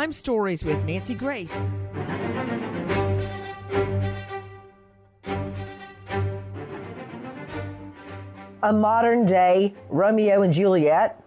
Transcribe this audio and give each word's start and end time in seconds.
Crime 0.00 0.12
Stories 0.12 0.64
with 0.64 0.82
Nancy 0.86 1.14
Grace. 1.14 1.70
A 8.62 8.72
modern 8.72 9.26
day 9.26 9.74
Romeo 9.90 10.40
and 10.40 10.54
Juliet. 10.54 11.22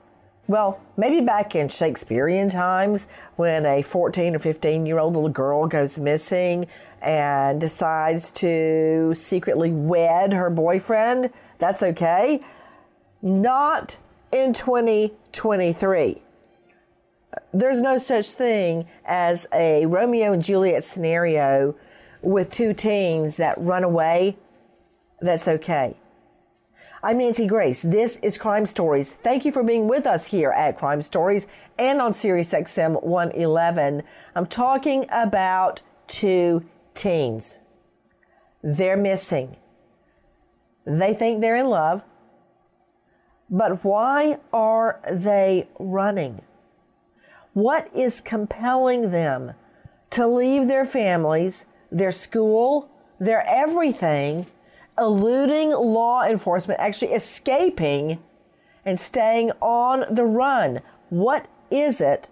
Well, 0.47 0.81
maybe 0.97 1.23
back 1.23 1.55
in 1.55 1.69
Shakespearean 1.69 2.49
times 2.49 3.05
when 3.35 3.67
a 3.67 3.83
14 3.83 4.35
or 4.35 4.39
15 4.39 4.87
year 4.87 4.97
old 4.97 5.13
little 5.13 5.29
girl 5.29 5.67
goes 5.67 5.99
missing 5.99 6.65
and 6.99 7.61
decides 7.61 8.31
to 8.31 9.13
secretly 9.13 9.71
wed 9.71 10.33
her 10.33 10.49
boyfriend. 10.49 11.29
That's 11.59 11.83
okay. 11.83 12.41
Not 13.21 13.99
in 14.31 14.51
2023 14.51 16.23
there's 17.53 17.81
no 17.81 17.97
such 17.97 18.31
thing 18.31 18.85
as 19.05 19.47
a 19.53 19.85
Romeo 19.85 20.33
and 20.33 20.43
Juliet 20.43 20.83
scenario 20.83 21.75
with 22.21 22.51
two 22.51 22.73
teens 22.73 23.37
that 23.37 23.57
run 23.57 23.83
away. 23.83 24.37
That's 25.19 25.47
okay. 25.47 25.95
I'm 27.05 27.17
Nancy 27.17 27.47
Grace. 27.47 27.81
This 27.81 28.17
is 28.17 28.37
Crime 28.37 28.65
Stories. 28.65 29.11
Thank 29.11 29.43
you 29.43 29.51
for 29.51 29.61
being 29.61 29.89
with 29.89 30.07
us 30.07 30.27
here 30.27 30.51
at 30.51 30.77
Crime 30.77 31.01
Stories 31.01 31.47
and 31.77 32.01
on 32.01 32.13
Sirius 32.13 32.53
XM 32.53 33.03
111. 33.03 34.03
I'm 34.35 34.45
talking 34.45 35.05
about 35.11 35.81
two 36.07 36.63
teens. 36.93 37.59
They're 38.61 38.95
missing. 38.95 39.57
They 40.85 41.13
think 41.13 41.41
they're 41.41 41.57
in 41.57 41.67
love. 41.67 42.03
But 43.49 43.83
why 43.83 44.37
are 44.53 45.01
they 45.11 45.67
running? 45.79 46.41
What 47.53 47.89
is 47.95 48.19
compelling 48.19 49.11
them 49.11 49.53
to 50.11 50.27
leave 50.27 50.67
their 50.67 50.85
families, 50.85 51.65
their 51.91 52.11
school, 52.11 52.89
their 53.19 53.43
everything, 53.47 54.47
eluding 54.97 55.71
law 55.71 56.23
enforcement, 56.23 56.79
actually 56.79 57.13
escaping 57.13 58.19
and 58.85 58.99
staying 58.99 59.51
on 59.61 60.05
the 60.13 60.25
run? 60.25 60.81
What 61.09 61.47
is 61.69 62.01
it 62.01 62.27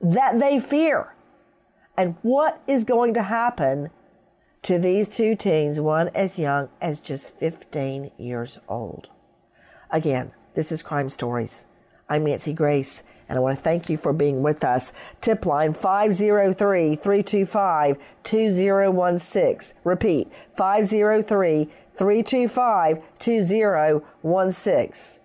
that 0.00 0.38
they 0.38 0.60
fear? 0.60 1.14
And 1.96 2.16
what 2.22 2.62
is 2.66 2.84
going 2.84 3.14
to 3.14 3.22
happen 3.22 3.90
to 4.62 4.78
these 4.78 5.08
two 5.08 5.34
teens, 5.34 5.80
one 5.80 6.08
as 6.14 6.38
young 6.38 6.68
as 6.80 7.00
just 7.00 7.28
15 7.38 8.12
years 8.16 8.58
old? 8.68 9.10
Again, 9.90 10.32
this 10.54 10.70
is 10.72 10.82
Crime 10.82 11.08
Stories. 11.08 11.66
I'm 12.12 12.24
Nancy 12.24 12.52
Grace, 12.52 13.02
and 13.26 13.38
I 13.38 13.40
want 13.40 13.56
to 13.56 13.62
thank 13.62 13.88
you 13.88 13.96
for 13.96 14.12
being 14.12 14.42
with 14.42 14.64
us. 14.64 14.92
Tip 15.22 15.46
line 15.46 15.72
503 15.72 16.96
325 16.96 17.98
2016. 18.22 19.78
Repeat 19.82 20.30
503 20.54 21.68
325 21.96 23.18
2016. 23.18 25.22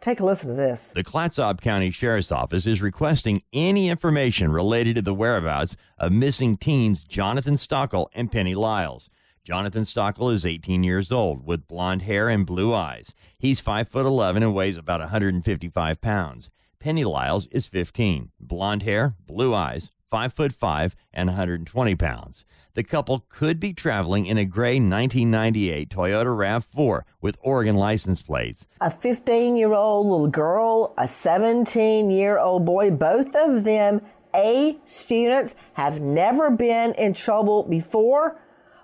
Take 0.00 0.20
a 0.20 0.24
listen 0.24 0.48
to 0.48 0.56
this. 0.56 0.88
The 0.88 1.04
Clatsop 1.04 1.60
County 1.60 1.90
Sheriff's 1.90 2.32
Office 2.32 2.66
is 2.66 2.80
requesting 2.80 3.42
any 3.52 3.90
information 3.90 4.50
related 4.50 4.96
to 4.96 5.02
the 5.02 5.12
whereabouts 5.12 5.76
of 5.98 6.10
missing 6.10 6.56
teens 6.56 7.04
Jonathan 7.04 7.56
Stockle 7.56 8.08
and 8.14 8.32
Penny 8.32 8.54
Lyles. 8.54 9.10
Jonathan 9.50 9.82
Stockle 9.82 10.32
is 10.32 10.46
18 10.46 10.84
years 10.84 11.10
old 11.10 11.44
with 11.44 11.66
blonde 11.66 12.02
hair 12.02 12.28
and 12.28 12.46
blue 12.46 12.72
eyes. 12.72 13.12
He's 13.36 13.58
5 13.58 13.88
foot 13.88 14.06
11 14.06 14.44
and 14.44 14.54
weighs 14.54 14.76
about 14.76 15.00
155 15.00 16.00
pounds. 16.00 16.50
Penny 16.78 17.02
Lyles 17.02 17.48
is 17.48 17.66
15, 17.66 18.30
blonde 18.38 18.84
hair, 18.84 19.16
blue 19.26 19.52
eyes, 19.52 19.90
5 20.08 20.32
foot 20.32 20.52
5 20.52 20.94
and 21.12 21.30
120 21.30 21.96
pounds. 21.96 22.44
The 22.74 22.84
couple 22.84 23.24
could 23.28 23.58
be 23.58 23.72
traveling 23.72 24.26
in 24.26 24.38
a 24.38 24.44
gray 24.44 24.74
1998 24.74 25.90
Toyota 25.90 26.26
RAV4 26.26 27.02
with 27.20 27.36
Oregon 27.40 27.74
license 27.74 28.22
plates. 28.22 28.68
A 28.80 28.88
15 28.88 29.56
year 29.56 29.72
old 29.72 30.06
little 30.06 30.28
girl, 30.28 30.94
a 30.96 31.08
17 31.08 32.08
year 32.08 32.38
old 32.38 32.64
boy, 32.64 32.92
both 32.92 33.34
of 33.34 33.64
them 33.64 34.00
A 34.32 34.78
students, 34.84 35.56
have 35.72 36.00
never 36.00 36.52
been 36.52 36.92
in 36.92 37.14
trouble 37.14 37.64
before 37.64 38.39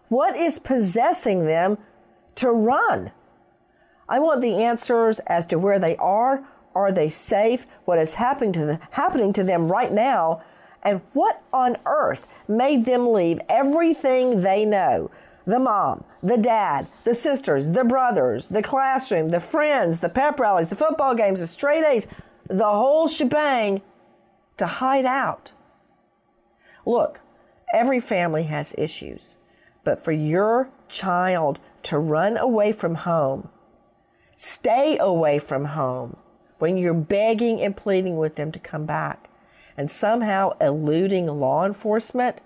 what 0.08 0.36
is 0.36 0.58
possessing 0.58 1.46
them 1.46 1.78
to 2.36 2.50
run? 2.50 3.12
I 4.08 4.20
want 4.20 4.40
the 4.40 4.62
answers 4.62 5.18
as 5.26 5.46
to 5.46 5.58
where 5.58 5.78
they 5.78 5.96
are. 5.96 6.44
Are 6.74 6.92
they 6.92 7.08
safe? 7.08 7.66
What 7.84 7.98
is 7.98 8.14
happening 8.14 8.52
to, 8.52 8.64
the, 8.64 8.80
happening 8.92 9.32
to 9.32 9.44
them 9.44 9.70
right 9.70 9.92
now? 9.92 10.42
And 10.82 11.00
what 11.14 11.42
on 11.52 11.78
earth 11.86 12.26
made 12.46 12.84
them 12.84 13.12
leave 13.12 13.40
everything 13.48 14.42
they 14.42 14.64
know? 14.64 15.10
The 15.46 15.58
mom, 15.58 16.04
the 16.22 16.36
dad, 16.36 16.86
the 17.04 17.14
sisters, 17.14 17.70
the 17.70 17.84
brothers, 17.84 18.48
the 18.48 18.62
classroom, 18.62 19.30
the 19.30 19.40
friends, 19.40 20.00
the 20.00 20.08
pep 20.08 20.38
rallies, 20.38 20.68
the 20.68 20.76
football 20.76 21.14
games, 21.14 21.40
the 21.40 21.46
straight 21.46 21.84
A's, 21.84 22.06
the 22.48 22.64
whole 22.64 23.08
shebang 23.08 23.80
to 24.56 24.66
hide 24.66 25.04
out. 25.04 25.52
Look, 26.84 27.20
every 27.72 28.00
family 28.00 28.44
has 28.44 28.74
issues. 28.76 29.36
But 29.86 30.02
for 30.02 30.10
your 30.10 30.68
child 30.88 31.60
to 31.82 31.96
run 31.96 32.36
away 32.36 32.72
from 32.72 32.96
home, 32.96 33.50
stay 34.36 34.98
away 34.98 35.38
from 35.38 35.66
home 35.66 36.16
when 36.58 36.76
you're 36.76 36.92
begging 36.92 37.60
and 37.60 37.76
pleading 37.76 38.16
with 38.16 38.34
them 38.34 38.50
to 38.50 38.58
come 38.58 38.84
back 38.84 39.30
and 39.76 39.88
somehow 39.88 40.56
eluding 40.60 41.28
law 41.28 41.64
enforcement, 41.64 42.40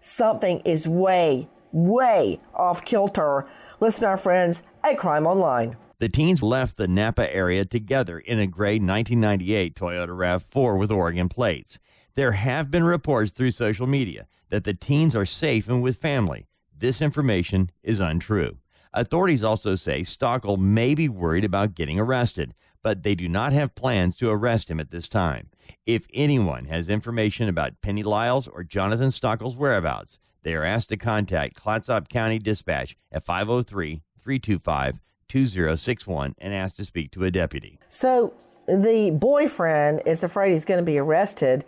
something 0.00 0.60
is 0.66 0.86
way, 0.86 1.48
way 1.72 2.38
off 2.54 2.84
kilter. 2.84 3.46
Listen, 3.80 4.04
our 4.04 4.18
friends 4.18 4.62
at 4.84 4.98
Crime 4.98 5.26
Online. 5.26 5.78
The 5.98 6.10
teens 6.10 6.42
left 6.42 6.76
the 6.76 6.88
Knappa 6.88 7.26
area 7.32 7.64
together 7.64 8.18
in 8.18 8.38
a 8.38 8.46
gray 8.46 8.74
1998 8.78 9.74
Toyota 9.74 10.08
RAV4 10.08 10.78
with 10.78 10.90
Oregon 10.90 11.30
plates. 11.30 11.78
There 12.16 12.32
have 12.32 12.70
been 12.70 12.84
reports 12.84 13.32
through 13.32 13.52
social 13.52 13.86
media 13.86 14.26
that 14.50 14.64
the 14.64 14.74
teens 14.74 15.16
are 15.16 15.24
safe 15.24 15.70
and 15.70 15.82
with 15.82 15.96
family. 15.96 16.44
This 16.82 17.00
information 17.00 17.70
is 17.84 18.00
untrue. 18.00 18.58
Authorities 18.92 19.44
also 19.44 19.76
say 19.76 20.00
Stockle 20.00 20.58
may 20.58 20.96
be 20.96 21.08
worried 21.08 21.44
about 21.44 21.76
getting 21.76 22.00
arrested, 22.00 22.54
but 22.82 23.04
they 23.04 23.14
do 23.14 23.28
not 23.28 23.52
have 23.52 23.76
plans 23.76 24.16
to 24.16 24.30
arrest 24.30 24.68
him 24.68 24.80
at 24.80 24.90
this 24.90 25.06
time. 25.06 25.48
If 25.86 26.08
anyone 26.12 26.64
has 26.64 26.88
information 26.88 27.48
about 27.48 27.80
Penny 27.82 28.02
Lyles 28.02 28.48
or 28.48 28.64
Jonathan 28.64 29.10
Stockle's 29.10 29.56
whereabouts, 29.56 30.18
they 30.42 30.56
are 30.56 30.64
asked 30.64 30.88
to 30.88 30.96
contact 30.96 31.54
Clatsop 31.54 32.08
County 32.08 32.40
Dispatch 32.40 32.96
at 33.12 33.24
503 33.24 34.02
325 34.20 34.98
2061 35.28 36.34
and 36.38 36.52
ask 36.52 36.74
to 36.74 36.84
speak 36.84 37.12
to 37.12 37.22
a 37.22 37.30
deputy. 37.30 37.78
So 37.90 38.34
the 38.66 39.12
boyfriend 39.12 40.02
is 40.04 40.24
afraid 40.24 40.50
he's 40.50 40.64
going 40.64 40.80
to 40.80 40.84
be 40.84 40.98
arrested. 40.98 41.64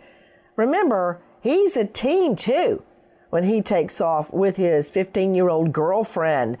Remember, 0.57 1.21
he's 1.39 1.77
a 1.77 1.85
teen 1.85 2.35
too 2.35 2.83
when 3.35 3.43
he 3.43 3.61
takes 3.61 3.99
off 3.99 4.31
with 4.31 4.55
his 4.55 4.89
15 4.89 5.35
year 5.35 5.49
old 5.49 5.73
girlfriend. 5.73 6.57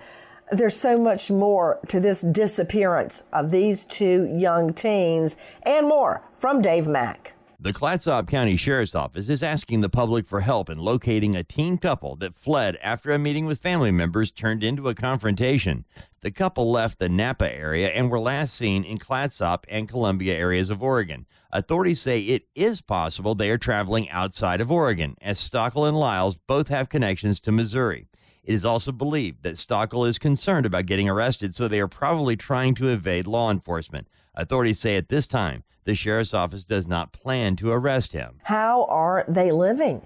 There's 0.51 0.75
so 0.75 0.97
much 0.97 1.31
more 1.31 1.79
to 1.87 2.01
this 2.01 2.19
disappearance 2.19 3.23
of 3.31 3.49
these 3.49 3.85
two 3.85 4.25
young 4.37 4.73
teens 4.73 5.37
and 5.63 5.87
more 5.87 6.21
from 6.37 6.61
Dave 6.61 6.85
Mack. 6.85 7.34
The 7.65 7.73
Clatsop 7.73 8.27
County 8.27 8.57
Sheriff's 8.57 8.93
Office 8.93 9.27
is 9.27 9.41
asking 9.41 9.81
the 9.81 9.89
public 9.89 10.27
for 10.27 10.41
help 10.41 10.69
in 10.69 10.77
locating 10.77 11.35
a 11.35 11.43
teen 11.43 11.79
couple 11.79 12.15
that 12.17 12.37
fled 12.37 12.75
after 12.75 13.09
a 13.09 13.17
meeting 13.17 13.47
with 13.47 13.57
family 13.59 13.89
members 13.89 14.29
turned 14.29 14.63
into 14.63 14.87
a 14.87 14.93
confrontation. 14.93 15.83
The 16.21 16.29
couple 16.29 16.69
left 16.69 16.99
the 16.99 17.07
Knappa 17.07 17.51
area 17.51 17.89
and 17.89 18.11
were 18.11 18.19
last 18.19 18.53
seen 18.53 18.83
in 18.83 18.99
Clatsop 18.99 19.65
and 19.67 19.89
Columbia 19.89 20.35
areas 20.35 20.69
of 20.69 20.83
Oregon. 20.83 21.25
Authorities 21.51 21.99
say 21.99 22.21
it 22.21 22.45
is 22.53 22.81
possible 22.81 23.33
they 23.33 23.49
are 23.49 23.57
traveling 23.57 24.11
outside 24.11 24.61
of 24.61 24.71
Oregon, 24.71 25.15
as 25.19 25.39
Stockle 25.39 25.87
and 25.87 25.97
Lyles 25.97 26.35
both 26.35 26.67
have 26.67 26.87
connections 26.87 27.39
to 27.39 27.51
Missouri. 27.51 28.05
It 28.43 28.53
is 28.53 28.63
also 28.63 28.91
believed 28.91 29.41
that 29.41 29.55
Stockle 29.55 30.07
is 30.07 30.19
concerned 30.19 30.67
about 30.67 30.85
getting 30.85 31.09
arrested, 31.09 31.55
so 31.55 31.67
they 31.67 31.81
are 31.81 31.87
probably 31.87 32.35
trying 32.35 32.75
to 32.75 32.89
evade 32.89 33.25
law 33.25 33.49
enforcement. 33.49 34.07
Authorities 34.35 34.77
say 34.77 34.97
at 34.97 35.09
this 35.09 35.25
time 35.25 35.63
the 35.85 35.95
sheriff's 35.95 36.33
office 36.33 36.63
does 36.63 36.87
not 36.87 37.13
plan 37.13 37.55
to 37.57 37.71
arrest 37.71 38.13
him. 38.13 38.39
How 38.43 38.85
are 38.85 39.23
they 39.27 39.51
living? 39.51 40.05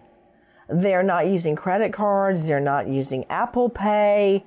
They're 0.67 1.03
not 1.03 1.27
using 1.27 1.55
credit 1.55 1.91
cards, 1.91 2.45
they're 2.45 2.59
not 2.59 2.87
using 2.87 3.25
Apple 3.29 3.69
Pay. 3.69 4.45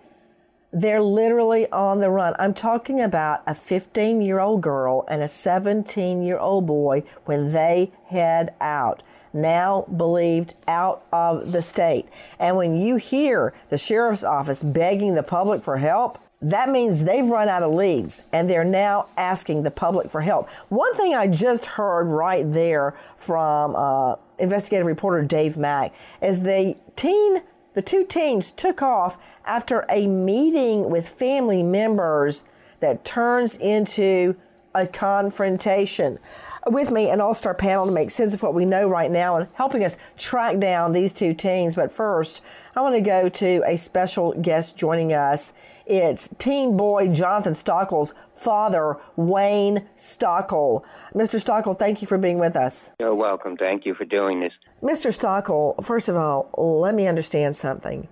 They're 0.74 1.02
literally 1.02 1.70
on 1.70 2.00
the 2.00 2.08
run. 2.08 2.34
I'm 2.38 2.54
talking 2.54 3.00
about 3.00 3.42
a 3.46 3.54
15 3.54 4.22
year 4.22 4.38
old 4.38 4.62
girl 4.62 5.04
and 5.08 5.22
a 5.22 5.28
17 5.28 6.22
year 6.22 6.38
old 6.38 6.66
boy 6.66 7.02
when 7.24 7.50
they 7.50 7.90
head 8.06 8.54
out 8.60 9.02
now 9.34 9.82
believed 9.96 10.54
out 10.68 11.04
of 11.12 11.52
the 11.52 11.62
state. 11.62 12.06
And 12.38 12.56
when 12.56 12.76
you 12.76 12.96
hear 12.96 13.54
the 13.68 13.78
sheriff's 13.78 14.24
office 14.24 14.62
begging 14.62 15.14
the 15.14 15.22
public 15.22 15.62
for 15.62 15.78
help, 15.78 16.18
that 16.42 16.68
means 16.68 17.04
they've 17.04 17.26
run 17.26 17.48
out 17.48 17.62
of 17.62 17.72
leads 17.72 18.24
and 18.32 18.50
they're 18.50 18.64
now 18.64 19.06
asking 19.16 19.62
the 19.62 19.70
public 19.70 20.10
for 20.10 20.20
help. 20.20 20.50
One 20.68 20.94
thing 20.96 21.14
I 21.14 21.28
just 21.28 21.66
heard 21.66 22.08
right 22.08 22.50
there 22.50 22.94
from 23.16 23.76
uh, 23.76 24.16
investigative 24.38 24.86
reporter 24.86 25.22
Dave 25.22 25.56
Mack 25.56 25.94
is 26.20 26.42
the 26.42 26.76
teen, 26.96 27.42
the 27.74 27.82
two 27.82 28.04
teens 28.04 28.50
took 28.50 28.82
off 28.82 29.18
after 29.44 29.86
a 29.88 30.06
meeting 30.08 30.90
with 30.90 31.08
family 31.08 31.62
members 31.62 32.44
that 32.80 33.04
turns 33.04 33.54
into 33.56 34.36
a 34.74 34.86
confrontation. 34.86 36.18
With 36.66 36.90
me, 36.90 37.10
an 37.10 37.20
all 37.20 37.34
star 37.34 37.54
panel 37.54 37.86
to 37.86 37.92
make 37.92 38.10
sense 38.10 38.34
of 38.34 38.42
what 38.42 38.54
we 38.54 38.64
know 38.64 38.88
right 38.88 39.10
now 39.10 39.36
and 39.36 39.48
helping 39.54 39.84
us 39.84 39.96
track 40.16 40.58
down 40.58 40.92
these 40.92 41.12
two 41.12 41.34
teens. 41.34 41.74
But 41.74 41.92
first, 41.92 42.42
I 42.76 42.80
want 42.80 42.94
to 42.94 43.00
go 43.00 43.28
to 43.28 43.62
a 43.66 43.76
special 43.76 44.32
guest 44.32 44.76
joining 44.76 45.12
us. 45.12 45.52
It's 45.86 46.28
teen 46.38 46.76
boy 46.76 47.08
Jonathan 47.08 47.54
Stockle's 47.54 48.14
father, 48.34 48.98
Wayne 49.16 49.88
Stockle. 49.96 50.84
Mr. 51.14 51.42
Stockle, 51.42 51.78
thank 51.78 52.00
you 52.00 52.08
for 52.08 52.18
being 52.18 52.38
with 52.38 52.56
us. 52.56 52.92
You're 53.00 53.14
welcome. 53.14 53.56
Thank 53.56 53.84
you 53.84 53.94
for 53.94 54.04
doing 54.04 54.40
this. 54.40 54.52
Mr. 54.82 55.12
Stockle, 55.12 55.84
first 55.84 56.08
of 56.08 56.16
all, 56.16 56.50
let 56.56 56.94
me 56.94 57.06
understand 57.06 57.56
something. 57.56 58.08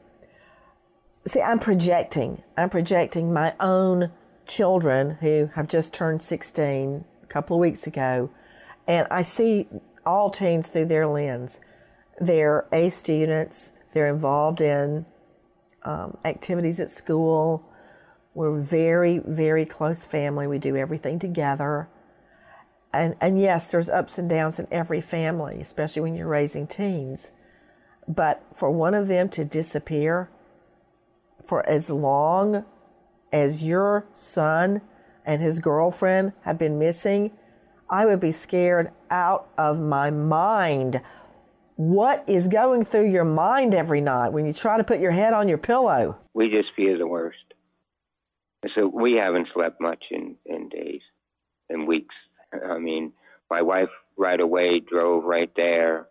See, 1.27 1.41
I'm 1.41 1.59
projecting. 1.59 2.43
I'm 2.57 2.71
projecting 2.71 3.33
my 3.33 3.55
own 3.61 4.11
children 4.47 5.19
who 5.21 5.51
have 5.55 5.69
just 5.69 5.93
turned 5.95 6.23
16 6.23 7.05
a 7.23 7.27
couple 7.27 7.57
of 7.57 7.61
weeks 7.61 7.87
ago, 7.87 8.31
and 8.89 9.07
I 9.11 9.23
see 9.23 9.69
all 10.05 10.31
teens 10.31 10.69
through 10.69 10.87
their 10.87 11.07
lens. 11.07 11.61
They're 12.21 12.67
A 12.73 12.89
students, 12.89 13.73
they're 13.93 14.09
involved 14.09 14.61
in 14.61 15.07
um, 15.85 16.17
activities 16.25 16.81
at 16.81 16.91
school. 16.91 17.65
We're 18.35 18.59
very, 18.59 19.19
very 19.19 19.67
close 19.67 20.05
family. 20.05 20.47
We 20.47 20.59
do 20.59 20.77
everything 20.77 21.19
together. 21.19 21.89
And, 22.93 23.17
and 23.21 23.41
yes, 23.41 23.71
there's 23.71 23.89
ups 23.89 24.19
and 24.19 24.29
downs 24.29 24.59
in 24.59 24.67
every 24.71 25.01
family, 25.01 25.61
especially 25.61 26.03
when 26.03 26.15
you're 26.15 26.27
raising 26.27 26.67
teens. 26.67 27.33
But 28.09 28.43
for 28.55 28.71
one 28.71 28.95
of 28.95 29.09
them 29.09 29.29
to 29.31 29.45
disappear 29.45 30.31
for 31.45 31.67
as 31.69 31.91
long 31.91 32.65
as 33.33 33.65
your 33.65 34.07
son 34.15 34.81
and 35.25 35.41
his 35.41 35.61
girlfriend 35.61 36.33
have 36.43 36.59
been 36.59 36.79
missing, 36.79 37.31
I 37.89 38.07
would 38.07 38.21
be 38.21 38.33
scared 38.33 38.91
out 39.11 39.49
of 39.57 39.81
my 39.81 40.11
mind. 40.11 41.01
What 41.81 42.29
is 42.29 42.47
going 42.49 42.85
through 42.85 43.09
your 43.09 43.25
mind 43.25 43.75
every 43.75 44.03
night 44.03 44.35
when 44.35 44.45
you 44.45 44.53
try 44.53 44.77
to 44.77 44.85
put 44.85 45.01
your 45.01 45.13
head 45.13 45.33
on 45.33 45.49
your 45.49 45.57
pillow? 45.57 46.19
We 46.35 46.51
just 46.51 46.69
fear 46.77 46.99
the 46.99 47.07
worst. 47.07 47.39
So 48.75 48.87
we 48.87 49.15
haven't 49.15 49.49
slept 49.55 49.81
much 49.81 50.05
in, 50.11 50.37
in 50.45 50.69
days 50.69 51.01
and 51.71 51.89
weeks. 51.89 52.15
I 52.53 52.77
mean, 52.77 53.15
my 53.49 53.63
wife 53.63 53.89
right 54.19 54.39
away 54.39 54.81
drove 54.87 55.25
right 55.25 55.51
there 55.57 56.09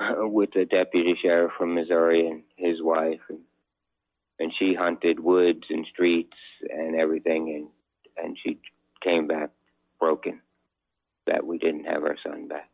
with 0.00 0.52
the 0.54 0.64
deputy 0.64 1.16
sheriff 1.20 1.52
from 1.58 1.74
Missouri 1.74 2.26
and 2.26 2.42
his 2.56 2.80
wife, 2.80 3.20
and 3.28 3.40
and 4.38 4.54
she 4.58 4.72
hunted 4.72 5.20
woods 5.20 5.64
and 5.68 5.86
streets 5.92 6.38
and 6.62 6.96
everything, 6.98 7.70
and 8.16 8.24
and 8.26 8.38
she 8.42 8.58
came 9.04 9.26
back 9.26 9.50
broken 10.00 10.40
that 11.26 11.46
we 11.46 11.58
didn't 11.58 11.84
have 11.84 12.04
our 12.04 12.16
son 12.24 12.48
back. 12.48 12.70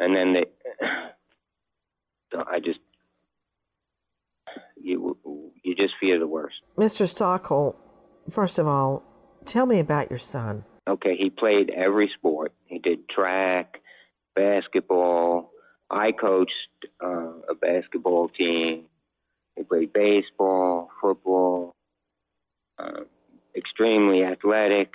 And 0.00 0.16
then 0.16 0.32
they, 0.32 0.44
I 2.36 2.58
just, 2.58 2.80
you 4.82 5.16
you 5.62 5.74
just 5.76 5.94
fear 6.00 6.18
the 6.18 6.26
worst. 6.26 6.56
Mr. 6.76 7.06
Stockle, 7.06 7.76
first 8.30 8.58
of 8.58 8.66
all, 8.66 9.04
tell 9.44 9.66
me 9.66 9.78
about 9.78 10.10
your 10.10 10.18
son. 10.18 10.64
Okay, 10.88 11.16
he 11.16 11.30
played 11.30 11.70
every 11.70 12.10
sport. 12.16 12.52
He 12.64 12.78
did 12.78 13.08
track, 13.08 13.80
basketball. 14.34 15.50
I 15.90 16.12
coached 16.12 16.52
uh, 17.04 17.32
a 17.48 17.54
basketball 17.60 18.28
team. 18.28 18.86
He 19.56 19.62
played 19.62 19.92
baseball, 19.92 20.88
football. 21.00 21.74
Uh, 22.78 23.02
extremely 23.54 24.24
athletic. 24.24 24.92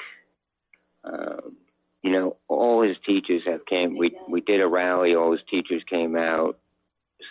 Um, 1.03 1.57
you 2.05 2.11
know, 2.11 2.37
all 2.47 2.87
his 2.87 2.97
teachers 3.03 3.41
have 3.47 3.65
came. 3.65 3.97
We 3.97 4.15
we 4.29 4.39
did 4.39 4.61
a 4.61 4.67
rally. 4.67 5.15
All 5.15 5.31
his 5.31 5.41
teachers 5.49 5.81
came 5.89 6.15
out 6.15 6.59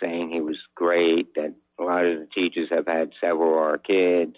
saying 0.01 0.31
he 0.31 0.41
was 0.41 0.57
great. 0.75 1.33
That 1.35 1.55
a 1.79 1.83
lot 1.83 2.05
of 2.05 2.19
the 2.19 2.27
teachers 2.35 2.67
have 2.71 2.85
had 2.85 3.11
several 3.21 3.53
of 3.53 3.59
our 3.59 3.77
kids. 3.77 4.35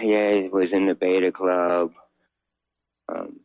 Yeah, 0.00 0.42
he 0.42 0.48
was 0.52 0.68
in 0.72 0.86
the 0.86 0.94
beta 0.94 1.32
club. 1.32 1.90
Um, 3.08 3.40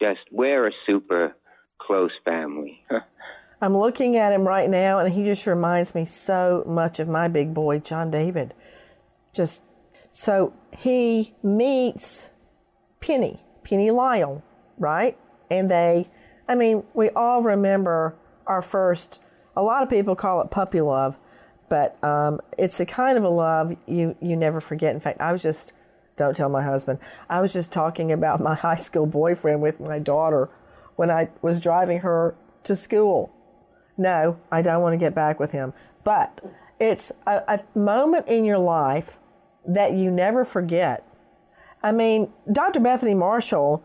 just 0.00 0.20
we're 0.30 0.68
a 0.68 0.72
super 0.86 1.34
close 1.80 2.12
family. 2.24 2.80
I'm 3.60 3.76
looking 3.76 4.16
at 4.18 4.32
him 4.32 4.46
right 4.46 4.70
now, 4.70 5.00
and 5.00 5.12
he 5.12 5.24
just 5.24 5.48
reminds 5.48 5.96
me 5.96 6.04
so 6.04 6.62
much 6.64 7.00
of 7.00 7.08
my 7.08 7.26
big 7.26 7.54
boy, 7.54 7.80
John 7.80 8.12
David. 8.12 8.54
Just 9.34 9.64
so 10.10 10.54
he 10.78 11.34
meets 11.42 12.30
Penny, 13.00 13.40
Penny 13.64 13.90
Lyle, 13.90 14.42
right? 14.78 15.16
And 15.50 15.70
they, 15.70 16.08
I 16.48 16.54
mean, 16.54 16.84
we 16.94 17.10
all 17.10 17.42
remember 17.42 18.14
our 18.46 18.62
first, 18.62 19.20
a 19.56 19.62
lot 19.62 19.82
of 19.82 19.88
people 19.88 20.14
call 20.14 20.40
it 20.40 20.50
puppy 20.50 20.80
love, 20.80 21.18
but 21.68 22.02
um, 22.04 22.40
it's 22.58 22.80
a 22.80 22.86
kind 22.86 23.16
of 23.16 23.24
a 23.24 23.28
love 23.28 23.76
you, 23.86 24.16
you 24.20 24.36
never 24.36 24.60
forget. 24.60 24.94
In 24.94 25.00
fact, 25.00 25.20
I 25.20 25.32
was 25.32 25.42
just, 25.42 25.72
don't 26.16 26.34
tell 26.34 26.48
my 26.48 26.62
husband, 26.62 26.98
I 27.28 27.40
was 27.40 27.52
just 27.52 27.72
talking 27.72 28.12
about 28.12 28.40
my 28.40 28.54
high 28.66 28.76
school 28.76 29.06
boyfriend 29.06 29.62
with 29.62 29.80
my 29.80 29.98
daughter 29.98 30.48
when 30.96 31.10
I 31.10 31.30
was 31.42 31.60
driving 31.60 32.00
her 32.00 32.34
to 32.64 32.76
school. 32.76 33.32
No, 33.96 34.38
I 34.50 34.62
don't 34.62 34.82
want 34.82 34.94
to 34.94 34.98
get 34.98 35.14
back 35.14 35.38
with 35.40 35.52
him. 35.52 35.72
But 36.04 36.40
it's 36.78 37.12
a, 37.26 37.42
a 37.46 37.78
moment 37.78 38.28
in 38.28 38.44
your 38.44 38.58
life 38.58 39.18
that 39.66 39.92
you 39.92 40.10
never 40.10 40.44
forget. 40.44 41.06
I 41.82 41.92
mean, 41.92 42.32
Dr. 42.52 42.80
Bethany 42.80 43.14
Marshall, 43.14 43.82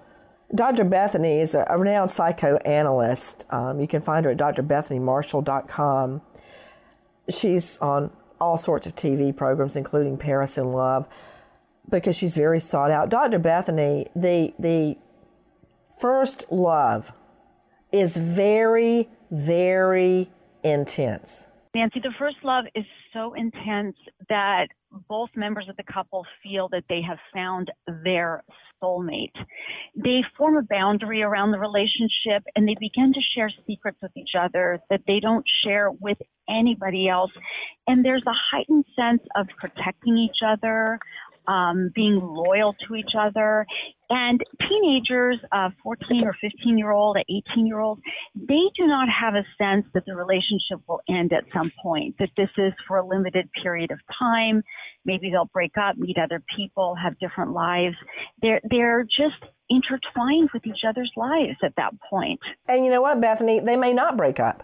Dr. 0.53 0.83
Bethany 0.83 1.39
is 1.39 1.55
a, 1.55 1.65
renowned 1.77 2.11
psychoanalyst. 2.11 3.45
Um, 3.49 3.79
you 3.79 3.87
can 3.87 4.01
find 4.01 4.25
her 4.25 4.31
at 4.31 4.37
drbethanymarshall.com. 4.37 6.21
She's 7.29 7.77
on 7.79 8.11
all 8.39 8.57
sorts 8.57 8.85
of 8.85 8.95
TV 8.95 9.35
programs, 9.35 9.75
including 9.75 10.17
Paris 10.17 10.57
in 10.57 10.71
Love, 10.71 11.07
because 11.89 12.15
she's 12.15 12.35
very 12.35 12.59
sought 12.59 12.91
out. 12.91 13.09
Dr. 13.09 13.39
Bethany, 13.39 14.07
the 14.15 14.53
the 14.59 14.97
first 15.99 16.51
love 16.51 17.11
is 17.91 18.17
very, 18.17 19.09
very 19.31 20.29
intense. 20.63 21.47
Nancy, 21.73 21.99
the 21.99 22.13
first 22.19 22.37
love 22.43 22.65
is 22.75 22.85
so 23.15 23.33
intense 23.33 23.95
that 24.29 24.67
both 25.09 25.29
members 25.35 25.67
of 25.69 25.77
the 25.77 25.83
couple 25.91 26.25
feel 26.43 26.67
that 26.69 26.83
they 26.89 27.01
have 27.01 27.17
found 27.33 27.71
their 28.03 28.43
soulmate. 28.81 29.33
They 29.95 30.21
form 30.37 30.57
a 30.57 30.63
boundary 30.69 31.23
around 31.23 31.51
the 31.51 31.59
relationship 31.59 32.43
and 32.55 32.67
they 32.67 32.75
begin 32.79 33.13
to 33.13 33.19
share 33.33 33.49
secrets 33.65 33.97
with 34.01 34.11
each 34.15 34.31
other 34.39 34.79
that 34.89 35.01
they 35.07 35.19
don't 35.19 35.45
share 35.63 35.91
with 35.91 36.17
anybody 36.49 37.07
else. 37.07 37.31
And 37.87 38.03
there's 38.03 38.23
a 38.27 38.33
heightened 38.51 38.85
sense 38.95 39.21
of 39.35 39.47
protecting 39.59 40.17
each 40.17 40.39
other, 40.45 40.99
um, 41.47 41.91
being 41.93 42.19
loyal 42.21 42.75
to 42.87 42.95
each 42.95 43.11
other. 43.17 43.65
And 44.09 44.39
teenagers, 44.69 45.37
uh, 45.51 45.69
14 45.81 46.23
or 46.25 46.35
15 46.39 46.77
year 46.77 46.91
old, 46.91 47.17
18 47.17 47.65
year 47.65 47.79
old, 47.79 47.99
they 48.35 48.69
do 48.77 48.85
not 48.85 49.07
have 49.09 49.33
a 49.33 49.43
sense 49.57 49.85
that 49.93 50.05
the 50.05 50.15
relationship 50.15 50.79
will 50.87 51.01
end 51.09 51.33
at 51.33 51.43
some 51.53 51.71
point, 51.81 52.15
that 52.19 52.29
this 52.37 52.49
is 52.57 52.73
for 52.87 52.97
a 52.97 53.05
limited 53.05 53.49
period 53.63 53.91
of 53.91 53.99
time. 54.19 54.63
Maybe 55.05 55.31
they'll 55.31 55.49
break 55.51 55.77
up, 55.77 55.97
meet 55.97 56.17
other 56.17 56.43
people, 56.55 56.95
have 56.95 57.17
different 57.19 57.53
lives. 57.53 57.95
They're, 58.41 58.61
they're 58.69 59.03
just 59.03 59.43
intertwined 59.69 60.49
with 60.53 60.67
each 60.67 60.83
other's 60.87 61.11
lives 61.15 61.57
at 61.63 61.73
that 61.77 61.93
point. 62.07 62.39
And 62.67 62.85
you 62.85 62.91
know 62.91 63.01
what, 63.01 63.19
Bethany? 63.19 63.59
They 63.59 63.75
may 63.75 63.93
not 63.93 64.17
break 64.17 64.39
up. 64.39 64.63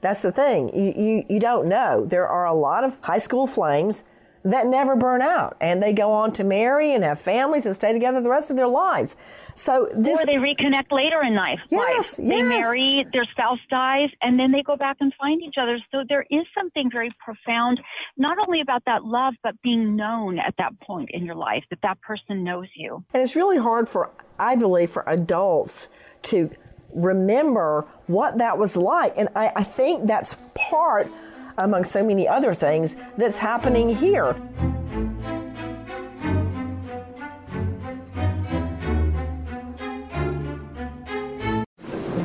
That's 0.00 0.20
the 0.20 0.32
thing. 0.32 0.68
You, 0.74 0.92
you, 0.96 1.24
you 1.30 1.40
don't 1.40 1.66
know. 1.66 2.04
There 2.04 2.28
are 2.28 2.44
a 2.44 2.52
lot 2.52 2.84
of 2.84 2.98
high 3.00 3.18
school 3.18 3.46
flames 3.46 4.04
that 4.44 4.66
never 4.66 4.94
burn 4.94 5.22
out 5.22 5.56
and 5.60 5.82
they 5.82 5.92
go 5.92 6.12
on 6.12 6.32
to 6.32 6.44
marry 6.44 6.92
and 6.92 7.02
have 7.02 7.18
families 7.18 7.64
and 7.64 7.74
stay 7.74 7.92
together 7.92 8.20
the 8.20 8.28
rest 8.28 8.50
of 8.50 8.56
their 8.56 8.68
lives. 8.68 9.16
So 9.54 9.88
this 9.94 10.20
Or 10.20 10.26
they 10.26 10.34
reconnect 10.34 10.92
later 10.92 11.22
in 11.22 11.34
life. 11.34 11.60
Yes, 11.70 12.18
life. 12.18 12.28
They 12.28 12.38
yes. 12.38 12.48
marry, 12.48 13.06
their 13.12 13.24
spouse 13.32 13.58
dies, 13.70 14.10
and 14.20 14.38
then 14.38 14.52
they 14.52 14.62
go 14.62 14.76
back 14.76 14.98
and 15.00 15.12
find 15.18 15.42
each 15.42 15.54
other. 15.58 15.78
So 15.90 16.04
there 16.08 16.26
is 16.30 16.44
something 16.54 16.90
very 16.92 17.10
profound, 17.24 17.80
not 18.18 18.36
only 18.38 18.60
about 18.60 18.84
that 18.84 19.04
love, 19.04 19.34
but 19.42 19.60
being 19.62 19.96
known 19.96 20.38
at 20.38 20.54
that 20.58 20.78
point 20.80 21.10
in 21.12 21.24
your 21.24 21.36
life, 21.36 21.64
that 21.70 21.78
that 21.82 22.00
person 22.02 22.44
knows 22.44 22.68
you. 22.76 23.02
and 23.14 23.22
it's 23.22 23.36
really 23.36 23.58
hard 23.58 23.88
for 23.88 24.10
I 24.38 24.56
believe 24.56 24.90
for 24.90 25.04
adults 25.06 25.88
to 26.24 26.50
remember 26.92 27.86
what 28.06 28.38
that 28.38 28.58
was 28.58 28.76
like. 28.76 29.14
And 29.16 29.28
I, 29.34 29.52
I 29.56 29.62
think 29.62 30.06
that's 30.06 30.36
part 30.54 31.10
among 31.58 31.84
so 31.84 32.04
many 32.04 32.26
other 32.26 32.54
things 32.54 32.96
that's 33.16 33.38
happening 33.38 33.88
here. 33.88 34.34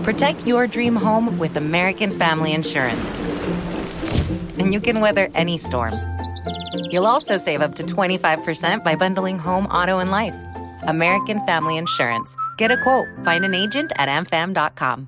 Protect 0.04 0.48
your 0.48 0.66
dream 0.66 0.96
home 0.96 1.38
with 1.38 1.56
American 1.56 2.18
Family 2.18 2.54
Insurance. 2.54 3.14
And 4.58 4.74
you 4.74 4.82
can 4.82 5.02
weather 5.02 5.30
any 5.36 5.58
storm. 5.58 5.94
You'll 6.92 7.06
also 7.06 7.38
save 7.38 7.62
up 7.62 7.76
to 7.76 7.84
25% 7.84 8.84
by 8.84 8.96
bundling 8.96 9.38
home, 9.38 9.68
auto, 9.68 10.00
and 10.00 10.10
life. 10.10 10.36
American 10.84 11.46
Family 11.46 11.78
Insurance. 11.78 12.36
Get 12.58 12.72
a 12.72 12.82
quote. 12.82 13.08
Find 13.24 13.46
an 13.46 13.54
agent 13.54 13.92
at 13.98 14.10
amfam.com. 14.10 15.08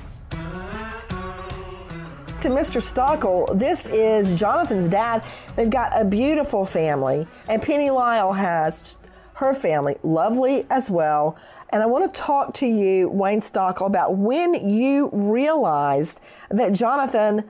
To 2.41 2.49
Mr. 2.49 2.81
Stockle, 2.81 3.55
this 3.59 3.85
is 3.85 4.31
Jonathan's 4.31 4.89
dad. 4.89 5.23
They've 5.55 5.69
got 5.69 5.91
a 5.93 6.03
beautiful 6.03 6.65
family, 6.65 7.27
and 7.47 7.61
Penny 7.61 7.91
Lyle 7.91 8.33
has 8.33 8.97
her 9.35 9.53
family, 9.53 9.97
lovely 10.01 10.65
as 10.71 10.89
well. 10.89 11.37
And 11.69 11.83
I 11.83 11.85
want 11.85 12.11
to 12.11 12.19
talk 12.19 12.55
to 12.55 12.65
you, 12.65 13.09
Wayne 13.09 13.41
Stockle, 13.41 13.85
about 13.85 14.17
when 14.17 14.55
you 14.67 15.11
realized 15.13 16.19
that 16.49 16.73
Jonathan 16.73 17.47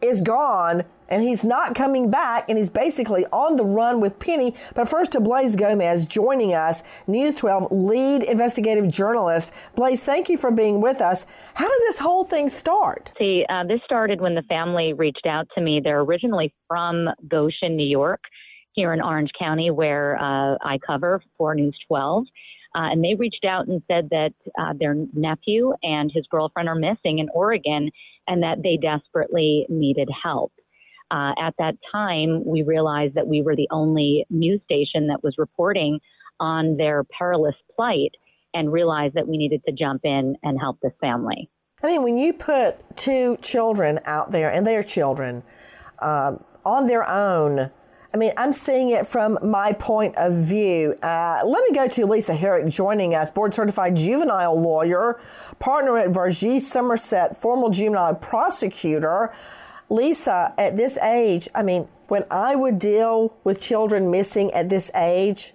is 0.00 0.22
gone 0.22 0.84
and 1.14 1.22
he's 1.22 1.44
not 1.44 1.76
coming 1.76 2.10
back 2.10 2.48
and 2.48 2.58
he's 2.58 2.70
basically 2.70 3.24
on 3.26 3.54
the 3.54 3.64
run 3.64 4.00
with 4.00 4.18
Penny. 4.18 4.52
But 4.74 4.88
first 4.88 5.12
to 5.12 5.20
Blaze 5.20 5.54
Gomez 5.54 6.06
joining 6.06 6.54
us, 6.54 6.82
News 7.06 7.36
12 7.36 7.70
lead 7.70 8.24
investigative 8.24 8.90
journalist. 8.90 9.52
Blaze, 9.76 10.02
thank 10.02 10.28
you 10.28 10.36
for 10.36 10.50
being 10.50 10.80
with 10.80 11.00
us. 11.00 11.24
How 11.54 11.68
did 11.68 11.80
this 11.82 11.98
whole 11.98 12.24
thing 12.24 12.48
start? 12.48 13.12
See, 13.16 13.46
uh, 13.48 13.62
this 13.62 13.80
started 13.84 14.20
when 14.20 14.34
the 14.34 14.42
family 14.42 14.92
reached 14.92 15.24
out 15.24 15.46
to 15.54 15.60
me. 15.60 15.80
They're 15.82 16.00
originally 16.00 16.52
from 16.66 17.08
Goshen, 17.28 17.76
New 17.76 17.86
York, 17.86 18.20
here 18.72 18.92
in 18.92 19.00
Orange 19.00 19.30
County, 19.38 19.70
where 19.70 20.16
uh, 20.16 20.56
I 20.64 20.78
cover 20.84 21.22
for 21.38 21.54
News 21.54 21.78
12. 21.86 22.24
Uh, 22.76 22.90
and 22.90 23.04
they 23.04 23.14
reached 23.14 23.44
out 23.44 23.68
and 23.68 23.80
said 23.86 24.08
that 24.10 24.32
uh, 24.58 24.72
their 24.76 24.96
nephew 25.12 25.72
and 25.84 26.10
his 26.12 26.26
girlfriend 26.28 26.68
are 26.68 26.74
missing 26.74 27.20
in 27.20 27.28
Oregon 27.32 27.88
and 28.26 28.42
that 28.42 28.64
they 28.64 28.76
desperately 28.76 29.64
needed 29.68 30.08
help. 30.24 30.52
Uh, 31.10 31.32
at 31.38 31.54
that 31.58 31.76
time, 31.92 32.44
we 32.44 32.62
realized 32.62 33.14
that 33.14 33.26
we 33.26 33.42
were 33.42 33.54
the 33.54 33.68
only 33.70 34.26
news 34.30 34.60
station 34.64 35.08
that 35.08 35.22
was 35.22 35.34
reporting 35.38 36.00
on 36.40 36.76
their 36.76 37.04
perilous 37.04 37.54
plight 37.76 38.12
and 38.54 38.72
realized 38.72 39.14
that 39.14 39.26
we 39.26 39.36
needed 39.36 39.62
to 39.66 39.72
jump 39.72 40.00
in 40.04 40.36
and 40.42 40.58
help 40.58 40.78
this 40.80 40.92
family. 41.00 41.50
I 41.82 41.88
mean, 41.88 42.02
when 42.02 42.18
you 42.18 42.32
put 42.32 42.96
two 42.96 43.36
children 43.42 44.00
out 44.06 44.32
there, 44.32 44.50
and 44.50 44.66
they 44.66 44.76
are 44.76 44.82
children, 44.82 45.42
um, 46.00 46.42
on 46.64 46.86
their 46.86 47.08
own, 47.08 47.70
I 48.14 48.16
mean, 48.16 48.32
I'm 48.36 48.52
seeing 48.52 48.90
it 48.90 49.08
from 49.08 49.38
my 49.42 49.72
point 49.72 50.14
of 50.16 50.32
view. 50.34 50.94
Uh, 51.02 51.42
let 51.44 51.68
me 51.68 51.74
go 51.74 51.88
to 51.88 52.06
Lisa 52.06 52.34
Herrick 52.34 52.68
joining 52.68 53.14
us, 53.14 53.32
board 53.32 53.52
certified 53.52 53.96
juvenile 53.96 54.58
lawyer, 54.58 55.20
partner 55.58 55.98
at 55.98 56.10
Varghese 56.10 56.60
Somerset, 56.60 57.36
former 57.36 57.70
juvenile 57.70 58.14
prosecutor. 58.14 59.34
Lisa, 59.90 60.54
at 60.58 60.76
this 60.76 60.98
age, 60.98 61.48
I 61.54 61.62
mean, 61.62 61.88
when 62.08 62.24
I 62.30 62.54
would 62.54 62.78
deal 62.78 63.34
with 63.44 63.60
children 63.60 64.10
missing 64.10 64.50
at 64.52 64.68
this 64.68 64.90
age, 64.94 65.54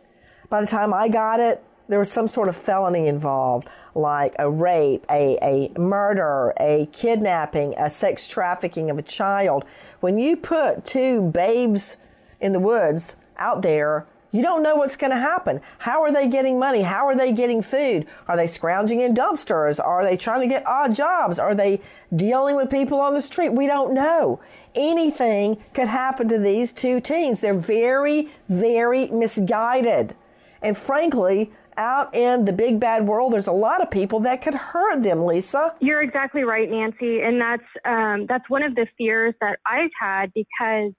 by 0.49 0.61
the 0.61 0.67
time 0.67 0.93
I 0.93 1.09
got 1.09 1.39
it, 1.39 1.63
there 1.87 1.99
was 1.99 2.11
some 2.11 2.27
sort 2.27 2.49
of 2.49 2.55
felony 2.55 3.07
involved, 3.07 3.67
like 3.95 4.35
a 4.37 4.49
rape, 4.49 5.05
a, 5.09 5.37
a 5.41 5.79
murder, 5.79 6.53
a 6.59 6.87
kidnapping, 6.91 7.73
a 7.77 7.89
sex 7.89 8.27
trafficking 8.27 8.91
of 8.91 8.99
a 8.99 9.01
child. 9.01 9.65
When 9.99 10.17
you 10.17 10.37
put 10.37 10.85
two 10.85 11.21
babes 11.21 11.97
in 12.39 12.53
the 12.53 12.59
woods 12.59 13.15
out 13.37 13.63
there, 13.63 14.05
you 14.31 14.41
don't 14.41 14.61
know 14.61 14.75
what's 14.75 14.95
going 14.95 15.11
to 15.11 15.19
happen. 15.19 15.61
How 15.79 16.03
are 16.03 16.11
they 16.11 16.27
getting 16.27 16.59
money? 16.59 16.81
How 16.81 17.07
are 17.07 17.15
they 17.15 17.31
getting 17.31 17.61
food? 17.61 18.05
Are 18.27 18.37
they 18.37 18.47
scrounging 18.47 19.01
in 19.01 19.13
dumpsters? 19.13 19.83
Are 19.83 20.03
they 20.03 20.17
trying 20.17 20.41
to 20.41 20.47
get 20.47 20.65
odd 20.67 20.93
jobs? 20.93 21.39
Are 21.39 21.55
they 21.55 21.81
dealing 22.15 22.55
with 22.55 22.69
people 22.69 22.99
on 22.99 23.13
the 23.13 23.21
street? 23.21 23.49
We 23.49 23.67
don't 23.67 23.93
know. 23.93 24.39
Anything 24.75 25.63
could 25.73 25.87
happen 25.87 26.29
to 26.29 26.37
these 26.37 26.71
two 26.71 27.01
teens. 27.01 27.39
They're 27.39 27.53
very, 27.53 28.29
very 28.47 29.07
misguided. 29.07 30.15
And 30.61 30.77
frankly, 30.77 31.51
out 31.77 32.13
in 32.13 32.45
the 32.45 32.53
big 32.53 32.79
bad 32.79 33.07
world, 33.07 33.33
there's 33.33 33.47
a 33.47 33.53
lot 33.53 33.81
of 33.81 33.89
people 33.89 34.19
that 34.21 34.41
could 34.41 34.53
hurt 34.53 35.01
them, 35.01 35.25
Lisa. 35.25 35.73
You're 35.79 36.01
exactly 36.01 36.43
right, 36.43 36.69
Nancy. 36.69 37.21
And 37.21 37.41
that's, 37.41 37.63
um, 37.85 38.25
that's 38.27 38.47
one 38.49 38.63
of 38.63 38.75
the 38.75 38.85
fears 38.97 39.33
that 39.41 39.59
I've 39.65 39.91
had 39.99 40.33
because 40.33 40.91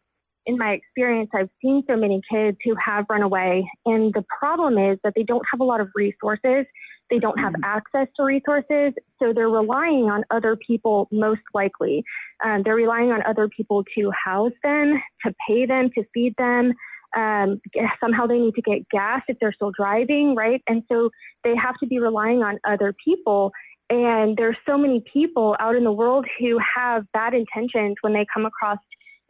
in 0.47 0.57
my 0.59 0.73
experience, 0.73 1.31
I've 1.35 1.51
seen 1.63 1.83
so 1.89 1.97
many 1.97 2.21
kids 2.31 2.57
who 2.65 2.75
have 2.85 3.07
run 3.09 3.23
away. 3.23 3.69
And 3.87 4.13
the 4.15 4.25
problem 4.39 4.79
is 4.79 4.99
that 5.05 5.13
they 5.15 5.23
don't 5.23 5.45
have 5.51 5.61
a 5.61 5.65
lot 5.65 5.81
of 5.81 5.89
resources. 5.95 6.67
They 7.11 7.19
don't 7.19 7.39
have 7.39 7.53
mm-hmm. 7.53 7.65
access 7.65 8.07
to 8.17 8.25
resources. 8.25 8.95
So 9.19 9.33
they're 9.35 9.49
relying 9.51 10.05
on 10.05 10.25
other 10.31 10.57
people, 10.57 11.09
most 11.11 11.43
likely. 11.55 12.03
Um, 12.45 12.63
they're 12.65 12.75
relying 12.75 13.11
on 13.11 13.23
other 13.27 13.49
people 13.49 13.85
to 13.97 14.11
house 14.25 14.53
them, 14.63 15.01
to 15.27 15.35
pay 15.47 15.67
them, 15.67 15.91
to 15.97 16.05
feed 16.15 16.35
them. 16.39 16.73
Um, 17.17 17.61
somehow 18.01 18.27
they 18.27 18.39
need 18.39 18.55
to 18.55 18.63
get 18.63 18.89
gas 18.91 19.23
if 19.27 19.37
they're 19.41 19.53
still 19.53 19.73
driving, 19.77 20.37
right? 20.37 20.63
And 20.69 20.85
so 20.91 21.11
they 21.43 21.55
have 21.57 21.75
to 21.81 21.87
be 21.87 21.99
relying 21.99 22.43
on 22.43 22.59
other 22.65 22.95
people. 23.05 23.51
And 23.91 24.37
there's 24.37 24.57
so 24.65 24.79
many 24.79 25.03
people 25.13 25.57
out 25.59 25.75
in 25.75 25.83
the 25.83 25.93
world 25.93 26.25
who 26.39 26.59
have 26.77 27.05
bad 27.13 27.35
intentions 27.35 27.97
when 28.03 28.13
they 28.13 28.25
come 28.33 28.47
across 28.47 28.79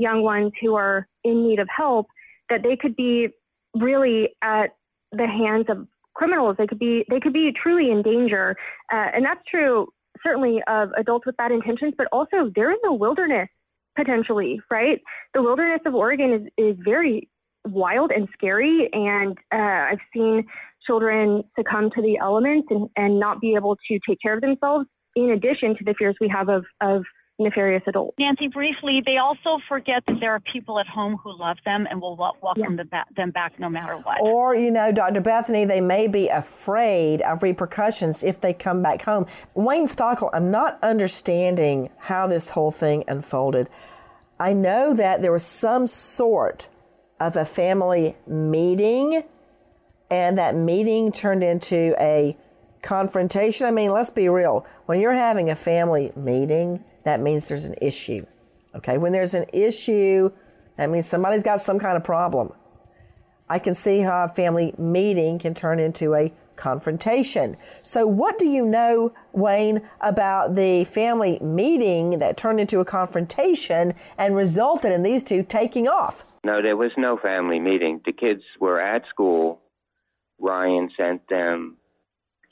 young 0.01 0.23
ones 0.23 0.53
who 0.61 0.75
are 0.75 1.07
in 1.23 1.47
need 1.47 1.59
of 1.59 1.69
help 1.75 2.07
that 2.49 2.63
they 2.63 2.77
could 2.77 2.97
be 2.97 3.29
really 3.75 4.31
at 4.43 4.69
the 5.13 5.27
hands 5.27 5.67
of 5.69 5.87
criminals. 6.15 6.57
They 6.59 6.67
could 6.67 6.79
be 6.79 7.05
they 7.09 7.21
could 7.21 7.33
be 7.33 7.53
truly 7.63 7.91
in 7.91 8.03
danger, 8.03 8.57
uh, 8.93 9.09
and 9.15 9.25
that's 9.25 9.41
true 9.49 9.87
certainly 10.23 10.61
of 10.67 10.91
adults 10.99 11.27
with 11.27 11.37
bad 11.37 11.53
intentions, 11.53 11.95
but 11.97 12.07
also 12.13 12.51
they're 12.55 12.73
in 12.73 12.79
the 12.83 12.93
wilderness 12.93 13.49
potentially, 13.97 14.61
right? 14.71 15.01
The 15.35 15.43
wilderness 15.43 15.81
of 15.87 15.95
Oregon 15.95 16.33
is 16.33 16.43
is 16.57 16.77
very 16.85 17.29
wild 17.67 18.11
and 18.11 18.29
scary, 18.33 18.89
and 18.93 19.37
uh, 19.53 19.93
I've 19.93 19.99
seen 20.15 20.45
children 20.87 21.43
succumb 21.59 21.91
to 21.95 22.03
the 22.03 22.17
elements 22.19 22.69
and, 22.71 22.89
and 22.97 23.21
not 23.21 23.41
be 23.41 23.55
able 23.55 23.77
to 23.89 23.99
take 24.09 24.19
care 24.23 24.35
of 24.35 24.41
themselves. 24.41 24.87
In 25.17 25.31
addition 25.31 25.77
to 25.77 25.85
the 25.85 25.95
fears 25.99 26.17
we 26.21 26.29
have 26.29 26.49
of 26.49 26.65
of 26.81 27.03
nefarious 27.41 27.83
adults. 27.87 28.15
Nancy, 28.19 28.49
briefly, 28.49 29.03
they 29.05 29.17
also 29.17 29.59
forget 29.69 30.03
that 30.07 30.21
there 30.21 30.33
are 30.33 30.41
people 30.53 30.79
at 30.79 30.87
home 30.87 31.17
who 31.17 31.37
love 31.37 31.57
them 31.65 31.87
and 31.91 32.01
will 32.01 32.17
welcome 32.17 32.79
yeah. 32.79 33.05
them 33.17 33.31
back 33.31 33.59
no 33.59 33.69
matter 33.69 33.97
what. 33.97 34.19
Or, 34.21 34.55
you 34.55 34.71
know, 34.71 34.93
Dr. 34.93 35.21
Bethany, 35.21 35.65
they 35.65 35.81
may 35.81 36.07
be 36.07 36.29
afraid 36.29 37.23
of 37.23 37.43
repercussions 37.43 38.23
if 38.23 38.41
they 38.41 38.53
come 38.53 38.83
back 38.83 39.03
home. 39.03 39.27
Wayne 39.55 39.87
Stockle, 39.87 40.31
I'm 40.33 40.51
not 40.51 40.79
understanding 40.83 41.91
how 41.99 42.27
this 42.27 42.51
whole 42.51 42.71
thing 42.71 43.05
unfolded. 43.09 43.69
I 44.39 44.53
know 44.53 44.95
that 44.95 45.23
there 45.23 45.33
was 45.33 45.45
some 45.45 45.87
sort 45.87 46.69
of 47.19 47.37
a 47.37 47.45
family 47.45 48.17
meeting, 48.27 49.25
and 50.11 50.39
that 50.39 50.55
meeting 50.55 51.13
turned 51.13 51.45
into 51.45 51.95
a 52.01 52.37
confrontation. 52.83 53.67
I 53.67 53.71
mean, 53.71 53.93
let's 53.93 54.11
be 54.11 54.29
real. 54.29 54.67
When 54.87 55.01
you're 55.01 55.13
having 55.13 55.51
a 55.51 55.57
family 55.57 56.13
meeting, 56.17 56.85
that 57.05 57.21
means 57.21 57.49
there's 57.49 57.65
an 57.65 57.77
issue. 57.81 58.25
Okay, 58.75 58.99
when 58.99 59.13
there's 59.13 59.35
an 59.35 59.47
issue, 59.53 60.31
that 60.77 60.91
means 60.91 61.07
somebody's 61.07 61.43
got 61.43 61.61
some 61.61 61.79
kind 61.79 61.97
of 61.97 62.05
problem. 62.05 62.53
I 63.49 63.59
can 63.59 63.75
see 63.75 64.01
how 64.01 64.25
a 64.25 64.29
family 64.29 64.73
meeting 64.79 65.39
can 65.39 65.55
turn 65.55 65.81
into 65.81 66.15
a 66.15 66.33
confrontation. 66.55 67.57
So, 67.83 68.07
what 68.07 68.39
do 68.39 68.47
you 68.47 68.65
know, 68.65 69.13
Wayne, 69.33 69.83
about 70.01 70.55
the 70.55 70.85
family 70.85 71.39
meeting 71.41 72.21
that 72.21 72.37
turned 72.37 72.61
into 72.61 72.79
a 72.79 72.85
confrontation 72.85 73.95
and 74.19 74.37
resulted 74.37 74.93
in 74.93 75.03
these 75.03 75.25
two 75.25 75.43
taking 75.43 75.89
off? 75.89 76.25
No, 76.45 76.63
there 76.63 76.77
was 76.77 76.93
no 76.97 77.17
family 77.17 77.59
meeting. 77.59 78.01
The 78.05 78.13
kids 78.13 78.43
were 78.61 78.81
at 78.81 79.03
school. 79.09 79.61
Ryan 80.39 80.91
sent 80.97 81.29
them 81.29 81.77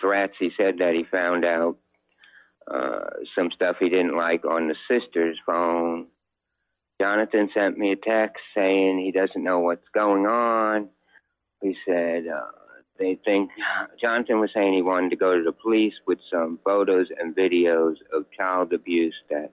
threats. 0.01 0.35
He 0.39 0.51
said 0.57 0.79
that 0.79 0.95
he 0.95 1.05
found 1.11 1.45
out 1.45 1.77
uh, 2.71 3.11
some 3.37 3.51
stuff 3.55 3.77
he 3.81 3.89
didn't 3.89 4.17
like 4.17 4.45
on 4.45 4.69
the 4.69 4.77
sister's 4.91 5.39
phone. 5.47 6.07
Jonathan 7.01 7.49
sent 7.55 7.79
me 7.79 7.93
a 7.93 7.97
text 7.97 8.43
saying 8.55 8.99
he 8.99 9.13
doesn't 9.13 9.43
know 9.43 9.61
what's 9.61 9.89
going 9.95 10.27
on. 10.27 10.89
He 11.63 11.77
said 11.87 12.27
uh, 12.27 12.51
they 12.99 13.19
think 13.25 13.51
Jonathan 14.01 14.41
was 14.41 14.51
saying 14.53 14.75
he 14.75 14.83
wanted 14.83 15.11
to 15.11 15.17
go 15.17 15.37
to 15.37 15.45
the 15.45 15.53
police 15.53 15.95
with 16.07 16.19
some 16.31 16.59
photos 16.65 17.07
and 17.19 17.35
videos 17.35 17.95
of 18.13 18.27
child 18.37 18.73
abuse 18.73 19.15
that 19.31 19.53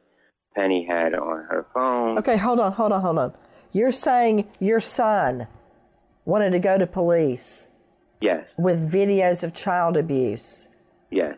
Penny 0.56 0.86
had 0.90 1.14
on 1.14 1.44
her 1.44 1.66
phone. 1.74 2.18
Okay, 2.18 2.38
hold 2.38 2.60
on, 2.60 2.72
hold 2.72 2.92
on, 2.92 3.02
hold 3.02 3.20
on. 3.20 3.34
You're 3.72 3.92
saying 3.92 4.48
your 4.60 4.80
son 4.80 5.48
wanted 6.24 6.52
to 6.52 6.60
go 6.60 6.78
to 6.78 6.88
police 6.88 7.68
Yes, 8.22 8.46
with 8.58 8.92
videos 8.92 9.44
of 9.44 9.54
child 9.54 9.98
abuse, 9.98 10.70
yes, 11.12 11.36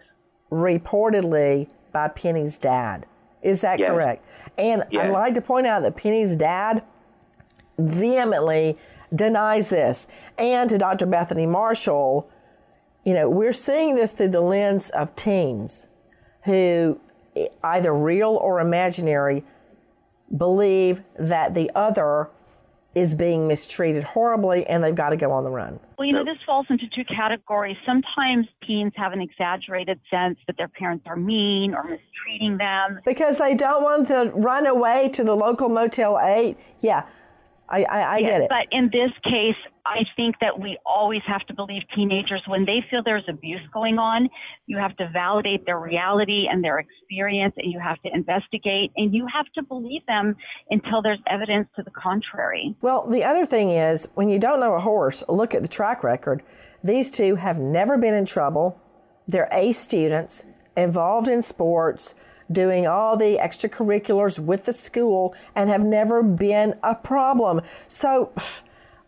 reportedly 0.51 1.69
by 1.91 2.07
Penny's 2.09 2.57
dad. 2.57 3.05
Is 3.41 3.61
that 3.61 3.79
Yes. 3.79 3.89
correct? 3.89 4.25
And 4.57 4.83
I'd 4.97 5.11
like 5.11 5.33
to 5.35 5.41
point 5.41 5.67
out 5.67 5.83
that 5.83 5.95
Penny's 5.95 6.35
dad 6.35 6.83
vehemently 7.77 8.77
denies 9.13 9.69
this. 9.69 10.07
And 10.37 10.69
to 10.69 10.77
Dr. 10.77 11.05
Bethany 11.05 11.45
Marshall, 11.45 12.27
you 13.03 13.13
know, 13.13 13.29
we're 13.29 13.53
seeing 13.53 13.95
this 13.95 14.13
through 14.13 14.29
the 14.29 14.41
lens 14.41 14.89
of 14.89 15.15
teens 15.15 15.87
who, 16.43 16.99
either 17.63 17.93
real 17.93 18.35
or 18.35 18.59
imaginary, 18.59 19.45
believe 20.35 21.01
that 21.17 21.53
the 21.53 21.71
other 21.73 22.29
is 22.97 23.13
being 23.13 23.47
mistreated 23.47 24.03
horribly 24.03 24.65
and 24.65 24.83
they've 24.83 24.95
got 24.95 25.11
to 25.11 25.17
go 25.17 25.31
on 25.31 25.43
the 25.43 25.51
run. 25.51 25.79
Well, 25.99 26.07
you 26.07 26.13
know, 26.13 26.25
this 26.25 26.37
falls 26.45 26.65
into 26.69 26.85
two 26.95 27.05
categories. 27.05 27.77
Sometimes 27.85 28.47
teens 28.65 28.91
have 28.95 29.13
an 29.13 29.21
exaggerated 29.21 29.99
sense 30.09 30.39
that 30.47 30.57
their 30.57 30.67
parents 30.67 31.05
are 31.07 31.15
mean 31.15 31.75
or 31.75 31.83
mistreating 31.83 32.57
them. 32.57 32.99
Because 33.05 33.37
they 33.37 33.53
don't 33.53 33.83
want 33.83 34.07
to 34.07 34.31
run 34.33 34.65
away 34.65 35.09
to 35.09 35.23
the 35.23 35.35
local 35.35 35.69
Motel 35.69 36.19
8. 36.19 36.57
Yeah, 36.81 37.05
I, 37.69 37.83
I, 37.83 37.99
I 38.01 38.17
Yes, 38.17 38.29
get 38.29 38.41
it. 38.41 38.49
But 38.49 38.67
in 38.71 38.85
this 38.91 39.11
case, 39.23 39.55
I 39.85 40.03
think 40.15 40.35
that 40.41 40.59
we 40.59 40.77
always 40.85 41.21
have 41.27 41.45
to 41.47 41.53
believe 41.53 41.81
teenagers 41.95 42.41
when 42.47 42.65
they 42.65 42.83
feel 42.89 43.01
there's 43.03 43.27
abuse 43.27 43.61
going 43.73 43.97
on. 43.97 44.29
You 44.65 44.77
have 44.77 44.95
to 44.97 45.09
validate 45.11 45.65
their 45.65 45.79
reality 45.79 46.47
and 46.49 46.63
their 46.63 46.79
experience, 46.79 47.53
and 47.57 47.71
you 47.71 47.79
have 47.79 48.01
to 48.01 48.09
investigate, 48.13 48.91
and 48.97 49.13
you 49.13 49.27
have 49.33 49.45
to 49.55 49.63
believe 49.63 50.05
them 50.07 50.35
until 50.69 51.01
there's 51.01 51.21
evidence 51.27 51.67
to 51.75 51.83
the 51.83 51.91
contrary. 51.91 52.75
Well, 52.81 53.07
the 53.07 53.23
other 53.23 53.45
thing 53.45 53.71
is, 53.71 54.07
when 54.15 54.29
you 54.29 54.39
don't 54.39 54.59
know 54.59 54.73
a 54.73 54.79
horse, 54.79 55.23
look 55.29 55.55
at 55.55 55.61
the 55.61 55.67
track 55.69 56.03
record. 56.03 56.43
These 56.83 57.11
two 57.11 57.35
have 57.35 57.59
never 57.59 57.97
been 57.97 58.13
in 58.13 58.25
trouble. 58.25 58.79
They're 59.27 59.49
A 59.51 59.71
students, 59.71 60.45
involved 60.75 61.27
in 61.27 61.41
sports, 61.41 62.13
doing 62.51 62.87
all 62.87 63.17
the 63.17 63.37
extracurriculars 63.37 64.39
with 64.39 64.65
the 64.65 64.73
school, 64.73 65.35
and 65.55 65.69
have 65.69 65.83
never 65.83 66.23
been 66.23 66.75
a 66.83 66.95
problem. 66.95 67.61
So 67.87 68.31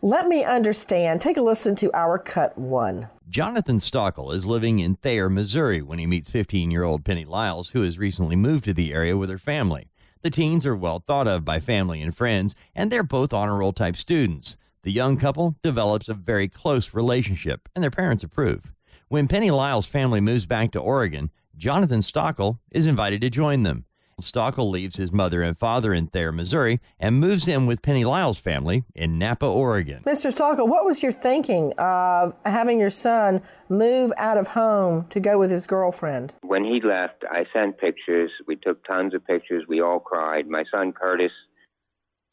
let 0.02 0.28
me 0.28 0.44
understand. 0.44 1.20
Take 1.20 1.36
a 1.36 1.42
listen 1.42 1.74
to 1.76 1.94
our 1.94 2.18
cut 2.18 2.56
one. 2.56 3.08
Jonathan 3.28 3.76
Stockle 3.76 4.34
is 4.34 4.46
living 4.46 4.80
in 4.80 4.96
Thayer, 4.96 5.28
Missouri 5.28 5.82
when 5.82 5.98
he 5.98 6.06
meets 6.06 6.30
15 6.30 6.70
year 6.70 6.84
old 6.84 7.04
Penny 7.04 7.24
Lyles, 7.24 7.70
who 7.70 7.82
has 7.82 7.98
recently 7.98 8.34
moved 8.34 8.64
to 8.64 8.74
the 8.74 8.92
area 8.92 9.16
with 9.16 9.30
her 9.30 9.38
family. 9.38 9.90
The 10.22 10.30
teens 10.30 10.66
are 10.66 10.76
well 10.76 11.00
thought 11.06 11.28
of 11.28 11.44
by 11.44 11.60
family 11.60 12.02
and 12.02 12.16
friends, 12.16 12.54
and 12.74 12.90
they're 12.90 13.02
both 13.02 13.32
honor 13.32 13.58
roll 13.58 13.72
type 13.72 13.96
students. 13.96 14.56
The 14.82 14.92
young 14.92 15.16
couple 15.16 15.56
develops 15.62 16.08
a 16.08 16.14
very 16.14 16.48
close 16.48 16.94
relationship, 16.94 17.68
and 17.74 17.82
their 17.82 17.90
parents 17.90 18.24
approve. 18.24 18.72
When 19.08 19.28
Penny 19.28 19.50
Lyles' 19.50 19.86
family 19.86 20.20
moves 20.20 20.46
back 20.46 20.72
to 20.72 20.80
Oregon, 20.80 21.30
Jonathan 21.60 22.00
Stockle 22.00 22.58
is 22.70 22.86
invited 22.86 23.20
to 23.20 23.28
join 23.28 23.64
them. 23.64 23.84
Stockle 24.18 24.70
leaves 24.70 24.96
his 24.96 25.12
mother 25.12 25.42
and 25.42 25.58
father 25.58 25.92
in 25.92 26.06
Thayer, 26.06 26.32
Missouri, 26.32 26.80
and 26.98 27.20
moves 27.20 27.46
in 27.46 27.66
with 27.66 27.82
Penny 27.82 28.02
Lyles' 28.02 28.38
family 28.38 28.84
in 28.94 29.18
Knappa, 29.18 29.54
Oregon. 29.54 30.02
Mr. 30.06 30.32
Stockle, 30.32 30.66
what 30.66 30.86
was 30.86 31.02
your 31.02 31.12
thinking 31.12 31.74
of 31.76 32.34
having 32.46 32.80
your 32.80 32.88
son 32.88 33.42
move 33.68 34.10
out 34.16 34.38
of 34.38 34.46
home 34.48 35.06
to 35.10 35.20
go 35.20 35.38
with 35.38 35.50
his 35.50 35.66
girlfriend? 35.66 36.32
when 36.40 36.64
he 36.64 36.80
left, 36.80 37.24
I 37.30 37.44
sent 37.52 37.76
pictures. 37.76 38.30
We 38.46 38.56
took 38.56 38.82
tons 38.86 39.12
of 39.12 39.26
pictures. 39.26 39.64
We 39.68 39.82
all 39.82 40.00
cried. 40.00 40.48
My 40.48 40.64
son 40.70 40.92
Curtis 40.94 41.32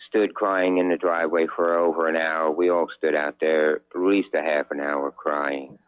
stood 0.07 0.35
crying 0.35 0.77
in 0.77 0.87
the 0.87 0.95
driveway 0.95 1.47
for 1.53 1.77
over 1.77 2.07
an 2.07 2.15
hour. 2.15 2.49
We 2.49 2.69
all 2.69 2.87
stood 2.97 3.13
out 3.13 3.35
there 3.41 3.75
at 3.75 3.81
least 4.01 4.29
a 4.33 4.41
half 4.41 4.71
an 4.71 4.79
hour 4.79 5.11
crying. 5.11 5.79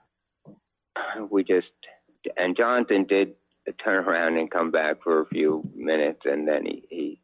We 1.31 1.45
just, 1.45 1.67
and 2.37 2.55
Jonathan 2.55 3.05
did 3.05 3.35
turn 3.83 4.05
around 4.05 4.37
and 4.37 4.49
come 4.49 4.71
back 4.71 5.03
for 5.03 5.21
a 5.21 5.25
few 5.27 5.67
minutes, 5.75 6.21
and 6.25 6.47
then 6.47 6.65
he 6.65 6.83
he, 6.89 7.21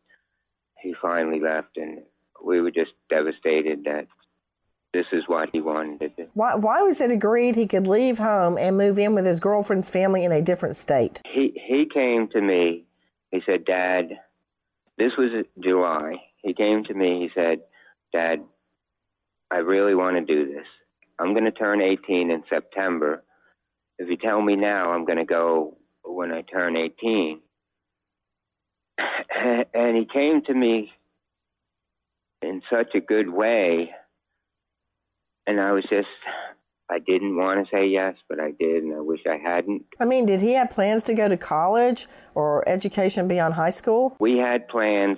he 0.82 0.96
finally 1.02 1.40
left, 1.40 1.78
and 1.78 2.04
we 2.44 2.62
were 2.62 2.72
just 2.72 2.92
devastated 3.10 3.84
that 3.86 4.08
this 4.94 5.06
is 5.12 5.24
what 5.28 5.50
he 5.52 5.60
wanted 5.60 6.00
to 6.00 6.10
do. 6.10 6.30
Why, 6.34 6.56
why 6.56 6.82
was 6.82 7.02
it 7.02 7.12
agreed 7.12 7.56
he 7.56 7.68
could 7.68 7.88
leave 7.88 8.18
home 8.18 8.58
and 8.58 8.78
move 8.78 8.98
in 8.98 9.14
with 9.14 9.26
his 9.26 9.40
girlfriend's 9.40 9.90
family 9.90 10.24
in 10.24 10.32
a 10.32 10.42
different 10.42 10.76
state? 10.76 11.22
he 11.34 11.60
he 11.66 11.86
came 11.92 12.28
to 12.30 12.42
me. 12.42 12.86
He 13.32 13.42
said, 13.46 13.66
"Dad, 13.66 14.10
this 14.98 15.12
was 15.18 15.46
July." 15.60 16.22
He 16.44 16.54
came 16.54 16.84
to 16.86 16.94
me. 16.94 17.22
He 17.22 17.30
said, 17.34 17.62
"Dad, 18.14 18.44
I 19.52 19.58
really 19.58 19.96
want 19.96 20.16
to 20.16 20.22
do 20.22 20.54
this. 20.54 20.66
I'm 21.18 21.34
going 21.34 21.46
to 21.46 21.52
turn 21.52 21.82
18 21.82 22.30
in 22.30 22.44
September. 22.50 23.24
If 23.98 24.10
you 24.10 24.18
tell 24.18 24.42
me 24.42 24.56
now, 24.56 24.92
I'm 24.92 25.06
going 25.06 25.18
to 25.18 25.26
go 25.26 25.78
when 26.04 26.32
I 26.32 26.42
turn 26.42 26.78
18." 26.78 27.42
And 29.74 29.98
he 29.98 30.06
came 30.06 30.42
to 30.46 30.54
me 30.54 30.92
in 32.42 32.62
such 32.72 32.96
a 32.96 33.00
good 33.00 33.30
way, 33.30 33.92
and 35.46 35.60
I 35.60 35.72
was 35.74 35.84
just. 35.90 36.08
I 36.88 37.00
didn't 37.00 37.36
want 37.36 37.66
to 37.66 37.76
say 37.76 37.88
yes, 37.88 38.14
but 38.30 38.40
I 38.40 38.52
did, 38.52 38.84
and 38.84 38.94
I 38.94 39.00
wish 39.00 39.22
I 39.28 39.38
hadn't. 39.38 39.86
I 40.00 40.06
mean, 40.06 40.28
did 40.28 40.40
he 40.40 40.54
have 40.54 40.70
plans 40.70 41.02
to 41.04 41.16
go 41.16 41.28
to 41.28 41.36
college 41.36 42.08
or 42.36 42.68
education 42.70 43.28
beyond 43.28 43.56
high 43.56 43.72
school? 43.72 44.16
we 44.20 44.38
had 44.38 44.68
plans 44.68 45.18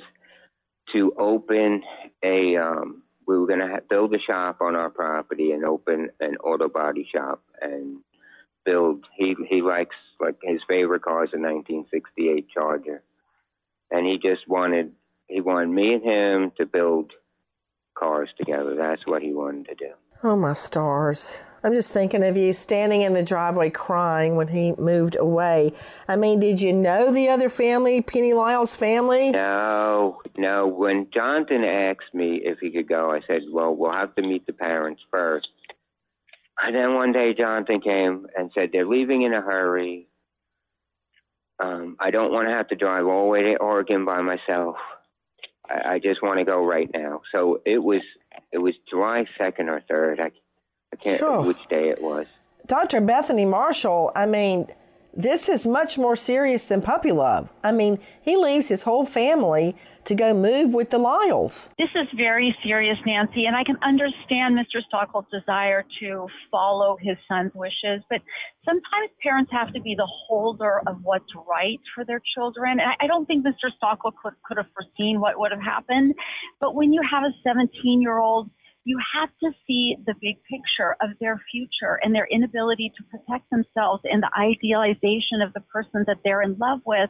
to 0.93 1.13
open 1.19 1.83
a 2.23 2.55
um 2.55 3.03
we 3.27 3.37
were 3.37 3.45
going 3.45 3.59
to 3.59 3.67
ha- 3.67 3.79
build 3.89 4.13
a 4.15 4.19
shop 4.19 4.61
on 4.61 4.75
our 4.75 4.89
property 4.89 5.51
and 5.51 5.65
open 5.65 6.09
an 6.21 6.37
auto 6.37 6.69
body 6.69 7.05
shop 7.13 7.43
and 7.61 7.97
build 8.67 9.05
he 9.17 9.35
he 9.49 9.61
likes 9.61 9.95
like 10.19 10.35
his 10.43 10.61
favorite 10.67 11.01
car 11.01 11.23
is 11.23 11.31
a 11.33 11.39
1968 11.39 12.47
charger 12.53 13.01
and 13.91 14.05
he 14.05 14.15
just 14.17 14.47
wanted 14.47 14.91
he 15.27 15.39
wanted 15.41 15.69
me 15.69 15.93
and 15.93 16.03
him 16.03 16.51
to 16.57 16.65
build 16.65 17.13
cars 17.97 18.29
together 18.37 18.75
that's 18.75 19.07
what 19.07 19.21
he 19.21 19.31
wanted 19.33 19.65
to 19.67 19.75
do 19.75 19.93
Oh, 20.23 20.35
my 20.35 20.53
stars. 20.53 21.39
I'm 21.63 21.73
just 21.73 21.93
thinking 21.93 22.23
of 22.23 22.35
you 22.35 22.51
standing 22.51 23.01
in 23.01 23.13
the 23.13 23.21
driveway 23.21 23.69
crying 23.69 24.35
when 24.35 24.47
he 24.47 24.73
moved 24.77 25.15
away. 25.15 25.73
I 26.07 26.15
mean, 26.15 26.39
did 26.39 26.59
you 26.59 26.73
know 26.73 27.11
the 27.13 27.29
other 27.29 27.49
family, 27.49 28.01
Penny 28.01 28.33
Lyle's 28.33 28.75
family? 28.75 29.29
No, 29.29 30.21
no. 30.35 30.65
When 30.67 31.07
Jonathan 31.13 31.63
asked 31.63 32.13
me 32.13 32.41
if 32.43 32.57
he 32.59 32.71
could 32.71 32.87
go, 32.87 33.11
I 33.11 33.21
said, 33.27 33.43
"Well, 33.51 33.75
we'll 33.75 33.91
have 33.91 34.15
to 34.15 34.23
meet 34.23 34.47
the 34.47 34.53
parents 34.53 35.01
first. 35.11 35.49
And 36.61 36.75
then 36.75 36.95
one 36.95 37.11
day, 37.11 37.33
Jonathan 37.33 37.81
came 37.81 38.27
and 38.35 38.51
said 38.55 38.69
they're 38.73 38.85
leaving 38.87 39.21
in 39.21 39.33
a 39.33 39.41
hurry. 39.41 40.07
Um, 41.59 41.97
I 41.99 42.11
don't 42.11 42.31
want 42.31 42.47
to 42.47 42.53
have 42.53 42.67
to 42.69 42.75
drive 42.75 43.05
all 43.07 43.23
the 43.25 43.29
way 43.29 43.41
to 43.43 43.55
Oregon 43.57 44.05
by 44.05 44.21
myself. 44.21 44.75
I, 45.69 45.93
I 45.93 45.99
just 45.99 46.21
want 46.21 46.39
to 46.39 46.45
go 46.45 46.63
right 46.65 46.89
now. 46.93 47.21
So 47.31 47.61
it 47.65 47.79
was, 47.83 48.01
it 48.51 48.57
was 48.59 48.73
July 48.89 49.25
second 49.37 49.69
or 49.69 49.81
third. 49.89 50.19
I, 50.19 50.31
I 50.93 50.95
can't 50.97 51.19
Sure. 51.19 51.29
remember 51.29 51.47
which 51.49 51.67
day 51.69 51.89
it 51.89 52.01
was. 52.01 52.25
Dr. 52.65 53.01
Bethany 53.01 53.45
Marshall, 53.45 54.11
I 54.15 54.25
mean, 54.25 54.67
this 55.17 55.49
is 55.49 55.65
much 55.65 55.97
more 55.97 56.15
serious 56.15 56.65
than 56.65 56.83
puppy 56.83 57.11
love. 57.11 57.49
I 57.63 57.71
mean, 57.71 57.97
he 58.21 58.37
leaves 58.37 58.67
his 58.67 58.83
whole 58.83 59.03
family 59.03 59.75
to 60.05 60.13
go 60.13 60.33
move 60.33 60.73
with 60.75 60.91
the 60.91 60.99
Lyles. 60.99 61.69
This 61.77 61.89
is 61.95 62.07
very 62.15 62.55
serious, 62.63 62.97
Nancy, 63.05 63.45
and 63.45 63.55
I 63.55 63.63
can 63.63 63.77
understand 63.81 64.55
Mr. 64.55 64.79
Stockle's 64.87 65.25
desire 65.33 65.83
to 65.99 66.27
follow 66.51 66.97
his 67.01 67.17
son's 67.27 67.51
wishes, 67.55 68.03
but 68.09 68.21
sometimes 68.63 69.09
parents 69.21 69.51
have 69.51 69.73
to 69.73 69.81
be 69.81 69.95
the 69.95 70.07
holder 70.27 70.81
of 70.85 70.99
what's 71.01 71.33
right 71.49 71.79
for 71.95 72.05
their 72.05 72.21
children. 72.35 72.79
And 72.79 72.91
I, 73.01 73.07
don't 73.07 73.25
think 73.25 73.43
Mr. 73.43 73.73
Stockle 73.81 74.13
could, 74.23 74.33
could 74.45 74.57
have 74.57 74.67
foreseen 74.71 75.19
what 75.19 75.39
would 75.39 75.51
have 75.51 75.63
happened, 75.63 76.13
but 76.61 76.75
when 76.75 76.93
you 76.93 77.01
have 77.09 77.23
a 77.23 77.33
17 77.43 78.01
year 78.01 78.19
old, 78.19 78.49
you 78.87 78.97
have 79.19 79.29
to 79.43 79.51
see 79.67 79.97
the 80.05 80.13
big 80.21 80.37
picture 80.49 80.95
of 81.01 81.09
their 81.19 81.41
future 81.51 81.99
and 82.01 82.15
their 82.15 82.25
inability 82.31 82.93
to 82.97 83.03
protect 83.11 83.49
themselves 83.49 84.01
and 84.05 84.23
the 84.23 84.31
idealization 84.39 85.41
of 85.45 85.53
the 85.53 85.59
person 85.59 86.05
that 86.07 86.17
they're 86.23 86.41
in 86.41 86.57
love 86.57 86.79
with. 86.85 87.09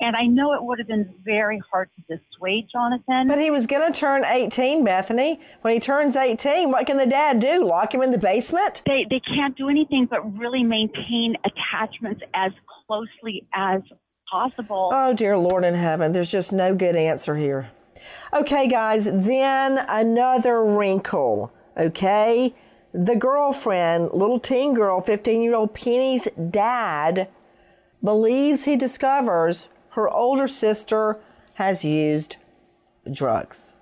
And 0.00 0.16
I 0.16 0.24
know 0.24 0.54
it 0.54 0.62
would 0.62 0.78
have 0.78 0.88
been 0.88 1.14
very 1.22 1.60
hard 1.70 1.90
to 1.96 2.16
dissuade 2.16 2.68
Jonathan. 2.72 3.28
But 3.28 3.38
he 3.38 3.50
was 3.50 3.66
going 3.66 3.92
to 3.92 3.98
turn 3.98 4.24
18, 4.24 4.84
Bethany. 4.84 5.38
When 5.60 5.74
he 5.74 5.80
turns 5.80 6.16
18, 6.16 6.70
what 6.70 6.86
can 6.86 6.96
the 6.96 7.06
dad 7.06 7.40
do? 7.40 7.62
Lock 7.62 7.92
him 7.92 8.02
in 8.02 8.10
the 8.10 8.18
basement? 8.18 8.82
they 8.86 9.04
they 9.10 9.20
can't 9.20 9.56
do 9.56 9.68
anything 9.68 10.06
but 10.10 10.38
really 10.38 10.62
maintain 10.62 11.36
attachments 11.44 12.22
as 12.34 12.52
closely 12.86 13.46
as 13.54 13.82
possible. 14.30 14.90
Oh, 14.92 15.12
dear 15.12 15.36
Lord 15.36 15.64
in 15.64 15.74
heaven, 15.74 16.12
there's 16.12 16.30
just 16.30 16.52
no 16.52 16.74
good 16.74 16.96
answer 16.96 17.36
here. 17.36 17.70
Okay, 18.32 18.68
guys, 18.68 19.04
then 19.04 19.78
another 19.88 20.64
wrinkle. 20.64 21.52
Okay? 21.76 22.54
The 22.92 23.16
girlfriend, 23.16 24.10
little 24.12 24.40
teen 24.40 24.74
girl, 24.74 25.00
15 25.00 25.42
year 25.42 25.54
old 25.54 25.74
Penny's 25.74 26.28
dad, 26.50 27.28
believes 28.02 28.64
he 28.64 28.76
discovers 28.76 29.68
her 29.90 30.08
older 30.08 30.46
sister 30.46 31.18
has 31.54 31.84
used 31.84 32.36
drugs. 33.10 33.74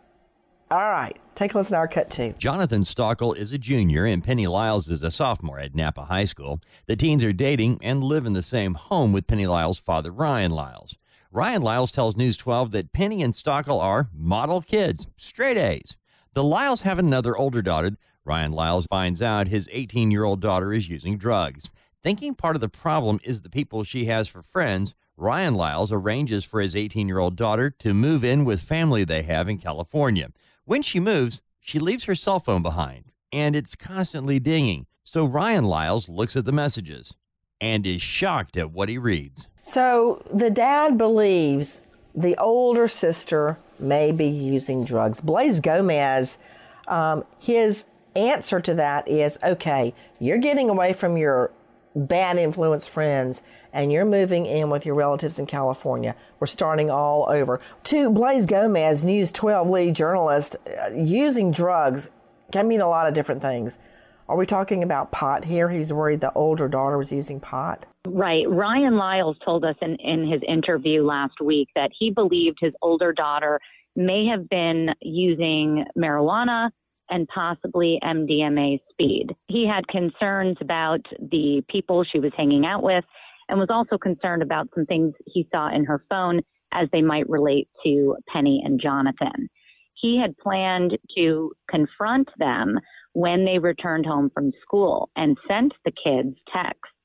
All 0.70 0.78
right, 0.78 1.16
take 1.36 1.54
a 1.54 1.58
listen 1.58 1.74
to 1.74 1.78
our 1.78 1.86
cut 1.86 2.10
two. 2.10 2.34
Jonathan 2.38 2.80
Stockle 2.80 3.36
is 3.36 3.52
a 3.52 3.58
junior 3.58 4.04
and 4.04 4.24
Penny 4.24 4.48
Lyles 4.48 4.88
is 4.88 5.02
a 5.04 5.10
sophomore 5.12 5.60
at 5.60 5.74
Knappa 5.74 6.06
High 6.06 6.24
School. 6.24 6.60
The 6.86 6.96
teens 6.96 7.22
are 7.22 7.32
dating 7.32 7.78
and 7.82 8.02
live 8.02 8.26
in 8.26 8.32
the 8.32 8.42
same 8.42 8.74
home 8.74 9.12
with 9.12 9.28
Penny 9.28 9.46
Lyles' 9.46 9.78
father, 9.78 10.10
Ryan 10.10 10.50
Lyles. 10.50 10.96
Ryan 11.32 11.62
Lyles 11.62 11.90
tells 11.90 12.16
News 12.16 12.36
12 12.36 12.70
that 12.70 12.92
Penny 12.92 13.20
and 13.20 13.34
Stockle 13.34 13.80
are 13.82 14.08
model 14.14 14.62
kids, 14.62 15.08
straight 15.16 15.56
A's. 15.56 15.96
The 16.34 16.44
Lyles 16.44 16.82
have 16.82 17.00
another 17.00 17.36
older 17.36 17.62
daughter. 17.62 17.96
Ryan 18.24 18.52
Lyles 18.52 18.86
finds 18.86 19.20
out 19.20 19.48
his 19.48 19.68
18 19.72 20.12
year 20.12 20.22
old 20.22 20.40
daughter 20.40 20.72
is 20.72 20.88
using 20.88 21.18
drugs. 21.18 21.70
Thinking 22.00 22.36
part 22.36 22.54
of 22.54 22.60
the 22.60 22.68
problem 22.68 23.18
is 23.24 23.40
the 23.40 23.50
people 23.50 23.82
she 23.82 24.04
has 24.04 24.28
for 24.28 24.42
friends, 24.42 24.94
Ryan 25.16 25.54
Lyles 25.54 25.90
arranges 25.90 26.44
for 26.44 26.60
his 26.60 26.76
18 26.76 27.08
year 27.08 27.18
old 27.18 27.34
daughter 27.34 27.70
to 27.80 27.92
move 27.92 28.22
in 28.22 28.44
with 28.44 28.60
family 28.60 29.02
they 29.02 29.22
have 29.22 29.48
in 29.48 29.58
California. 29.58 30.28
When 30.64 30.82
she 30.82 31.00
moves, 31.00 31.42
she 31.58 31.80
leaves 31.80 32.04
her 32.04 32.14
cell 32.14 32.38
phone 32.38 32.62
behind, 32.62 33.10
and 33.32 33.56
it's 33.56 33.74
constantly 33.74 34.38
dinging. 34.38 34.86
So 35.02 35.24
Ryan 35.24 35.64
Lyles 35.64 36.08
looks 36.08 36.36
at 36.36 36.44
the 36.44 36.52
messages 36.52 37.14
and 37.60 37.84
is 37.84 38.00
shocked 38.00 38.56
at 38.56 38.70
what 38.70 38.88
he 38.88 38.98
reads. 38.98 39.48
So 39.66 40.22
the 40.32 40.48
dad 40.48 40.96
believes 40.96 41.80
the 42.14 42.36
older 42.36 42.86
sister 42.86 43.58
may 43.80 44.12
be 44.12 44.28
using 44.28 44.84
drugs. 44.84 45.20
Blaze 45.20 45.58
Gomez, 45.58 46.38
um, 46.86 47.24
his 47.40 47.84
answer 48.14 48.60
to 48.60 48.74
that 48.74 49.08
is 49.08 49.40
okay, 49.42 49.92
you're 50.20 50.38
getting 50.38 50.70
away 50.70 50.92
from 50.92 51.16
your 51.16 51.50
bad 51.96 52.36
influence 52.36 52.86
friends 52.86 53.42
and 53.72 53.90
you're 53.90 54.04
moving 54.04 54.46
in 54.46 54.70
with 54.70 54.86
your 54.86 54.94
relatives 54.94 55.36
in 55.36 55.46
California. 55.46 56.14
We're 56.38 56.46
starting 56.46 56.88
all 56.88 57.26
over. 57.28 57.60
To 57.84 58.08
Blaze 58.08 58.46
Gomez, 58.46 59.02
News 59.02 59.32
12 59.32 59.68
lead 59.68 59.96
journalist, 59.96 60.54
uh, 60.64 60.90
using 60.94 61.50
drugs 61.50 62.08
can 62.52 62.68
mean 62.68 62.80
a 62.80 62.88
lot 62.88 63.08
of 63.08 63.14
different 63.14 63.42
things. 63.42 63.80
Are 64.28 64.36
we 64.36 64.46
talking 64.46 64.84
about 64.84 65.10
pot 65.10 65.46
here? 65.46 65.70
He's 65.70 65.92
worried 65.92 66.20
the 66.20 66.32
older 66.34 66.68
daughter 66.68 66.96
was 66.96 67.10
using 67.10 67.40
pot. 67.40 67.84
Right. 68.08 68.48
Ryan 68.48 68.96
Lyles 68.96 69.36
told 69.44 69.64
us 69.64 69.74
in, 69.82 69.96
in 69.96 70.30
his 70.30 70.40
interview 70.46 71.04
last 71.04 71.40
week 71.42 71.68
that 71.74 71.90
he 71.98 72.10
believed 72.10 72.58
his 72.60 72.72
older 72.80 73.12
daughter 73.12 73.58
may 73.96 74.26
have 74.26 74.48
been 74.48 74.90
using 75.00 75.84
marijuana 75.98 76.70
and 77.10 77.26
possibly 77.28 77.98
MDMA 78.04 78.78
speed. 78.90 79.28
He 79.48 79.66
had 79.66 79.88
concerns 79.88 80.56
about 80.60 81.00
the 81.18 81.62
people 81.68 82.04
she 82.04 82.20
was 82.20 82.32
hanging 82.36 82.64
out 82.64 82.82
with 82.82 83.04
and 83.48 83.58
was 83.58 83.70
also 83.70 83.98
concerned 83.98 84.42
about 84.42 84.68
some 84.74 84.86
things 84.86 85.14
he 85.26 85.48
saw 85.52 85.74
in 85.74 85.84
her 85.84 86.04
phone 86.08 86.40
as 86.72 86.88
they 86.92 87.02
might 87.02 87.28
relate 87.28 87.68
to 87.84 88.16
Penny 88.32 88.62
and 88.64 88.80
Jonathan. 88.80 89.48
He 89.94 90.20
had 90.20 90.36
planned 90.38 90.96
to 91.16 91.52
confront 91.70 92.28
them 92.38 92.78
when 93.14 93.44
they 93.44 93.58
returned 93.58 94.04
home 94.06 94.30
from 94.32 94.52
school 94.62 95.10
and 95.16 95.38
sent 95.48 95.72
the 95.84 95.92
kids 95.92 96.36
texts 96.52 96.95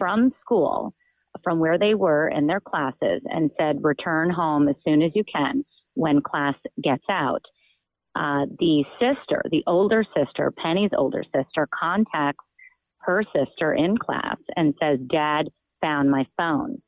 from 0.00 0.32
school 0.40 0.94
from 1.44 1.58
where 1.58 1.78
they 1.78 1.94
were 1.94 2.28
in 2.28 2.46
their 2.46 2.60
classes 2.60 3.22
and 3.26 3.50
said, 3.58 3.82
return 3.82 4.30
home 4.30 4.68
as 4.68 4.76
soon 4.84 5.02
as 5.02 5.12
you 5.14 5.24
can 5.32 5.64
when 5.94 6.20
class 6.20 6.54
gets 6.82 7.04
out. 7.10 7.42
Uh, 8.16 8.46
the 8.58 8.84
sister, 8.98 9.42
the 9.50 9.62
older 9.66 10.04
sister, 10.16 10.52
Penny's 10.62 10.90
older 10.96 11.22
sister, 11.34 11.68
contacts 11.78 12.44
her 12.98 13.22
sister 13.34 13.72
in 13.72 13.96
class 13.96 14.36
and 14.56 14.74
says, 14.80 14.98
Dad 15.10 15.48
found 15.80 16.10
my 16.10 16.26
phone, 16.36 16.82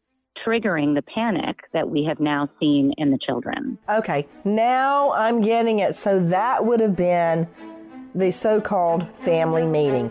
triggering 0.44 0.94
the 0.94 1.02
panic 1.02 1.56
that 1.72 1.88
we 1.88 2.04
have 2.04 2.18
now 2.18 2.48
seen 2.58 2.92
in 2.98 3.10
the 3.10 3.18
children. 3.24 3.78
Okay, 3.88 4.26
now 4.44 5.12
I'm 5.12 5.40
getting 5.42 5.78
it. 5.78 5.94
So 5.94 6.20
that 6.26 6.66
would 6.66 6.80
have 6.80 6.96
been 6.96 7.48
the 8.14 8.30
so 8.32 8.60
called 8.60 9.08
family 9.08 9.64
meeting. 9.64 10.10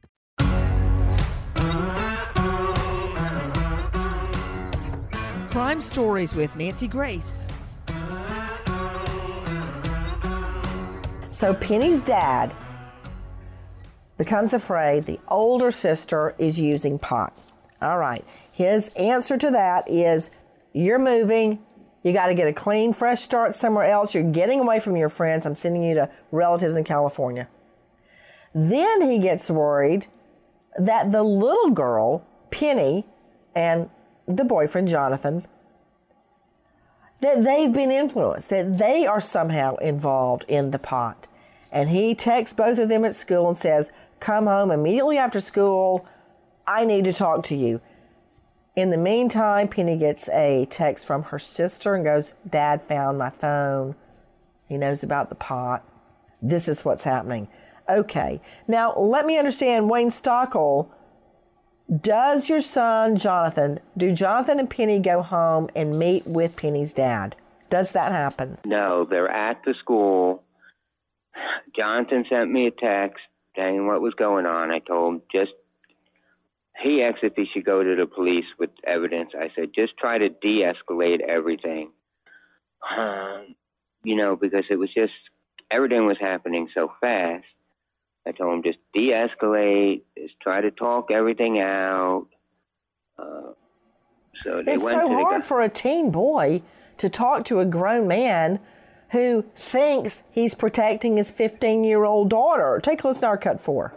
Crime 5.51 5.81
Stories 5.81 6.33
with 6.33 6.55
Nancy 6.55 6.87
Grace. 6.87 7.45
So 11.29 11.53
Penny's 11.53 11.99
dad 11.99 12.55
becomes 14.17 14.53
afraid 14.53 15.05
the 15.05 15.19
older 15.27 15.69
sister 15.69 16.35
is 16.37 16.57
using 16.57 16.97
pot. 16.97 17.37
All 17.81 17.97
right. 17.97 18.23
His 18.53 18.91
answer 18.97 19.37
to 19.39 19.51
that 19.51 19.89
is 19.89 20.31
you're 20.71 20.97
moving. 20.97 21.59
You 22.03 22.13
got 22.13 22.27
to 22.27 22.33
get 22.33 22.47
a 22.47 22.53
clean, 22.53 22.93
fresh 22.93 23.19
start 23.19 23.53
somewhere 23.53 23.91
else. 23.91 24.15
You're 24.15 24.31
getting 24.31 24.61
away 24.61 24.79
from 24.79 24.95
your 24.95 25.09
friends. 25.09 25.45
I'm 25.45 25.55
sending 25.55 25.83
you 25.83 25.95
to 25.95 26.09
relatives 26.31 26.77
in 26.77 26.85
California. 26.85 27.49
Then 28.55 29.01
he 29.01 29.19
gets 29.19 29.51
worried 29.51 30.07
that 30.79 31.11
the 31.11 31.23
little 31.23 31.71
girl, 31.71 32.25
Penny, 32.51 33.05
and 33.53 33.89
the 34.37 34.45
boyfriend, 34.45 34.87
Jonathan, 34.87 35.45
that 37.21 37.43
they've 37.43 37.71
been 37.71 37.91
influenced, 37.91 38.49
that 38.49 38.77
they 38.77 39.05
are 39.05 39.21
somehow 39.21 39.75
involved 39.77 40.43
in 40.47 40.71
the 40.71 40.79
pot. 40.79 41.27
And 41.71 41.89
he 41.89 42.15
texts 42.15 42.53
both 42.53 42.77
of 42.79 42.89
them 42.89 43.05
at 43.05 43.15
school 43.15 43.47
and 43.47 43.57
says, 43.57 43.91
Come 44.19 44.45
home 44.47 44.71
immediately 44.71 45.17
after 45.17 45.39
school. 45.39 46.05
I 46.67 46.85
need 46.85 47.05
to 47.05 47.13
talk 47.13 47.43
to 47.45 47.55
you. 47.55 47.81
In 48.75 48.89
the 48.89 48.97
meantime, 48.97 49.67
Penny 49.67 49.97
gets 49.97 50.29
a 50.29 50.65
text 50.69 51.05
from 51.05 51.23
her 51.23 51.39
sister 51.39 51.95
and 51.95 52.03
goes, 52.03 52.35
Dad 52.49 52.81
found 52.87 53.17
my 53.17 53.29
phone. 53.29 53.95
He 54.67 54.77
knows 54.77 55.03
about 55.03 55.29
the 55.29 55.35
pot. 55.35 55.83
This 56.41 56.67
is 56.67 56.85
what's 56.85 57.03
happening. 57.03 57.47
Okay. 57.89 58.41
Now, 58.67 58.95
let 58.95 59.25
me 59.25 59.37
understand 59.37 59.89
Wayne 59.89 60.09
Stockle. 60.09 60.89
Does 61.89 62.49
your 62.49 62.61
son, 62.61 63.17
Jonathan, 63.17 63.79
do 63.97 64.13
Jonathan 64.13 64.59
and 64.59 64.69
Penny 64.69 64.99
go 64.99 65.21
home 65.21 65.69
and 65.75 65.99
meet 65.99 66.25
with 66.25 66.55
Penny's 66.55 66.93
dad? 66.93 67.35
Does 67.69 67.91
that 67.93 68.11
happen? 68.11 68.57
No, 68.65 69.05
they're 69.09 69.29
at 69.29 69.61
the 69.65 69.73
school. 69.79 70.43
Jonathan 71.75 72.25
sent 72.29 72.51
me 72.51 72.67
a 72.67 72.71
text 72.71 73.21
saying 73.55 73.87
what 73.87 74.01
was 74.01 74.13
going 74.13 74.45
on. 74.45 74.71
I 74.71 74.79
told 74.79 75.15
him 75.15 75.21
just 75.31 75.51
he 76.81 77.03
asked 77.03 77.23
if 77.23 77.33
he 77.35 77.45
should 77.53 77.65
go 77.65 77.83
to 77.83 77.95
the 77.95 78.05
police 78.05 78.45
with 78.57 78.71
evidence. 78.85 79.31
I 79.37 79.49
said 79.55 79.69
just 79.75 79.97
try 79.97 80.17
to 80.17 80.29
de-escalate 80.29 81.21
everything. 81.21 81.91
Um, 82.97 83.55
you 84.03 84.15
know, 84.15 84.35
because 84.35 84.65
it 84.69 84.75
was 84.75 84.89
just 84.93 85.13
everything 85.69 86.05
was 86.05 86.17
happening 86.19 86.67
so 86.73 86.91
fast. 86.99 87.45
I 88.27 88.31
told 88.31 88.53
him 88.53 88.63
just 88.63 88.77
de-escalate, 88.93 90.01
just 90.17 90.39
try 90.39 90.61
to 90.61 90.71
talk 90.71 91.09
everything 91.11 91.59
out. 91.59 92.27
Uh, 93.17 93.53
so 94.43 94.61
they 94.63 94.73
it's 94.73 94.83
went 94.83 94.99
so 94.99 95.07
to 95.07 95.13
the 95.15 95.21
hard 95.21 95.41
guy- 95.41 95.47
for 95.47 95.61
a 95.61 95.69
teen 95.69 96.11
boy 96.11 96.61
to 96.97 97.09
talk 97.09 97.45
to 97.45 97.59
a 97.59 97.65
grown 97.65 98.07
man 98.07 98.59
who 99.09 99.41
thinks 99.55 100.23
he's 100.31 100.55
protecting 100.55 101.17
his 101.17 101.31
15 101.31 101.83
year 101.83 102.03
old 102.03 102.29
daughter. 102.29 102.79
Take 102.81 103.03
a 103.03 103.07
listen 103.07 103.21
to 103.21 103.27
our 103.27 103.37
cut 103.37 103.59
four. 103.59 103.95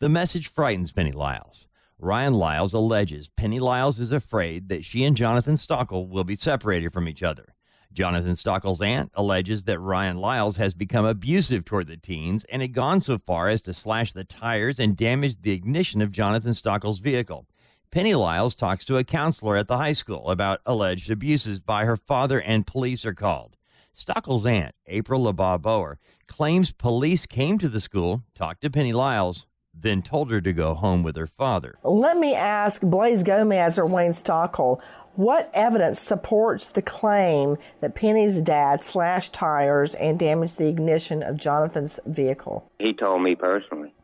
The 0.00 0.08
message 0.08 0.48
frightens 0.48 0.92
Penny 0.92 1.12
Lyles. 1.12 1.66
Ryan 1.98 2.34
Lyles 2.34 2.72
alleges 2.72 3.28
Penny 3.28 3.60
Lyles 3.60 4.00
is 4.00 4.12
afraid 4.12 4.68
that 4.68 4.84
she 4.84 5.04
and 5.04 5.16
Jonathan 5.16 5.54
Stockle 5.54 6.08
will 6.08 6.24
be 6.24 6.34
separated 6.34 6.92
from 6.92 7.08
each 7.08 7.22
other. 7.22 7.53
Jonathan 7.94 8.34
Stockle's 8.34 8.82
aunt 8.82 9.12
alleges 9.14 9.64
that 9.64 9.78
Ryan 9.78 10.18
Lyles 10.18 10.56
has 10.56 10.74
become 10.74 11.04
abusive 11.04 11.64
toward 11.64 11.86
the 11.86 11.96
teens 11.96 12.44
and 12.50 12.60
had 12.60 12.74
gone 12.74 13.00
so 13.00 13.18
far 13.18 13.48
as 13.48 13.62
to 13.62 13.72
slash 13.72 14.12
the 14.12 14.24
tires 14.24 14.80
and 14.80 14.96
damage 14.96 15.40
the 15.40 15.52
ignition 15.52 16.02
of 16.02 16.10
Jonathan 16.10 16.54
Stockle's 16.54 16.98
vehicle. 16.98 17.46
Penny 17.92 18.14
Lyles 18.16 18.56
talks 18.56 18.84
to 18.86 18.96
a 18.96 19.04
counselor 19.04 19.56
at 19.56 19.68
the 19.68 19.76
high 19.76 19.92
school 19.92 20.28
about 20.30 20.60
alleged 20.66 21.08
abuses 21.08 21.60
by 21.60 21.84
her 21.84 21.96
father, 21.96 22.40
and 22.40 22.66
police 22.66 23.06
are 23.06 23.14
called. 23.14 23.56
Stockle's 23.92 24.44
aunt, 24.44 24.74
April 24.88 25.22
LeBaugh 25.22 25.62
Boer, 25.62 26.00
claims 26.26 26.72
police 26.72 27.26
came 27.26 27.58
to 27.58 27.68
the 27.68 27.80
school, 27.80 28.24
talked 28.34 28.62
to 28.62 28.70
Penny 28.70 28.92
Lyles, 28.92 29.46
then 29.78 30.02
told 30.02 30.30
her 30.30 30.40
to 30.40 30.52
go 30.52 30.74
home 30.74 31.02
with 31.02 31.16
her 31.16 31.26
father. 31.26 31.76
Let 31.82 32.16
me 32.16 32.34
ask 32.34 32.82
Blaze 32.82 33.22
Gomez 33.22 33.78
or 33.78 33.86
Wayne 33.86 34.12
Stockle, 34.12 34.80
what 35.16 35.50
evidence 35.54 36.00
supports 36.00 36.70
the 36.70 36.82
claim 36.82 37.56
that 37.80 37.94
Penny's 37.94 38.42
dad 38.42 38.82
slashed 38.82 39.32
tires 39.32 39.94
and 39.94 40.18
damaged 40.18 40.58
the 40.58 40.68
ignition 40.68 41.22
of 41.22 41.36
Jonathan's 41.36 42.00
vehicle? 42.04 42.68
He 42.78 42.92
told 42.92 43.22
me 43.22 43.36
personally. 43.36 43.94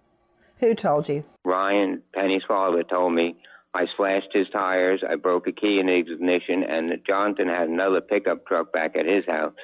Who 0.58 0.74
told 0.74 1.08
you? 1.08 1.24
Ryan, 1.44 2.02
Penny's 2.14 2.42
father, 2.46 2.84
told 2.84 3.14
me 3.14 3.36
I 3.74 3.86
slashed 3.96 4.28
his 4.32 4.48
tires, 4.52 5.02
I 5.08 5.16
broke 5.16 5.46
a 5.46 5.52
key 5.52 5.78
in 5.80 5.86
the 5.86 5.94
ignition, 5.94 6.62
and 6.62 6.90
that 6.90 7.06
Jonathan 7.06 7.48
had 7.48 7.68
another 7.68 8.00
pickup 8.00 8.46
truck 8.46 8.72
back 8.72 8.96
at 8.96 9.06
his 9.06 9.24
house. 9.26 9.54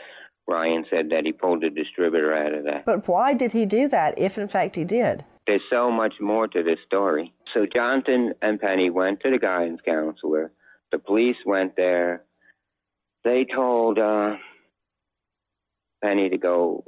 Ryan 0.49 0.85
said 0.89 1.11
that 1.11 1.25
he 1.25 1.33
pulled 1.33 1.63
the 1.63 1.71
distributor 1.71 2.35
out 2.35 2.55
of 2.55 2.65
that. 2.65 2.87
But 2.87 3.07
why 3.09 3.35
did 3.35 3.53
he 3.53 3.67
do 3.67 3.89
that 3.89 4.19
if 4.19 4.39
in 4.39 4.49
fact 4.49 4.77
he 4.77 4.85
did? 4.85 5.25
There's 5.47 5.63
so 5.71 5.91
much 5.91 6.15
more 6.21 6.49
to 6.49 6.63
this 6.63 6.79
story. 6.87 7.33
So 7.55 7.67
Jonathan 7.73 8.35
and 8.43 8.61
Penny 8.61 8.91
went 8.91 9.21
to 9.21 9.31
the 9.31 9.39
guidance 9.39 9.81
counselor. 9.85 10.51
The 10.91 10.99
police 10.99 11.37
went 11.45 11.77
there. 11.77 12.25
They 13.25 13.47
told 13.53 13.99
uh, 13.99 14.37
Penny 16.03 16.29
to 16.31 16.39
go 16.39 16.85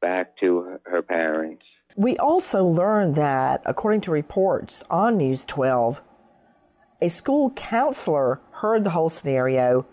back 0.00 0.38
to 0.40 0.78
her 0.84 1.02
parents. 1.02 1.64
We 1.94 2.16
also 2.16 2.64
learned 2.64 3.14
that, 3.16 3.62
according 3.66 4.00
to 4.02 4.10
reports 4.10 4.82
on 4.88 5.18
News 5.18 5.44
12, 5.44 6.00
a 7.02 7.08
school 7.10 7.50
counselor 7.50 8.40
heard 8.52 8.84
the 8.84 8.90
whole 8.90 9.10
scenario 9.10 9.86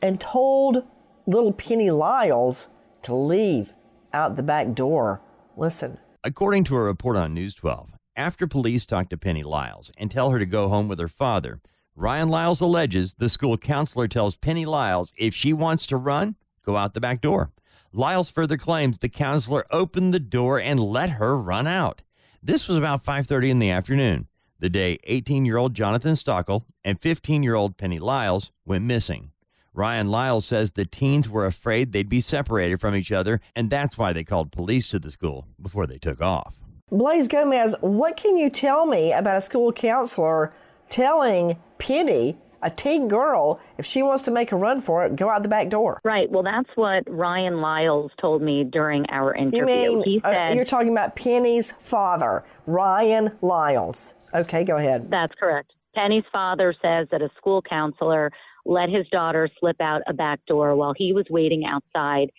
and 0.00 0.20
told 0.20 0.84
little 1.26 1.52
Penny 1.52 1.90
Lyles 1.90 2.68
to 3.02 3.14
leave 3.14 3.72
out 4.12 4.36
the 4.36 4.42
back 4.42 4.74
door. 4.74 5.20
Listen. 5.56 5.98
According 6.22 6.64
to 6.64 6.76
a 6.76 6.82
report 6.82 7.16
on 7.16 7.32
News 7.32 7.54
12, 7.54 7.92
after 8.14 8.46
police 8.46 8.84
talk 8.84 9.08
to 9.08 9.16
Penny 9.16 9.42
Lyles 9.42 9.90
and 9.96 10.10
tell 10.10 10.28
her 10.30 10.38
to 10.38 10.44
go 10.44 10.68
home 10.68 10.86
with 10.86 11.00
her 11.00 11.08
father, 11.08 11.62
Ryan 11.96 12.28
Lyles 12.28 12.60
alleges 12.60 13.14
the 13.14 13.30
school 13.30 13.56
counselor 13.56 14.06
tells 14.06 14.36
Penny 14.36 14.66
Lyles 14.66 15.14
if 15.16 15.34
she 15.34 15.54
wants 15.54 15.86
to 15.86 15.96
run, 15.96 16.36
go 16.62 16.76
out 16.76 16.92
the 16.92 17.00
back 17.00 17.22
door. 17.22 17.52
Lyles 17.90 18.30
further 18.30 18.58
claims 18.58 18.98
the 18.98 19.08
counselor 19.08 19.64
opened 19.70 20.12
the 20.12 20.20
door 20.20 20.60
and 20.60 20.82
let 20.82 21.08
her 21.08 21.38
run 21.38 21.66
out. 21.66 22.02
This 22.42 22.68
was 22.68 22.76
about 22.76 23.02
5:30 23.02 23.48
in 23.48 23.58
the 23.58 23.70
afternoon, 23.70 24.28
the 24.58 24.68
day 24.68 24.98
18-year-old 25.08 25.72
Jonathan 25.72 26.16
Stockle 26.16 26.66
and 26.84 27.00
15-year-old 27.00 27.78
Penny 27.78 27.98
Lyles 27.98 28.50
went 28.66 28.84
missing. 28.84 29.32
Ryan 29.80 30.10
Lyles 30.10 30.44
says 30.44 30.72
the 30.72 30.84
teens 30.84 31.26
were 31.26 31.46
afraid 31.46 31.92
they'd 31.92 32.06
be 32.06 32.20
separated 32.20 32.82
from 32.82 32.94
each 32.94 33.10
other, 33.10 33.40
and 33.56 33.70
that's 33.70 33.96
why 33.96 34.12
they 34.12 34.24
called 34.24 34.52
police 34.52 34.88
to 34.88 34.98
the 34.98 35.10
school 35.10 35.46
before 35.58 35.86
they 35.86 35.96
took 35.96 36.20
off. 36.20 36.58
Blaze 36.90 37.28
Gomez, 37.28 37.74
what 37.80 38.18
can 38.18 38.36
you 38.36 38.50
tell 38.50 38.84
me 38.84 39.10
about 39.10 39.38
a 39.38 39.40
school 39.40 39.72
counselor 39.72 40.52
telling 40.90 41.56
Penny, 41.78 42.36
a 42.60 42.68
teen 42.68 43.08
girl, 43.08 43.58
if 43.78 43.86
she 43.86 44.02
wants 44.02 44.22
to 44.24 44.30
make 44.30 44.52
a 44.52 44.56
run 44.56 44.82
for 44.82 45.06
it, 45.06 45.16
go 45.16 45.30
out 45.30 45.42
the 45.42 45.48
back 45.48 45.70
door? 45.70 45.98
Right. 46.04 46.30
Well, 46.30 46.42
that's 46.42 46.68
what 46.74 47.04
Ryan 47.08 47.62
Lyles 47.62 48.12
told 48.20 48.42
me 48.42 48.64
during 48.64 49.08
our 49.08 49.34
interview. 49.34 49.60
You 49.60 49.64
mean 49.64 50.02
he 50.02 50.20
uh, 50.22 50.30
said 50.30 50.56
you're 50.56 50.66
talking 50.66 50.92
about 50.92 51.16
Penny's 51.16 51.72
father, 51.78 52.44
Ryan 52.66 53.32
Lyles? 53.40 54.12
Okay, 54.34 54.62
go 54.62 54.76
ahead. 54.76 55.10
That's 55.10 55.32
correct. 55.40 55.72
Penny's 55.94 56.24
father 56.30 56.74
says 56.82 57.08
that 57.10 57.22
a 57.22 57.30
school 57.38 57.62
counselor 57.62 58.30
let 58.64 58.88
his 58.88 59.06
daughter 59.10 59.48
slip 59.58 59.80
out 59.80 60.02
a 60.08 60.12
back 60.12 60.40
door 60.46 60.74
while 60.76 60.94
he 60.96 61.12
was 61.12 61.26
waiting 61.30 61.64
outside 61.64 62.30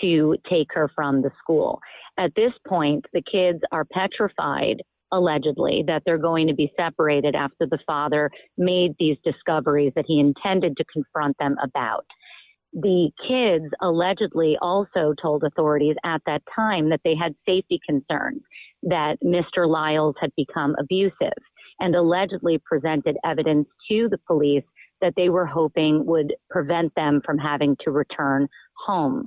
to 0.00 0.36
take 0.48 0.68
her 0.72 0.90
from 0.94 1.22
the 1.22 1.30
school. 1.42 1.80
At 2.18 2.32
this 2.36 2.52
point, 2.66 3.04
the 3.12 3.22
kids 3.22 3.60
are 3.72 3.84
petrified, 3.84 4.82
allegedly, 5.12 5.84
that 5.86 6.02
they're 6.04 6.18
going 6.18 6.46
to 6.48 6.54
be 6.54 6.72
separated 6.78 7.34
after 7.34 7.66
the 7.66 7.78
father 7.86 8.30
made 8.56 8.94
these 8.98 9.16
discoveries 9.24 9.92
that 9.96 10.04
he 10.06 10.20
intended 10.20 10.76
to 10.76 10.84
confront 10.92 11.36
them 11.38 11.56
about. 11.62 12.06
The 12.72 13.10
kids 13.26 13.72
allegedly 13.80 14.56
also 14.62 15.12
told 15.20 15.42
authorities 15.42 15.96
at 16.04 16.22
that 16.26 16.42
time 16.54 16.90
that 16.90 17.00
they 17.04 17.16
had 17.20 17.34
safety 17.44 17.80
concerns, 17.84 18.42
that 18.84 19.16
Mr. 19.24 19.68
Lyles 19.68 20.14
had 20.20 20.30
become 20.36 20.76
abusive, 20.78 21.42
and 21.80 21.96
allegedly 21.96 22.60
presented 22.64 23.16
evidence 23.24 23.66
to 23.90 24.08
the 24.08 24.18
police 24.26 24.62
that 25.00 25.14
they 25.16 25.28
were 25.28 25.46
hoping 25.46 26.04
would 26.06 26.34
prevent 26.50 26.94
them 26.94 27.20
from 27.24 27.38
having 27.38 27.76
to 27.84 27.90
return 27.90 28.48
home 28.86 29.24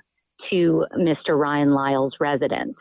to 0.49 0.85
Mr. 0.97 1.37
Ryan 1.37 1.73
Lyles' 1.73 2.15
residence. 2.19 2.75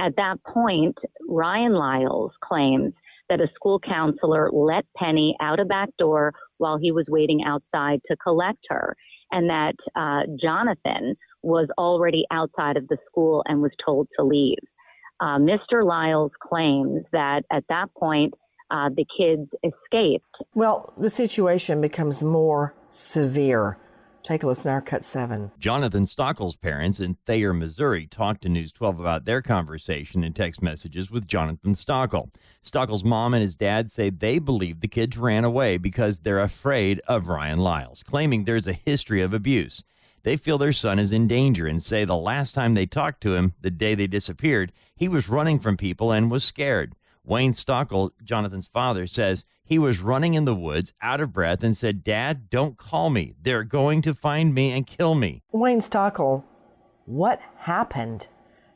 At 0.00 0.16
that 0.16 0.36
point, 0.44 0.96
Ryan 1.28 1.72
Lyles 1.72 2.32
claims 2.42 2.92
that 3.28 3.40
a 3.40 3.48
school 3.54 3.78
counselor 3.78 4.50
let 4.52 4.84
Penny 4.96 5.36
out 5.40 5.60
a 5.60 5.64
back 5.64 5.88
door 5.98 6.32
while 6.58 6.78
he 6.78 6.92
was 6.92 7.06
waiting 7.08 7.42
outside 7.46 8.00
to 8.08 8.16
collect 8.16 8.58
her, 8.68 8.96
and 9.30 9.48
that 9.48 9.74
uh, 9.96 10.22
Jonathan 10.40 11.16
was 11.42 11.68
already 11.78 12.24
outside 12.30 12.76
of 12.76 12.88
the 12.88 12.98
school 13.06 13.42
and 13.46 13.62
was 13.62 13.72
told 13.84 14.08
to 14.18 14.24
leave. 14.24 14.58
Uh, 15.20 15.38
Mr. 15.38 15.84
Lyles 15.84 16.32
claims 16.42 17.02
that 17.12 17.42
at 17.52 17.64
that 17.68 17.86
point, 17.96 18.34
uh, 18.70 18.88
the 18.88 19.06
kids 19.16 19.50
escaped. 19.62 20.26
Well, 20.54 20.92
the 20.96 21.10
situation 21.10 21.80
becomes 21.80 22.22
more 22.22 22.74
severe. 22.90 23.78
Take 24.22 24.42
a 24.42 24.46
listen 24.46 24.70
to 24.70 24.74
our 24.74 24.80
cut 24.80 25.04
seven. 25.04 25.52
Jonathan 25.58 26.06
Stockle's 26.06 26.56
parents 26.56 26.98
in 26.98 27.18
Thayer, 27.26 27.52
Missouri, 27.52 28.06
talked 28.06 28.42
to 28.42 28.48
News 28.48 28.72
12 28.72 28.98
about 28.98 29.26
their 29.26 29.42
conversation 29.42 30.24
and 30.24 30.34
text 30.34 30.62
messages 30.62 31.10
with 31.10 31.26
Jonathan 31.26 31.74
Stockle. 31.74 32.30
Stockle's 32.62 33.04
mom 33.04 33.34
and 33.34 33.42
his 33.42 33.54
dad 33.54 33.90
say 33.90 34.08
they 34.08 34.38
believe 34.38 34.80
the 34.80 34.88
kids 34.88 35.18
ran 35.18 35.44
away 35.44 35.76
because 35.76 36.20
they're 36.20 36.40
afraid 36.40 37.02
of 37.06 37.28
Ryan 37.28 37.58
Lyles, 37.58 38.02
claiming 38.02 38.44
there's 38.44 38.66
a 38.66 38.72
history 38.72 39.20
of 39.20 39.34
abuse. 39.34 39.84
They 40.22 40.38
feel 40.38 40.56
their 40.56 40.72
son 40.72 40.98
is 40.98 41.12
in 41.12 41.28
danger 41.28 41.66
and 41.66 41.82
say 41.82 42.06
the 42.06 42.16
last 42.16 42.54
time 42.54 42.72
they 42.72 42.86
talked 42.86 43.20
to 43.24 43.34
him, 43.34 43.52
the 43.60 43.70
day 43.70 43.94
they 43.94 44.06
disappeared, 44.06 44.72
he 44.96 45.06
was 45.06 45.28
running 45.28 45.58
from 45.58 45.76
people 45.76 46.12
and 46.12 46.30
was 46.30 46.44
scared. 46.44 46.94
Wayne 47.24 47.52
Stockle, 47.52 48.10
Jonathan's 48.22 48.66
father, 48.66 49.06
says 49.06 49.44
he 49.64 49.78
was 49.78 50.02
running 50.02 50.34
in 50.34 50.44
the 50.44 50.54
woods 50.54 50.92
out 51.00 51.22
of 51.22 51.32
breath 51.32 51.62
and 51.62 51.74
said, 51.74 52.04
Dad, 52.04 52.50
don't 52.50 52.76
call 52.76 53.08
me. 53.08 53.34
They're 53.40 53.64
going 53.64 54.02
to 54.02 54.12
find 54.12 54.54
me 54.54 54.70
and 54.72 54.86
kill 54.86 55.14
me. 55.14 55.42
Wayne 55.50 55.80
Stockle, 55.80 56.44
what 57.06 57.40
happened? 57.58 58.28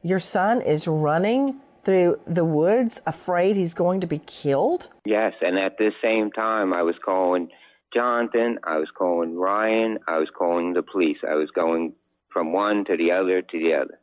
Your 0.03 0.19
son 0.19 0.63
is 0.63 0.89
running 0.89 1.61
through 1.83 2.19
the 2.27 2.45
woods 2.45 3.01
afraid 3.07 3.57
he's 3.57 3.75
going 3.75 4.01
to 4.01 4.07
be 4.07 4.19
killed? 4.19 4.89
Yes, 5.05 5.35
and 5.43 5.59
at 5.59 5.77
this 5.79 5.95
same 6.03 6.31
time, 6.31 6.73
I 6.73 6.83
was 6.83 6.97
calling 7.05 7.49
Jonathan, 7.93 8.59
I 8.65 8.79
was 8.79 8.89
calling 8.97 9.37
Ryan, 9.37 9.99
I 10.07 10.19
was 10.19 10.29
calling 10.37 10.73
the 10.73 10.83
police. 10.83 11.19
I 11.29 11.35
was 11.35 11.51
going 11.51 11.95
from 12.31 12.53
one 12.53 12.85
to 12.87 12.97
the 12.97 13.13
other 13.13 13.43
to 13.43 13.59
the 13.59 13.75
other. 13.75 13.98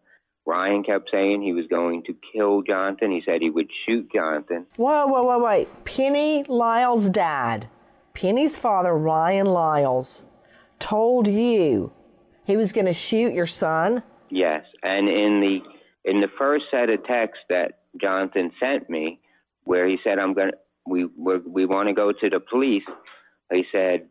Ryan 0.46 0.84
kept 0.84 1.10
saying 1.12 1.42
he 1.42 1.54
was 1.54 1.66
going 1.68 2.04
to 2.04 2.16
kill 2.32 2.62
Jonathan. 2.62 3.12
He 3.12 3.24
said 3.26 3.42
he 3.42 3.50
would 3.50 3.70
shoot 3.86 4.08
Jonathan. 4.14 4.68
Whoa, 4.76 5.08
whoa, 5.08 5.24
whoa, 5.24 5.44
wait. 5.44 5.68
Penny 5.86 6.44
Lyles' 6.44 7.10
dad, 7.10 7.68
Penny's 8.14 8.58
father, 8.58 8.96
Ryan 8.96 9.48
Lyles, 9.48 10.24
told 10.78 11.28
you 11.28 11.92
he 12.46 12.56
was 12.56 12.72
going 12.74 12.86
to 12.86 12.94
shoot 12.94 13.34
your 13.34 13.48
son? 13.48 14.04
Yes, 14.30 14.66
and 14.84 15.10
in 15.10 15.40
the 15.42 15.60
in 16.10 16.22
the 16.22 16.28
first 16.38 16.66
set 16.70 16.90
of 16.90 17.04
texts 17.06 17.44
that 17.50 17.80
Jonathan 18.00 18.52
sent 18.60 18.90
me, 18.90 19.20
where 19.64 19.88
he 19.88 19.98
said, 20.04 20.20
"I'm 20.20 20.34
going 20.34 20.52
to 20.52 20.58
we 20.86 21.06
we 21.06 21.38
we 21.38 21.66
want 21.66 21.90
to 21.90 21.94
go 21.94 22.12
to 22.12 22.30
the 22.30 22.40
police," 22.40 22.84
he 23.52 23.64
said, 23.72 24.08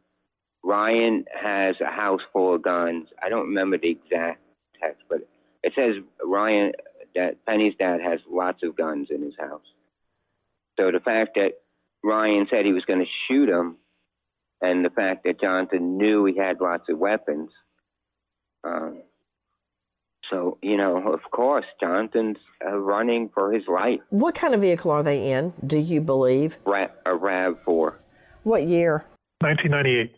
"Ryan 0.65 1.25
has 1.41 1.77
a 1.81 1.91
house 1.91 2.21
full 2.33 2.55
of 2.55 2.63
guns." 2.63 3.07
I 3.23 3.29
don't 3.29 3.49
remember 3.49 3.79
the 3.79 3.91
exact 3.91 4.41
text, 4.81 5.03
but 5.09 5.29
it 5.65 5.73
says 5.75 6.03
Ryan 6.23 6.73
that 7.15 7.45
Penny's 7.47 7.75
dad 7.79 8.01
has 8.03 8.21
lots 8.31 8.63
of 8.63 8.77
guns 8.77 9.09
in 9.11 9.23
his 9.23 9.35
house. 9.39 9.65
So 10.79 10.91
the 10.93 11.01
fact 11.01 11.37
that 11.37 11.53
Ryan 12.03 12.47
said 12.51 12.67
he 12.67 12.73
was 12.73 12.85
going 12.85 12.99
to 13.01 13.11
shoot 13.27 13.49
him, 13.49 13.77
and 14.61 14.85
the 14.85 14.91
fact 14.91 15.25
that 15.25 15.41
Jonathan 15.41 15.97
knew 15.97 16.27
he 16.27 16.37
had 16.37 16.61
lots 16.61 16.89
of 16.89 16.99
weapons. 16.99 17.51
Um, 18.63 19.03
so 20.31 20.59
you 20.63 20.77
know, 20.77 21.13
of 21.13 21.21
course, 21.31 21.67
Jonathan's 21.81 22.39
uh, 22.65 22.77
running 22.77 23.31
for 23.33 23.53
his 23.53 23.63
life. 23.67 24.01
What 24.11 24.35
kind 24.35 24.55
of 24.55 24.61
vehicle 24.61 24.91
are 24.91 25.03
they 25.03 25.33
in? 25.33 25.55
Do 25.67 25.79
you 25.79 26.01
believe? 26.01 26.59
Ra- 26.67 26.89
a 27.07 27.15
Rav 27.15 27.59
Four. 27.65 27.99
What 28.43 28.67
year? 28.67 29.05
1998. 29.41 30.13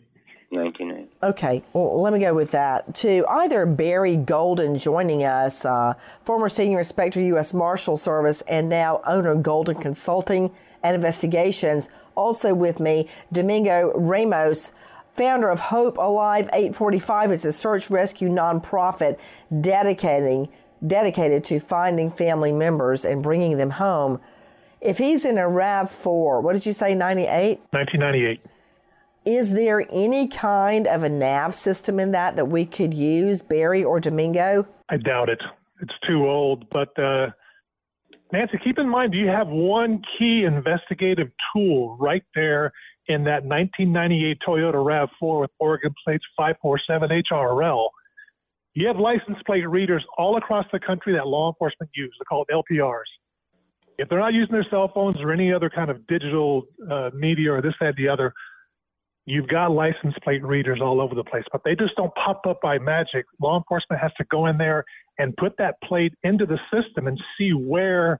1998. 0.49 0.86
Okay, 1.21 1.63
well, 1.73 1.99
let 1.99 2.13
me 2.13 2.19
go 2.19 2.35
with 2.35 2.51
that. 2.51 2.93
To 2.95 3.25
either 3.27 3.65
Barry 3.65 4.17
Golden 4.17 4.77
joining 4.77 5.23
us, 5.23 5.65
uh, 5.65 5.95
former 6.23 6.47
senior 6.47 6.77
inspector, 6.77 7.19
U.S. 7.19 7.55
Marshal 7.55 7.97
Service, 7.97 8.41
and 8.41 8.69
now 8.69 9.01
owner 9.05 9.31
of 9.31 9.41
Golden 9.41 9.75
Consulting 9.75 10.51
and 10.83 10.95
Investigations. 10.95 11.89
Also 12.13 12.53
with 12.53 12.79
me, 12.79 13.09
Domingo 13.31 13.91
Ramos, 13.95 14.71
founder 15.11 15.49
of 15.49 15.59
Hope 15.59 15.97
Alive 15.97 16.49
845. 16.53 17.31
It's 17.31 17.45
a 17.45 17.51
search 17.51 17.89
rescue 17.89 18.29
nonprofit 18.29 19.17
dedicating 19.61 20.49
dedicated 20.85 21.43
to 21.43 21.57
finding 21.59 22.11
family 22.11 22.51
members 22.51 23.03
and 23.03 23.23
bringing 23.23 23.57
them 23.57 23.71
home. 23.71 24.19
If 24.79 24.99
he's 24.99 25.25
in 25.25 25.39
a 25.39 25.41
RAV4, 25.41 26.43
what 26.43 26.53
did 26.53 26.67
you 26.67 26.73
say, 26.73 26.93
98? 26.93 27.59
1998. 27.71 28.41
Is 29.27 29.53
there 29.53 29.85
any 29.91 30.29
kind 30.29 30.87
of 30.87 31.03
a 31.03 31.09
nav 31.09 31.53
system 31.53 31.99
in 31.99 32.13
that 32.13 32.37
that 32.37 32.45
we 32.45 32.65
could 32.65 32.93
use, 32.93 33.41
Barry 33.41 33.83
or 33.83 33.99
Domingo? 33.99 34.65
I 34.87 34.95
doubt 34.95 35.27
it. 35.27 35.41
It's 35.81 35.93
too 36.07 36.25
old. 36.25 36.69
But 36.69 36.97
uh, 36.97 37.31
Nancy, 38.31 38.57
keep 38.63 38.79
in 38.79 38.87
mind, 38.87 39.13
you 39.13 39.27
have 39.27 39.49
one 39.49 40.01
key 40.17 40.45
investigative 40.47 41.27
tool 41.51 41.97
right 41.99 42.23
there 42.35 42.71
in 43.07 43.25
that 43.25 43.43
1998 43.43 44.37
Toyota 44.47 44.75
RAV4 44.75 45.41
with 45.41 45.51
Oregon 45.59 45.93
plates 46.05 46.23
547 46.37 47.21
HRL. 47.29 47.89
You 48.75 48.87
have 48.87 48.95
license 48.95 49.39
plate 49.45 49.67
readers 49.67 50.05
all 50.17 50.37
across 50.37 50.65
the 50.71 50.79
country 50.79 51.11
that 51.15 51.27
law 51.27 51.49
enforcement 51.51 51.91
use. 51.93 52.15
They're 52.17 52.25
called 52.29 52.47
LPRs. 52.49 53.11
If 53.97 54.07
they're 54.07 54.19
not 54.19 54.33
using 54.33 54.53
their 54.53 54.67
cell 54.69 54.89
phones 54.95 55.19
or 55.19 55.33
any 55.33 55.51
other 55.51 55.69
kind 55.69 55.91
of 55.91 56.07
digital 56.07 56.63
uh, 56.89 57.09
media 57.13 57.51
or 57.51 57.61
this, 57.61 57.73
that, 57.81 57.95
the 57.97 58.07
other, 58.07 58.31
you've 59.27 59.47
got 59.49 59.71
license 59.71 60.15
plate 60.23 60.43
readers 60.43 60.79
all 60.81 61.01
over 61.01 61.13
the 61.13 61.23
place, 61.23 61.43
but 61.51 61.61
they 61.65 61.75
just 61.75 61.95
don't 61.97 62.13
pop 62.15 62.41
up 62.47 62.59
by 62.61 62.79
magic. 62.79 63.25
Law 63.41 63.57
enforcement 63.57 64.01
has 64.01 64.11
to 64.17 64.23
go 64.31 64.47
in 64.47 64.57
there 64.57 64.85
and 65.19 65.35
put 65.35 65.53
that 65.57 65.75
plate 65.83 66.13
into 66.23 66.45
the 66.45 66.57
system 66.73 67.07
and 67.07 67.19
see 67.37 67.51
where 67.51 68.19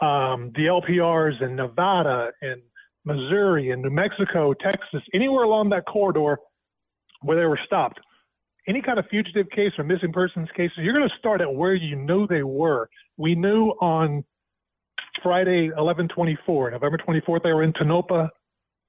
um, 0.00 0.52
the 0.54 0.66
LPRs 0.66 1.42
in 1.42 1.56
Nevada 1.56 2.30
and 2.40 2.62
Missouri 3.04 3.72
and 3.72 3.82
New 3.82 3.90
Mexico, 3.90 4.54
Texas, 4.54 5.02
anywhere 5.12 5.42
along 5.42 5.70
that 5.70 5.84
corridor 5.86 6.38
where 7.22 7.36
they 7.36 7.44
were 7.44 7.58
stopped. 7.66 7.98
Any 8.68 8.82
kind 8.82 8.98
of 8.98 9.06
fugitive 9.10 9.50
case 9.50 9.72
or 9.76 9.84
missing 9.84 10.12
persons 10.12 10.48
cases, 10.56 10.78
you're 10.78 10.94
going 10.94 11.08
to 11.08 11.18
start 11.18 11.40
at 11.40 11.52
where 11.52 11.74
you 11.74 11.96
know 11.96 12.26
they 12.26 12.42
were. 12.44 12.88
We 13.16 13.34
knew 13.34 13.70
on 13.80 14.24
Friday, 15.22 15.68
1124, 15.68 16.72
November 16.72 16.98
24th, 16.98 17.42
they 17.42 17.52
were 17.52 17.64
in 17.64 17.72
Tonopah, 17.72 18.28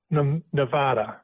Nevada. 0.10 1.22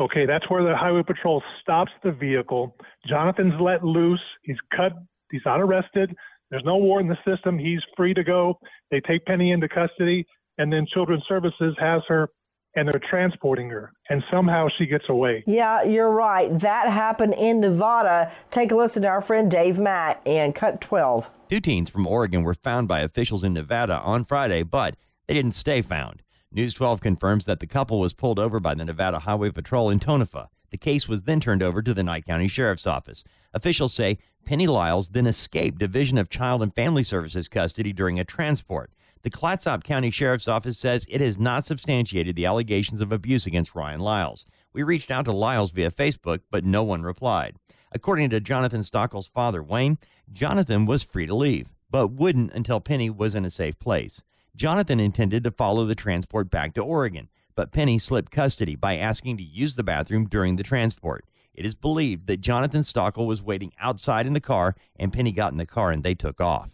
Okay, 0.00 0.26
that's 0.26 0.48
where 0.50 0.64
the 0.64 0.76
highway 0.76 1.02
patrol 1.06 1.42
stops 1.62 1.92
the 2.02 2.10
vehicle. 2.10 2.76
Jonathan's 3.06 3.54
let 3.60 3.84
loose. 3.84 4.20
He's 4.42 4.56
cut. 4.76 4.92
He's 5.30 5.42
not 5.44 5.60
arrested. 5.60 6.14
There's 6.50 6.64
no 6.64 6.76
war 6.76 7.00
in 7.00 7.08
the 7.08 7.16
system. 7.26 7.58
He's 7.58 7.80
free 7.96 8.12
to 8.14 8.24
go. 8.24 8.58
They 8.90 9.00
take 9.00 9.24
Penny 9.24 9.52
into 9.52 9.68
custody, 9.68 10.26
and 10.58 10.72
then 10.72 10.86
Children's 10.92 11.24
Services 11.28 11.74
has 11.78 12.02
her, 12.08 12.28
and 12.76 12.88
they're 12.88 13.00
transporting 13.08 13.68
her, 13.70 13.92
and 14.10 14.22
somehow 14.32 14.66
she 14.78 14.86
gets 14.86 15.04
away. 15.08 15.44
Yeah, 15.46 15.84
you're 15.84 16.10
right. 16.12 16.50
That 16.60 16.92
happened 16.92 17.34
in 17.34 17.60
Nevada. 17.60 18.32
Take 18.50 18.72
a 18.72 18.76
listen 18.76 19.02
to 19.02 19.08
our 19.08 19.20
friend 19.20 19.48
Dave 19.48 19.78
Matt 19.78 20.20
and 20.26 20.54
Cut 20.54 20.80
12. 20.80 21.30
Two 21.48 21.60
teens 21.60 21.88
from 21.88 22.06
Oregon 22.06 22.42
were 22.42 22.54
found 22.54 22.88
by 22.88 23.00
officials 23.00 23.44
in 23.44 23.52
Nevada 23.52 24.00
on 24.00 24.24
Friday, 24.24 24.64
but 24.64 24.96
they 25.28 25.34
didn't 25.34 25.52
stay 25.52 25.82
found. 25.82 26.23
News 26.56 26.72
12 26.72 27.00
confirms 27.00 27.46
that 27.46 27.58
the 27.58 27.66
couple 27.66 27.98
was 27.98 28.12
pulled 28.12 28.38
over 28.38 28.60
by 28.60 28.76
the 28.76 28.84
Nevada 28.84 29.18
Highway 29.18 29.50
Patrol 29.50 29.90
in 29.90 29.98
Tonopah. 29.98 30.46
The 30.70 30.78
case 30.78 31.08
was 31.08 31.22
then 31.22 31.40
turned 31.40 31.64
over 31.64 31.82
to 31.82 31.92
the 31.92 32.04
Nye 32.04 32.20
County 32.20 32.46
Sheriff's 32.46 32.86
Office. 32.86 33.24
Officials 33.52 33.92
say 33.92 34.18
Penny 34.44 34.68
Lyles 34.68 35.08
then 35.08 35.26
escaped 35.26 35.78
Division 35.78 36.16
of 36.16 36.28
Child 36.28 36.62
and 36.62 36.72
Family 36.72 37.02
Services 37.02 37.48
custody 37.48 37.92
during 37.92 38.20
a 38.20 38.24
transport. 38.24 38.92
The 39.22 39.30
Clatsop 39.30 39.82
County 39.82 40.12
Sheriff's 40.12 40.46
Office 40.46 40.78
says 40.78 41.04
it 41.08 41.20
has 41.20 41.40
not 41.40 41.64
substantiated 41.64 42.36
the 42.36 42.46
allegations 42.46 43.00
of 43.00 43.10
abuse 43.10 43.46
against 43.46 43.74
Ryan 43.74 43.98
Lyles. 43.98 44.46
We 44.72 44.84
reached 44.84 45.10
out 45.10 45.24
to 45.24 45.32
Lyles 45.32 45.72
via 45.72 45.90
Facebook, 45.90 46.42
but 46.52 46.64
no 46.64 46.84
one 46.84 47.02
replied. 47.02 47.56
According 47.90 48.30
to 48.30 48.38
Jonathan 48.38 48.84
Stockle's 48.84 49.26
father, 49.26 49.60
Wayne, 49.60 49.98
Jonathan 50.32 50.86
was 50.86 51.02
free 51.02 51.26
to 51.26 51.34
leave, 51.34 51.72
but 51.90 52.12
wouldn't 52.12 52.52
until 52.52 52.78
Penny 52.78 53.10
was 53.10 53.34
in 53.34 53.44
a 53.44 53.50
safe 53.50 53.76
place. 53.80 54.22
Jonathan 54.56 55.00
intended 55.00 55.42
to 55.42 55.50
follow 55.50 55.84
the 55.84 55.96
transport 55.96 56.48
back 56.48 56.74
to 56.74 56.80
Oregon, 56.80 57.28
but 57.56 57.72
Penny 57.72 57.98
slipped 57.98 58.30
custody 58.30 58.76
by 58.76 58.96
asking 58.96 59.36
to 59.36 59.42
use 59.42 59.74
the 59.74 59.82
bathroom 59.82 60.26
during 60.26 60.54
the 60.54 60.62
transport. 60.62 61.24
It 61.54 61.66
is 61.66 61.74
believed 61.74 62.28
that 62.28 62.40
Jonathan 62.40 62.82
Stockle 62.82 63.26
was 63.26 63.42
waiting 63.42 63.72
outside 63.80 64.26
in 64.26 64.32
the 64.32 64.40
car 64.40 64.76
and 64.96 65.12
Penny 65.12 65.32
got 65.32 65.50
in 65.50 65.58
the 65.58 65.66
car 65.66 65.90
and 65.90 66.04
they 66.04 66.14
took 66.14 66.40
off. 66.40 66.70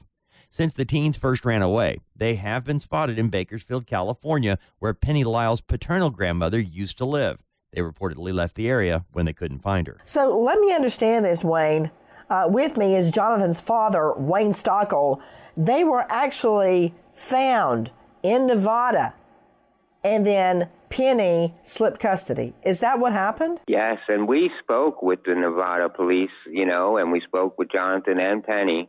Since 0.51 0.75
the 0.75 0.85
teens 0.85 1.17
first 1.17 1.45
ran 1.47 1.63
away, 1.63 2.01
they 2.15 2.35
have 2.35 2.65
been 2.65 2.81
spotted 2.81 3.19
in 3.19 3.29
Bakersfield, 3.29 3.87
California, 3.87 4.59
where 4.79 4.93
Penny 4.93 5.25
Lyle's 5.25 5.61
paternal 5.63 6.11
grandmother 6.11 6.61
used 6.61 6.99
to 6.99 7.07
live. 7.07 7.43
They 7.73 7.81
reportedly 7.81 8.35
left 8.35 8.57
the 8.57 8.69
area 8.69 9.07
when 9.13 9.25
they 9.25 9.33
couldn't 9.33 9.61
find 9.61 9.87
her. 9.87 9.99
So 10.05 10.39
let 10.39 10.59
me 10.59 10.75
understand 10.75 11.25
this, 11.25 11.45
Wayne. 11.45 11.93
Uh, 12.31 12.47
with 12.49 12.77
me 12.77 12.95
is 12.95 13.11
Jonathan's 13.11 13.61
father, 13.61 14.15
Wayne 14.17 14.53
Stockle. 14.53 15.21
They 15.57 15.83
were 15.83 16.07
actually 16.09 16.95
found 17.13 17.91
in 18.23 18.47
Nevada, 18.47 19.15
and 20.05 20.25
then 20.25 20.69
Penny 20.91 21.55
slipped 21.65 21.99
custody. 21.99 22.55
Is 22.63 22.79
that 22.81 23.01
what 23.01 23.13
happened? 23.13 23.61
Yes, 23.67 23.99
and 24.09 24.29
we 24.29 24.49
spoke 24.63 25.03
with 25.03 25.25
the 25.25 25.35
Nevada 25.35 25.89
police, 25.89 26.31
you 26.49 26.67
know, 26.67 26.99
and 26.99 27.11
we 27.11 27.21
spoke 27.21 27.59
with 27.59 27.71
Jonathan 27.73 28.21
and 28.21 28.45
Penny. 28.45 28.89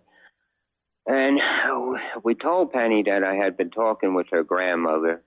And 1.08 1.40
we 2.24 2.36
told 2.36 2.72
Penny 2.72 3.04
that 3.08 3.24
I 3.24 3.36
had 3.36 3.58
been 3.58 3.72
talking 3.72 4.14
with 4.14 4.28
her 4.32 4.44
grandmother, 4.44 5.24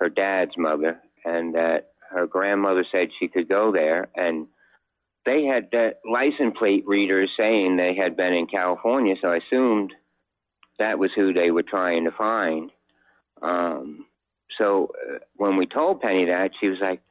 her 0.00 0.08
dad's 0.08 0.58
mother, 0.58 1.00
and 1.24 1.54
that 1.54 1.90
her 2.10 2.26
grandmother 2.26 2.84
said 2.90 3.08
she 3.20 3.28
could 3.28 3.48
go 3.48 3.70
there. 3.70 4.08
And 4.16 4.48
they 5.26 5.44
had 5.44 5.68
that 5.72 6.00
license 6.10 6.54
plate 6.58 6.84
readers 6.86 7.30
saying 7.38 7.76
they 7.76 7.94
had 7.94 8.16
been 8.16 8.32
in 8.32 8.46
California, 8.46 9.16
so 9.20 9.28
I 9.28 9.38
assumed 9.38 9.92
that 10.78 10.98
was 10.98 11.10
who 11.14 11.32
they 11.32 11.50
were 11.50 11.64
trying 11.64 12.04
to 12.04 12.12
find. 12.12 12.70
Um, 13.42 14.06
so 14.58 14.92
uh, 14.94 15.18
when 15.36 15.56
we 15.56 15.66
told 15.66 16.00
Penny 16.00 16.26
that, 16.26 16.50
she 16.60 16.68
was 16.68 16.78
like, 16.80 17.02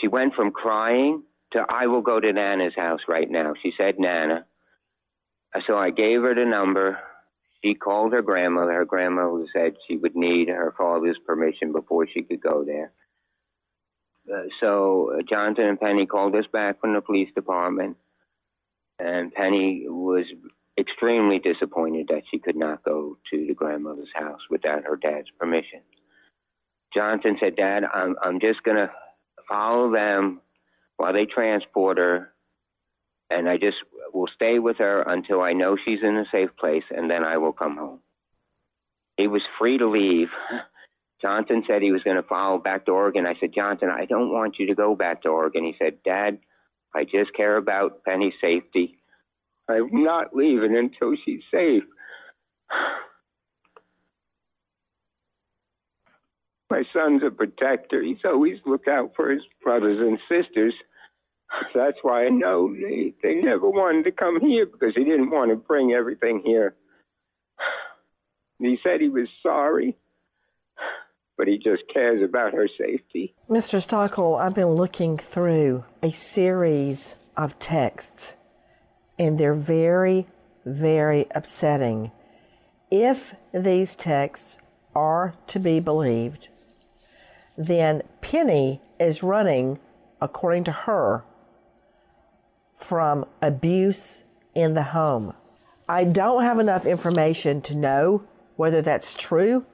she 0.00 0.08
went 0.08 0.34
from 0.34 0.52
crying 0.52 1.22
to, 1.52 1.64
I 1.68 1.86
will 1.86 2.02
go 2.02 2.20
to 2.20 2.32
Nana's 2.32 2.74
house 2.76 3.00
right 3.08 3.30
now. 3.30 3.54
She 3.62 3.72
said, 3.76 3.98
Nana. 3.98 4.46
So 5.66 5.76
I 5.76 5.90
gave 5.90 6.22
her 6.22 6.34
the 6.34 6.44
number. 6.44 6.98
She 7.64 7.74
called 7.74 8.12
her 8.12 8.22
grandmother. 8.22 8.72
Her 8.72 8.84
grandmother 8.84 9.46
said 9.52 9.74
she 9.88 9.96
would 9.96 10.14
need 10.14 10.48
her 10.48 10.74
father's 10.76 11.18
permission 11.26 11.72
before 11.72 12.06
she 12.12 12.22
could 12.22 12.40
go 12.42 12.64
there. 12.64 12.92
So 14.60 15.12
uh, 15.18 15.22
Jonathan 15.28 15.64
and 15.66 15.80
Penny 15.80 16.06
called 16.06 16.34
us 16.34 16.44
back 16.52 16.80
from 16.80 16.94
the 16.94 17.00
police 17.00 17.28
department, 17.34 17.96
and 18.98 19.32
Penny 19.32 19.84
was 19.86 20.24
extremely 20.78 21.38
disappointed 21.38 22.08
that 22.08 22.22
she 22.30 22.38
could 22.38 22.56
not 22.56 22.84
go 22.84 23.18
to 23.32 23.46
the 23.46 23.54
grandmother's 23.54 24.08
house 24.14 24.40
without 24.50 24.84
her 24.84 24.96
dad's 24.96 25.28
permission. 25.38 25.80
Jonathan 26.94 27.36
said, 27.40 27.56
Dad, 27.56 27.84
I'm, 27.84 28.16
I'm 28.22 28.40
just 28.40 28.62
to 28.76 28.90
follow 29.48 29.92
them 29.92 30.40
while 30.96 31.12
they 31.12 31.26
transport 31.26 31.98
her, 31.98 32.32
and 33.30 33.48
I 33.48 33.56
just 33.56 33.76
will 34.12 34.28
stay 34.34 34.58
with 34.58 34.78
her 34.78 35.02
until 35.02 35.42
I 35.42 35.52
know 35.52 35.76
she's 35.76 36.00
in 36.02 36.16
a 36.16 36.24
safe 36.32 36.50
place, 36.58 36.84
and 36.90 37.10
then 37.10 37.24
I 37.24 37.36
will 37.38 37.52
come 37.52 37.76
home. 37.76 38.00
He 39.16 39.26
was 39.26 39.42
free 39.58 39.78
to 39.78 39.88
leave. 39.88 40.28
Jonathan 41.20 41.64
said 41.66 41.82
he 41.82 41.92
was 41.92 42.02
going 42.02 42.16
to 42.16 42.22
follow 42.22 42.58
back 42.58 42.86
to 42.86 42.92
Oregon. 42.92 43.26
I 43.26 43.34
said, 43.40 43.52
Johnson, 43.54 43.90
I 43.90 44.04
don't 44.04 44.30
want 44.30 44.56
you 44.58 44.66
to 44.66 44.74
go 44.74 44.94
back 44.94 45.22
to 45.22 45.28
Oregon. 45.28 45.64
He 45.64 45.74
said, 45.78 46.02
Dad, 46.04 46.38
I 46.94 47.04
just 47.04 47.34
care 47.34 47.56
about 47.56 48.04
Penny's 48.04 48.34
safety. 48.40 48.98
I'm 49.68 50.02
not 50.04 50.34
leaving 50.34 50.76
until 50.76 51.14
she's 51.24 51.42
safe. 51.50 51.82
My 56.70 56.82
son's 56.92 57.22
a 57.26 57.30
protector. 57.30 58.02
He's 58.02 58.24
always 58.24 58.58
looked 58.66 58.88
out 58.88 59.12
for 59.16 59.30
his 59.30 59.42
brothers 59.62 59.98
and 60.00 60.18
sisters. 60.28 60.74
That's 61.74 61.96
why 62.02 62.26
I 62.26 62.28
know 62.28 62.74
they, 62.74 63.14
they 63.22 63.36
never 63.36 63.68
wanted 63.68 64.04
to 64.04 64.12
come 64.12 64.38
here 64.40 64.66
because 64.66 64.94
he 64.94 65.04
didn't 65.04 65.30
want 65.30 65.50
to 65.50 65.56
bring 65.56 65.92
everything 65.92 66.42
here. 66.44 66.74
He 68.58 68.78
said 68.82 69.00
he 69.00 69.08
was 69.08 69.28
sorry, 69.42 69.96
but 71.38 71.46
he 71.46 71.56
just 71.56 71.84
cares 71.94 72.20
about 72.20 72.52
her 72.52 72.68
safety. 72.76 73.32
Mr. 73.48 73.80
Stockle, 73.80 74.38
I've 74.38 74.54
been 74.54 74.72
looking 74.72 75.16
through 75.16 75.84
a 76.02 76.10
series 76.10 77.14
of 77.36 77.58
texts, 77.60 78.34
and 79.18 79.38
they're 79.38 79.54
very, 79.54 80.26
very 80.66 81.26
upsetting. 81.34 82.10
If 82.90 83.36
these 83.54 83.94
texts 83.94 84.58
are 84.96 85.34
to 85.46 85.60
be 85.60 85.78
believed, 85.78 86.48
then 87.56 88.02
Penny 88.20 88.82
is 88.98 89.22
running, 89.22 89.78
according 90.20 90.64
to 90.64 90.72
her, 90.72 91.24
from 92.74 93.24
abuse 93.40 94.24
in 94.54 94.74
the 94.74 94.82
home. 94.82 95.34
I 95.88 96.02
don't 96.02 96.42
have 96.42 96.58
enough 96.58 96.84
information 96.84 97.60
to 97.62 97.76
know 97.76 98.24
whether 98.56 98.82
that's 98.82 99.14
true 99.14 99.64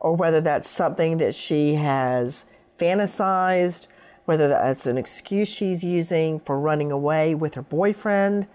or 0.00 0.14
whether 0.14 0.40
that's 0.40 0.68
something 0.68 1.18
that 1.18 1.34
she 1.34 1.74
has 1.74 2.46
fantasized, 2.78 3.88
whether 4.24 4.48
that's 4.48 4.86
an 4.86 4.98
excuse 4.98 5.48
she's 5.48 5.82
using 5.82 6.38
for 6.38 6.58
running 6.58 6.92
away 6.92 7.34
with 7.34 7.54
her 7.54 7.62
boyfriend. 7.62 8.46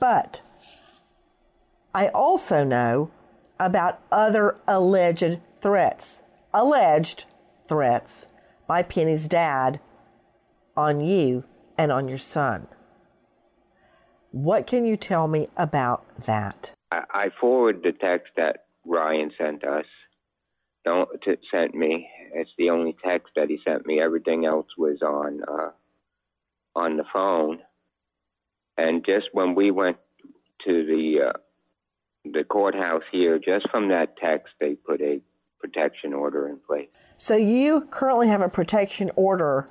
But 0.00 0.42
I 1.94 2.08
also 2.08 2.64
know 2.64 3.10
about 3.58 4.00
other 4.10 4.56
alleged 4.66 5.38
threats, 5.60 6.24
alleged 6.52 7.24
threats 7.66 8.28
by 8.66 8.82
Penny's 8.82 9.28
dad 9.28 9.80
on 10.76 11.00
you 11.00 11.44
and 11.78 11.92
on 11.92 12.08
your 12.08 12.18
son. 12.18 12.66
What 14.32 14.66
can 14.66 14.84
you 14.84 14.96
tell 14.96 15.28
me 15.28 15.48
about 15.56 16.04
that? 16.26 16.72
I, 16.90 17.28
forwarded 17.40 17.82
the 17.82 17.92
text 17.92 18.32
that 18.36 18.66
Ryan 18.84 19.30
sent 19.38 19.64
us. 19.64 19.86
Don't 20.84 21.08
t- 21.22 21.36
sent 21.50 21.74
me. 21.74 22.08
It's 22.34 22.50
the 22.58 22.70
only 22.70 22.96
text 23.04 23.28
that 23.36 23.48
he 23.48 23.58
sent 23.64 23.86
me. 23.86 24.00
Everything 24.00 24.44
else 24.44 24.66
was 24.76 25.00
on 25.02 25.42
uh, 25.48 25.70
on 26.76 26.96
the 26.96 27.04
phone. 27.12 27.60
And 28.76 29.04
just 29.04 29.26
when 29.32 29.54
we 29.54 29.70
went 29.70 29.96
to 30.66 30.86
the 30.86 31.30
uh, 31.30 31.38
the 32.24 32.44
courthouse 32.44 33.02
here, 33.10 33.38
just 33.38 33.68
from 33.70 33.88
that 33.88 34.16
text, 34.16 34.52
they 34.60 34.74
put 34.74 35.00
a 35.00 35.20
protection 35.58 36.12
order 36.12 36.48
in 36.48 36.58
place. 36.66 36.88
So 37.16 37.36
you 37.36 37.88
currently 37.90 38.28
have 38.28 38.42
a 38.42 38.48
protection 38.48 39.10
order 39.16 39.68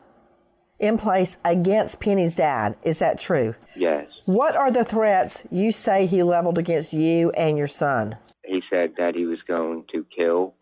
in 0.79 0.97
place 0.97 1.37
against 1.45 1.99
Penny's 1.99 2.35
dad. 2.35 2.75
Is 2.83 2.99
that 2.99 3.19
true? 3.19 3.55
Yes. 3.75 4.07
What 4.25 4.55
are 4.55 4.71
the 4.71 4.83
threats 4.83 5.43
you 5.51 5.71
say 5.71 6.05
he 6.05 6.23
leveled 6.23 6.57
against 6.57 6.93
you 6.93 7.29
and 7.31 7.57
your 7.57 7.67
son? 7.67 8.17
He 8.43 8.61
said 8.69 8.93
that 8.97 9.15
he 9.15 9.25
was 9.25 9.39
going 9.47 9.85
to 9.91 10.05
kill 10.15 10.55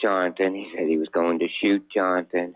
Jonathan. 0.00 0.54
He 0.54 0.70
said 0.74 0.88
he 0.88 0.98
was 0.98 1.08
going 1.08 1.38
to 1.40 1.46
shoot 1.60 1.84
Jonathan. 1.92 2.54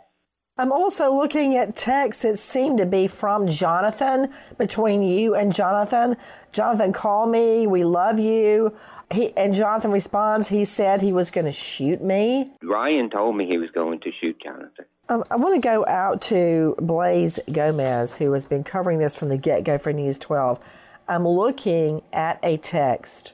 I'm 0.59 0.72
also 0.72 1.14
looking 1.14 1.57
at 1.57 1.74
texts 1.74 2.22
that 2.22 2.36
seem 2.36 2.76
to 2.76 2.84
be 2.84 3.07
from 3.07 3.47
Jonathan 3.49 4.28
between 4.59 5.03
you 5.03 5.34
and 5.34 5.55
Jonathan. 5.55 6.16
Jonathan, 6.53 6.93
call 6.93 7.26
me. 7.26 7.66
We 7.66 7.84
love 7.84 8.18
you. 8.18 8.76
He, 9.11 9.36
and 9.36 9.55
Jonathan 9.55 9.91
responds, 9.91 10.49
he 10.49 10.64
said 10.64 11.01
he 11.01 11.12
was 11.12 11.30
going 11.30 11.47
to 11.47 11.53
shoot 11.53 12.03
me. 12.03 12.53
Ryan 12.62 13.11
told 13.11 13.36
me 13.36 13.47
he 13.47 13.59
was 13.59 13.70
going 13.70 14.01
to 14.01 14.11
shoot 14.20 14.41
Jonathan. 14.43 14.84
Um, 15.09 15.24
I 15.30 15.36
want 15.36 15.55
to 15.55 15.61
go 15.61 15.84
out 15.86 16.20
to 16.22 16.76
Blaze 16.78 17.41
Gomez, 17.51 18.18
who 18.18 18.32
has 18.32 18.47
been 18.47 18.62
covering 18.62 18.99
this 18.99 19.16
from 19.16 19.28
the 19.28 19.38
get 19.38 19.64
go 19.64 19.78
for 19.78 19.93
News 19.93 20.18
12. 20.18 20.61
I'm 21.09 21.26
looking 21.26 22.03
at 22.12 22.38
a 22.45 22.57
text, 22.59 23.32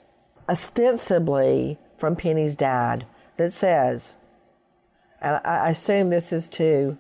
ostensibly 0.49 1.79
from 1.99 2.17
Penny's 2.17 2.57
dad, 2.57 3.05
that 3.37 3.53
says, 3.53 4.17
and 5.21 5.41
I 5.45 5.71
assume 5.71 6.11
this 6.11 6.33
is 6.33 6.49
to 6.51 6.99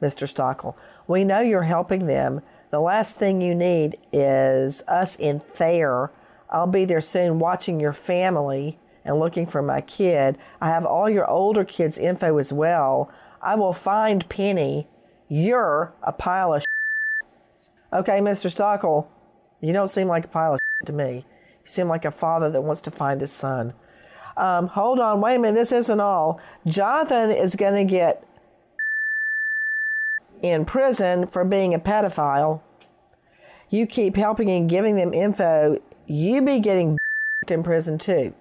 Mr. 0.00 0.26
Stockle. 0.32 0.76
We 1.06 1.24
know 1.24 1.40
you're 1.40 1.62
helping 1.62 2.06
them. 2.06 2.42
The 2.70 2.80
last 2.80 3.16
thing 3.16 3.40
you 3.40 3.54
need 3.54 3.96
is 4.12 4.82
us 4.86 5.16
in 5.16 5.40
Thayer. 5.40 6.10
I'll 6.50 6.66
be 6.66 6.84
there 6.84 7.00
soon 7.00 7.38
watching 7.38 7.80
your 7.80 7.92
family 7.92 8.78
and 9.04 9.18
looking 9.18 9.46
for 9.46 9.62
my 9.62 9.80
kid. 9.80 10.36
I 10.60 10.68
have 10.68 10.84
all 10.84 11.08
your 11.08 11.28
older 11.28 11.64
kids' 11.64 11.98
info 11.98 12.38
as 12.38 12.52
well. 12.52 13.10
I 13.40 13.54
will 13.54 13.72
find 13.72 14.28
Penny. 14.28 14.88
You're 15.28 15.94
a 16.02 16.12
pile 16.12 16.54
of 16.54 16.62
shit. 16.62 17.28
Okay, 17.92 18.20
Mr. 18.20 18.50
Stockle, 18.50 19.08
you 19.60 19.72
don't 19.72 19.88
seem 19.88 20.08
like 20.08 20.24
a 20.24 20.28
pile 20.28 20.54
of 20.54 20.60
to 20.84 20.92
me. 20.92 21.24
You 21.64 21.66
seem 21.66 21.88
like 21.88 22.04
a 22.04 22.10
father 22.10 22.50
that 22.50 22.62
wants 22.62 22.82
to 22.82 22.90
find 22.90 23.20
his 23.20 23.32
son. 23.32 23.74
Um, 24.36 24.66
hold 24.66 25.00
on, 25.00 25.20
wait 25.20 25.36
a 25.36 25.38
minute, 25.38 25.54
this 25.54 25.72
isn't 25.72 26.00
all. 26.00 26.40
Jonathan 26.66 27.30
is 27.30 27.56
going 27.56 27.86
to 27.86 27.90
get 27.90 28.22
in 30.42 30.64
prison 30.64 31.26
for 31.26 31.44
being 31.44 31.72
a 31.74 31.78
pedophile. 31.78 32.60
You 33.70 33.86
keep 33.86 34.16
helping 34.16 34.50
and 34.50 34.68
giving 34.68 34.96
them 34.96 35.14
info, 35.14 35.78
you 36.06 36.42
be 36.42 36.60
getting 36.60 36.98
in 37.48 37.62
prison 37.62 37.98
too. 37.98 38.34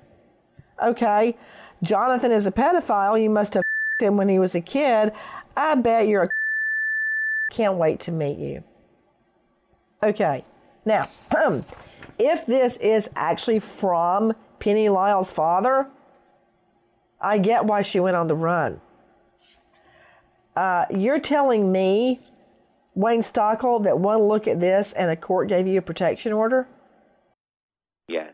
Okay, 0.83 1.37
Jonathan 1.81 2.31
is 2.31 2.45
a 2.45 2.51
pedophile. 2.51 3.21
You 3.21 3.29
must 3.29 3.53
have 3.53 3.63
him 3.99 4.17
when 4.17 4.27
he 4.27 4.39
was 4.39 4.55
a 4.55 4.61
kid. 4.61 5.13
I 5.55 5.75
bet 5.75 6.07
you're 6.07 6.23
a 6.23 6.27
can't 7.51 7.77
wait 7.77 7.99
to 8.01 8.11
meet 8.11 8.37
you. 8.37 8.63
Okay, 10.03 10.43
now, 10.83 11.07
if 12.19 12.45
this 12.45 12.77
is 12.77 13.09
actually 13.15 13.59
from 13.59 14.33
Penny 14.65 14.89
Lyle's 14.89 15.31
father, 15.31 15.91
I 17.21 17.37
get 17.37 17.65
why 17.65 17.83
she 17.83 17.99
went 17.99 18.15
on 18.15 18.25
the 18.25 18.35
run. 18.35 18.81
Uh, 20.55 20.85
you're 20.89 21.19
telling 21.19 21.71
me, 21.71 22.19
Wayne 22.95 23.21
Stockle, 23.21 23.83
that 23.83 23.99
one 23.99 24.23
look 24.23 24.47
at 24.47 24.59
this 24.59 24.91
and 24.93 25.11
a 25.11 25.15
court 25.15 25.49
gave 25.49 25.67
you 25.67 25.77
a 25.77 25.83
protection 25.83 26.33
order? 26.33 26.67
Yes. 28.07 28.33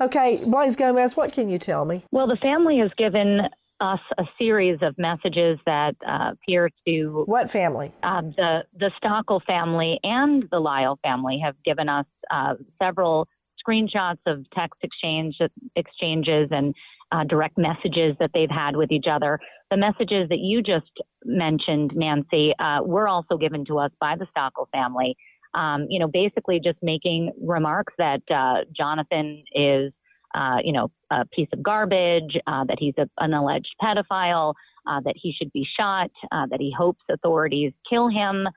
Okay, 0.00 0.42
Blaze 0.44 0.74
Gomez, 0.74 1.16
what 1.16 1.32
can 1.32 1.48
you 1.48 1.60
tell 1.60 1.84
me? 1.84 2.04
Well, 2.10 2.26
the 2.26 2.38
family 2.42 2.78
has 2.78 2.90
given 2.98 3.42
us 3.80 4.00
a 4.18 4.24
series 4.40 4.80
of 4.82 4.96
messages 4.98 5.60
that 5.66 5.94
uh, 6.04 6.32
appear 6.32 6.70
to 6.88 7.22
what 7.26 7.48
family? 7.48 7.92
Uh, 8.02 8.22
the 8.22 8.62
the 8.76 8.90
Stockle 9.00 9.40
family 9.44 10.00
and 10.02 10.44
the 10.50 10.58
Lyle 10.58 10.98
family 11.04 11.40
have 11.44 11.54
given 11.64 11.88
us 11.88 12.06
uh, 12.32 12.54
several 12.80 13.28
screenshots 13.66 14.18
of 14.26 14.44
text 14.54 14.80
exchange 14.82 15.36
exchanges 15.76 16.48
and 16.50 16.74
uh, 17.12 17.24
direct 17.24 17.58
messages 17.58 18.16
that 18.18 18.30
they've 18.34 18.50
had 18.50 18.76
with 18.76 18.90
each 18.90 19.06
other. 19.10 19.38
The 19.70 19.76
messages 19.76 20.28
that 20.30 20.38
you 20.38 20.62
just 20.62 20.90
mentioned, 21.24 21.92
Nancy, 21.94 22.52
uh, 22.58 22.82
were 22.82 23.08
also 23.08 23.36
given 23.36 23.64
to 23.66 23.78
us 23.78 23.90
by 24.00 24.16
the 24.16 24.26
Stockle 24.36 24.66
family. 24.72 25.16
Um, 25.54 25.86
you 25.90 26.00
know, 26.00 26.08
basically 26.08 26.60
just 26.64 26.78
making 26.82 27.30
remarks 27.38 27.92
that 27.98 28.22
uh, 28.30 28.64
Jonathan 28.74 29.44
is, 29.54 29.92
uh, 30.34 30.56
you 30.64 30.72
know, 30.72 30.90
a 31.10 31.26
piece 31.26 31.48
of 31.52 31.62
garbage, 31.62 32.38
uh, 32.46 32.64
that 32.64 32.78
he's 32.78 32.94
a, 32.96 33.06
an 33.18 33.34
alleged 33.34 33.74
pedophile, 33.82 34.54
uh, 34.86 35.00
that 35.04 35.14
he 35.14 35.34
should 35.36 35.52
be 35.52 35.66
shot, 35.78 36.10
that 36.30 36.58
he 36.58 36.72
hopes 36.76 37.02
authorities 37.10 37.72
kill 37.88 38.08
him 38.08 38.48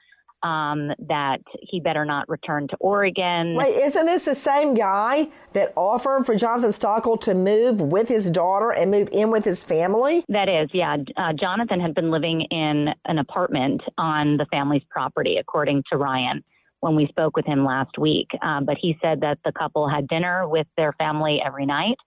um, 0.45 0.91
that 0.99 1.39
he 1.59 1.79
better 1.79 2.05
not 2.05 2.29
return 2.29 2.67
to 2.67 2.77
Oregon. 2.79 3.55
Wait, 3.55 3.75
isn't 3.83 4.05
this 4.05 4.25
the 4.25 4.35
same 4.35 4.75
guy 4.75 5.27
that 5.53 5.73
offered 5.75 6.25
for 6.25 6.35
Jonathan 6.35 6.69
Stockle 6.69 7.19
to 7.21 7.33
move 7.33 7.81
with 7.81 8.07
his 8.07 8.29
daughter 8.29 8.69
and 8.71 8.91
move 8.91 9.09
in 9.11 9.31
with 9.31 9.43
his 9.43 9.63
family? 9.63 10.23
That 10.29 10.47
is, 10.47 10.69
yeah. 10.71 10.97
Uh, 11.17 11.33
Jonathan 11.33 11.79
had 11.79 11.95
been 11.95 12.11
living 12.11 12.41
in 12.51 12.89
an 13.05 13.17
apartment 13.17 13.81
on 13.97 14.37
the 14.37 14.45
family's 14.51 14.83
property, 14.89 15.37
according 15.39 15.83
to 15.91 15.97
Ryan 15.97 16.43
when 16.81 16.95
we 16.95 17.07
spoke 17.07 17.35
with 17.35 17.47
him 17.47 17.65
last 17.65 17.97
week. 17.97 18.27
Um, 18.43 18.65
but 18.65 18.77
he 18.79 18.95
said 19.01 19.21
that 19.21 19.39
the 19.43 19.51
couple 19.51 19.89
had 19.89 20.07
dinner 20.07 20.47
with 20.47 20.67
their 20.77 20.93
family 20.93 21.39
every 21.43 21.65
night 21.65 21.97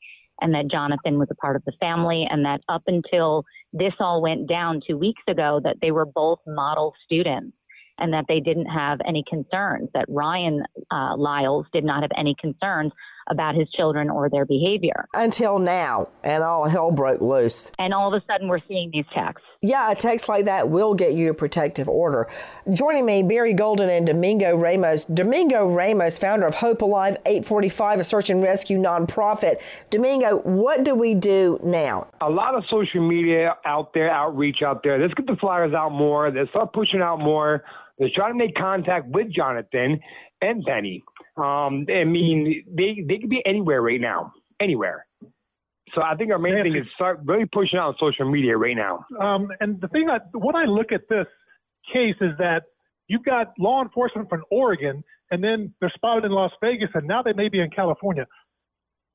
and 0.41 0.55
that 0.55 0.71
Jonathan 0.71 1.19
was 1.19 1.27
a 1.33 1.35
part 1.35 1.57
of 1.57 1.65
the 1.65 1.73
family 1.81 2.25
and 2.31 2.45
that 2.45 2.61
up 2.69 2.83
until 2.87 3.45
this 3.73 3.95
all 3.99 4.23
went 4.23 4.49
down 4.49 4.81
two 4.87 4.97
weeks 4.97 5.23
ago 5.27 5.61
that 5.65 5.79
they 5.83 5.91
were 5.91 6.07
both 6.07 6.39
model 6.47 6.95
students 7.05 7.58
and 7.99 8.13
that 8.13 8.25
they 8.29 8.41
didn't 8.41 8.67
have 8.67 8.99
any 9.07 9.25
concerns, 9.29 9.89
that 9.95 10.07
Ryan 10.09 10.65
uh, 10.91 11.17
Lyles 11.17 11.67
did 11.73 11.85
not 11.85 12.03
have 12.03 12.13
any 12.17 12.35
concerns 12.41 12.93
about 13.29 13.55
his 13.55 13.69
children 13.71 14.11
or 14.11 14.29
their 14.29 14.45
behavior. 14.45 15.07
Until 15.15 15.59
now, 15.59 16.09
and 16.25 16.43
all 16.43 16.69
hell 16.69 16.91
broke 16.91 17.21
loose. 17.21 17.71
And 17.79 17.93
all 17.93 18.13
of 18.13 18.21
a 18.21 18.25
sudden, 18.27 18.49
we're 18.49 18.61
seeing 18.67 18.91
these 18.93 19.05
texts. 19.15 19.47
Yeah, 19.61 19.91
a 19.91 19.95
text 19.95 20.29
like 20.29 20.45
that 20.47 20.69
will 20.69 20.95
get 20.95 21.15
you 21.15 21.31
a 21.31 21.35
protective 21.35 21.89
order. 21.89 22.29
Joining 22.73 23.05
me, 23.05 23.23
Barry 23.23 23.55
Golden 23.55 23.91
and 23.91 24.07
Domingo 24.07 24.57
Ramos. 24.57 25.05
Domingo 25.05 25.69
Ramos, 25.69 26.19
founder 26.19 26.47
of 26.47 26.55
Hope 26.55 26.83
Alive 26.83 27.17
845, 27.27 28.01
a 28.01 28.05
search 28.05 28.31
and 28.31 28.43
rescue 28.43 28.79
nonprofit. 28.79 29.61
Domingo, 29.91 30.39
what 30.39 30.85
do 30.85 30.95
we 30.95 31.15
do 31.15 31.61
now? 31.63 32.07
A 32.21 32.31
lot 32.31 32.55
of 32.55 32.65
social 32.71 33.07
media 33.07 33.57
out 33.65 33.93
there, 33.95 34.11
outreach 34.11 34.63
out 34.65 34.83
there. 34.83 34.99
Let's 34.99 35.15
get 35.15 35.27
the 35.27 35.37
flyers 35.37 35.75
out 35.75 35.91
more. 35.93 36.31
Let's 36.31 36.51
start 36.51 36.73
pushing 36.73 37.01
out 37.01 37.19
more. 37.19 37.65
Let's 37.99 38.15
try 38.15 38.29
to 38.29 38.35
make 38.35 38.55
contact 38.55 39.09
with 39.09 39.33
Jonathan 39.33 40.01
and 40.41 40.65
Penny. 40.65 41.03
Um, 41.37 41.87
I 41.89 42.05
mean, 42.05 42.65
they 42.69 43.05
they 43.07 43.19
could 43.19 43.31
be 43.31 43.43
anywhere 43.45 43.83
right 43.83 44.01
now, 44.01 44.33
anywhere. 44.61 45.07
So 45.95 46.03
I 46.03 46.15
think 46.17 46.31
our 46.31 46.39
main 46.39 46.63
thing 46.63 46.77
is 46.77 46.87
start 46.95 47.21
really 47.25 47.47
pushing 47.47 47.79
out 47.79 47.89
on 47.89 47.95
social 47.99 48.31
media 48.31 48.57
right 48.57 48.77
now. 48.77 49.05
Um, 49.21 49.49
and 49.61 49.81
the 49.81 49.89
thing, 49.89 50.09
I, 50.11 50.19
what 50.37 50.55
I 50.55 50.65
look 50.65 50.93
at 50.93 51.03
this 51.09 51.27
case 51.93 52.17
is 52.21 52.33
that 52.39 52.65
you've 53.07 53.25
got 53.25 53.55
law 53.59 53.83
enforcement 53.83 54.29
from 54.29 54.45
Oregon, 54.51 55.03
and 55.31 55.43
then 55.43 55.73
they're 55.81 55.93
spotted 55.95 56.25
in 56.25 56.33
Las 56.33 56.53
Vegas, 56.63 56.91
and 56.95 57.07
now 57.07 57.23
they 57.23 57.33
may 57.33 57.49
be 57.49 57.61
in 57.61 57.71
California. 57.71 58.27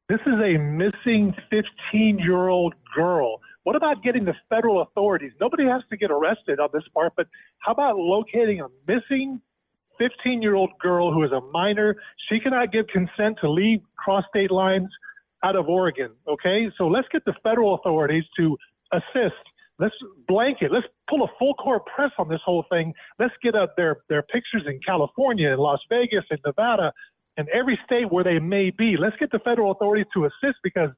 This 0.10 0.20
is 0.26 0.34
a 0.34 0.58
missing 0.58 1.34
15 1.50 2.20
year 2.20 2.48
old 2.48 2.74
girl. 2.96 3.40
What 3.64 3.76
about 3.76 4.04
getting 4.04 4.26
the 4.26 4.34
federal 4.50 4.82
authorities? 4.82 5.32
Nobody 5.40 5.66
has 5.66 5.82
to 5.90 5.98
get 5.98 6.12
arrested 6.12 6.60
on 6.60 6.70
this 6.74 6.84
part, 6.94 7.14
but 7.16 7.28
how 7.60 7.72
about 7.72 7.98
locating 7.98 8.62
a 8.62 8.68
missing 8.88 9.42
15 10.00 10.42
year 10.42 10.56
old 10.56 10.72
girl 10.80 11.14
who 11.14 11.24
is 11.24 11.32
a 11.32 11.42
minor? 11.52 11.96
She 12.30 12.40
cannot 12.40 12.72
give 12.72 12.88
consent 12.88 13.38
to 13.42 13.50
leave 13.50 13.80
cross 13.98 14.26
state 14.30 14.52
lines 14.52 14.90
out 15.44 15.56
of 15.56 15.68
Oregon. 15.68 16.12
Okay, 16.28 16.70
so 16.78 16.88
let's 16.88 17.08
get 17.12 17.24
the 17.26 17.34
federal 17.44 17.76
authorities 17.76 18.24
to 18.38 18.58
assist. 18.92 19.36
Let's 19.80 19.96
blanket. 20.28 20.72
Let's 20.72 20.88
pull 21.10 21.24
a 21.24 21.28
full 21.40 21.54
court 21.56 21.84
press 21.86 22.12
on 22.18 22.30
this 22.30 22.42
whole 22.46 22.66
thing. 22.70 22.94
Let's 23.20 23.34
get 23.42 23.56
up 23.56 23.76
their 23.76 23.98
their 24.10 24.24
pictures 24.24 24.64
in 24.68 24.80
California, 24.86 25.50
in 25.50 25.58
Las 25.58 25.80
Vegas, 25.90 26.24
in 26.30 26.38
Nevada, 26.46 26.92
in 27.38 27.48
every 27.54 27.80
state 27.86 28.12
where 28.12 28.24
they 28.24 28.40
may 28.40 28.70
be. 28.70 28.98
Let's 28.98 29.16
get 29.18 29.32
the 29.32 29.40
federal 29.40 29.72
authorities 29.72 30.06
to 30.14 30.26
assist 30.26 30.60
because 30.64 30.90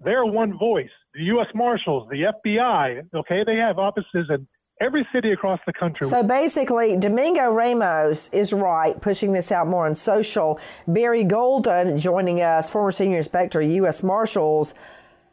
They're 0.00 0.24
one 0.24 0.56
voice. 0.56 0.90
The 1.14 1.24
U.S. 1.24 1.48
Marshals, 1.54 2.08
the 2.10 2.32
FBI, 2.46 3.08
okay, 3.14 3.42
they 3.44 3.56
have 3.56 3.78
offices 3.78 4.26
in 4.30 4.46
every 4.80 5.06
city 5.12 5.32
across 5.32 5.58
the 5.66 5.72
country. 5.72 6.06
So 6.06 6.22
basically, 6.22 6.96
Domingo 6.96 7.50
Ramos 7.50 8.28
is 8.28 8.52
right, 8.52 9.00
pushing 9.00 9.32
this 9.32 9.50
out 9.50 9.66
more 9.66 9.86
on 9.86 9.94
social. 9.94 10.60
Barry 10.86 11.24
Golden, 11.24 11.98
joining 11.98 12.40
us, 12.40 12.70
former 12.70 12.92
senior 12.92 13.18
inspector, 13.18 13.60
U.S. 13.60 14.02
Marshals, 14.02 14.74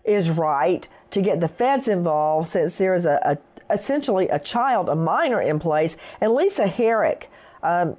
is 0.03 0.31
right 0.31 0.87
to 1.11 1.21
get 1.21 1.41
the 1.41 1.47
feds 1.47 1.87
involved 1.87 2.47
since 2.47 2.77
there 2.77 2.93
is 2.93 3.05
a, 3.05 3.19
a 3.23 3.73
essentially 3.73 4.27
a 4.29 4.39
child, 4.39 4.89
a 4.89 4.95
minor 4.95 5.41
in 5.41 5.59
place. 5.59 5.97
And 6.21 6.33
Lisa 6.33 6.67
Herrick, 6.67 7.29
um, 7.63 7.97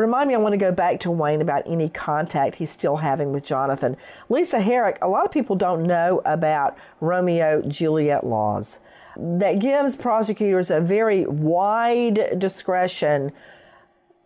remind 0.00 0.28
me, 0.28 0.34
I 0.34 0.38
want 0.38 0.52
to 0.52 0.58
go 0.58 0.72
back 0.72 1.00
to 1.00 1.10
Wayne 1.10 1.40
about 1.40 1.62
any 1.66 1.88
contact 1.88 2.56
he's 2.56 2.70
still 2.70 2.96
having 2.96 3.32
with 3.32 3.44
Jonathan. 3.44 3.96
Lisa 4.28 4.60
Herrick, 4.60 4.98
a 5.02 5.08
lot 5.08 5.24
of 5.24 5.32
people 5.32 5.56
don't 5.56 5.82
know 5.82 6.22
about 6.24 6.76
Romeo 7.00 7.62
Juliet 7.62 8.24
laws 8.24 8.78
that 9.16 9.58
gives 9.58 9.96
prosecutors 9.96 10.70
a 10.70 10.80
very 10.80 11.26
wide 11.26 12.38
discretion 12.38 13.32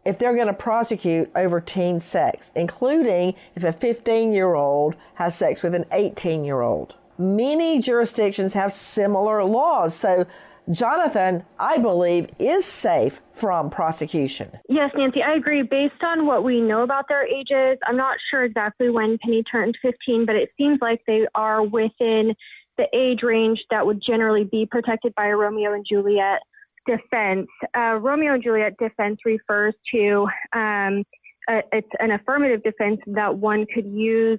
if 0.04 0.18
they're 0.18 0.34
going 0.34 0.46
to 0.46 0.54
prosecute 0.54 1.30
over 1.36 1.60
teen 1.60 2.00
sex, 2.00 2.50
including 2.54 3.34
if 3.54 3.62
a 3.64 3.72
15 3.72 4.32
year 4.32 4.54
old 4.54 4.96
has 5.14 5.36
sex 5.36 5.62
with 5.62 5.74
an 5.74 5.84
18 5.92 6.44
year 6.44 6.62
old. 6.62 6.96
Many 7.18 7.78
jurisdictions 7.78 8.54
have 8.54 8.72
similar 8.72 9.44
laws. 9.44 9.94
So 9.94 10.26
Jonathan, 10.70 11.44
I 11.58 11.78
believe, 11.78 12.28
is 12.38 12.64
safe 12.64 13.20
from 13.32 13.70
prosecution. 13.70 14.50
Yes, 14.68 14.90
Nancy, 14.94 15.22
I 15.22 15.34
agree. 15.34 15.62
Based 15.62 16.02
on 16.02 16.26
what 16.26 16.44
we 16.44 16.60
know 16.60 16.82
about 16.82 17.06
their 17.08 17.26
ages, 17.26 17.78
I'm 17.86 17.96
not 17.96 18.18
sure 18.30 18.44
exactly 18.44 18.90
when 18.90 19.18
Penny 19.18 19.42
turned 19.42 19.76
15, 19.82 20.26
but 20.26 20.36
it 20.36 20.50
seems 20.56 20.78
like 20.80 21.00
they 21.06 21.26
are 21.34 21.62
within 21.62 22.34
the 22.78 22.86
age 22.94 23.22
range 23.22 23.58
that 23.70 23.84
would 23.84 24.02
generally 24.06 24.44
be 24.44 24.66
protected 24.70 25.14
by 25.14 25.26
a 25.26 25.36
Romeo 25.36 25.72
and 25.74 25.84
Juliet 25.88 26.40
defense. 26.86 27.48
Uh, 27.76 27.98
Romeo 28.00 28.34
and 28.34 28.42
Juliet 28.42 28.76
defense 28.78 29.18
refers 29.24 29.74
to 29.92 30.26
um, 30.52 31.04
a, 31.48 31.62
it's 31.72 31.88
an 31.98 32.12
affirmative 32.12 32.62
defense 32.62 33.00
that 33.06 33.36
one 33.36 33.66
could 33.74 33.86
use 33.86 34.38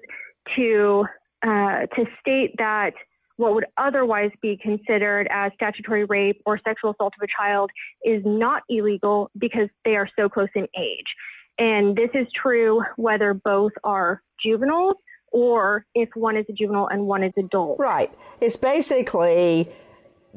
to 0.55 1.05
uh, 1.43 1.85
to 1.95 2.05
state 2.19 2.53
that 2.57 2.93
what 3.41 3.55
would 3.55 3.65
otherwise 3.77 4.29
be 4.39 4.55
considered 4.61 5.27
as 5.31 5.51
statutory 5.55 6.05
rape 6.05 6.39
or 6.45 6.59
sexual 6.63 6.91
assault 6.91 7.13
of 7.19 7.23
a 7.23 7.41
child 7.41 7.71
is 8.05 8.21
not 8.23 8.61
illegal 8.69 9.31
because 9.37 9.67
they 9.83 9.95
are 9.95 10.07
so 10.17 10.29
close 10.29 10.49
in 10.53 10.67
age. 10.77 11.07
And 11.57 11.95
this 11.95 12.11
is 12.13 12.27
true 12.39 12.83
whether 12.97 13.33
both 13.33 13.71
are 13.83 14.21
juveniles 14.43 14.95
or 15.31 15.85
if 15.95 16.09
one 16.13 16.37
is 16.37 16.45
a 16.49 16.53
juvenile 16.53 16.87
and 16.87 17.07
one 17.07 17.23
is 17.23 17.33
an 17.35 17.45
adult. 17.45 17.79
Right. 17.79 18.13
It's 18.39 18.57
basically 18.57 19.69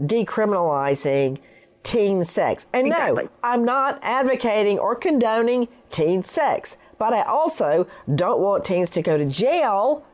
decriminalizing 0.01 1.39
teen 1.83 2.25
sex. 2.25 2.67
And 2.73 2.87
exactly. 2.87 3.25
no, 3.25 3.31
I'm 3.43 3.67
not 3.67 3.99
advocating 4.03 4.79
or 4.79 4.97
condoning 4.97 5.69
teen 5.91 6.23
sex, 6.23 6.79
but 6.99 7.13
I 7.13 7.23
also 7.23 7.87
don't 8.15 8.41
want 8.41 8.65
teens 8.65 8.89
to 8.91 9.03
go 9.03 9.19
to 9.19 9.27
jail 9.27 10.07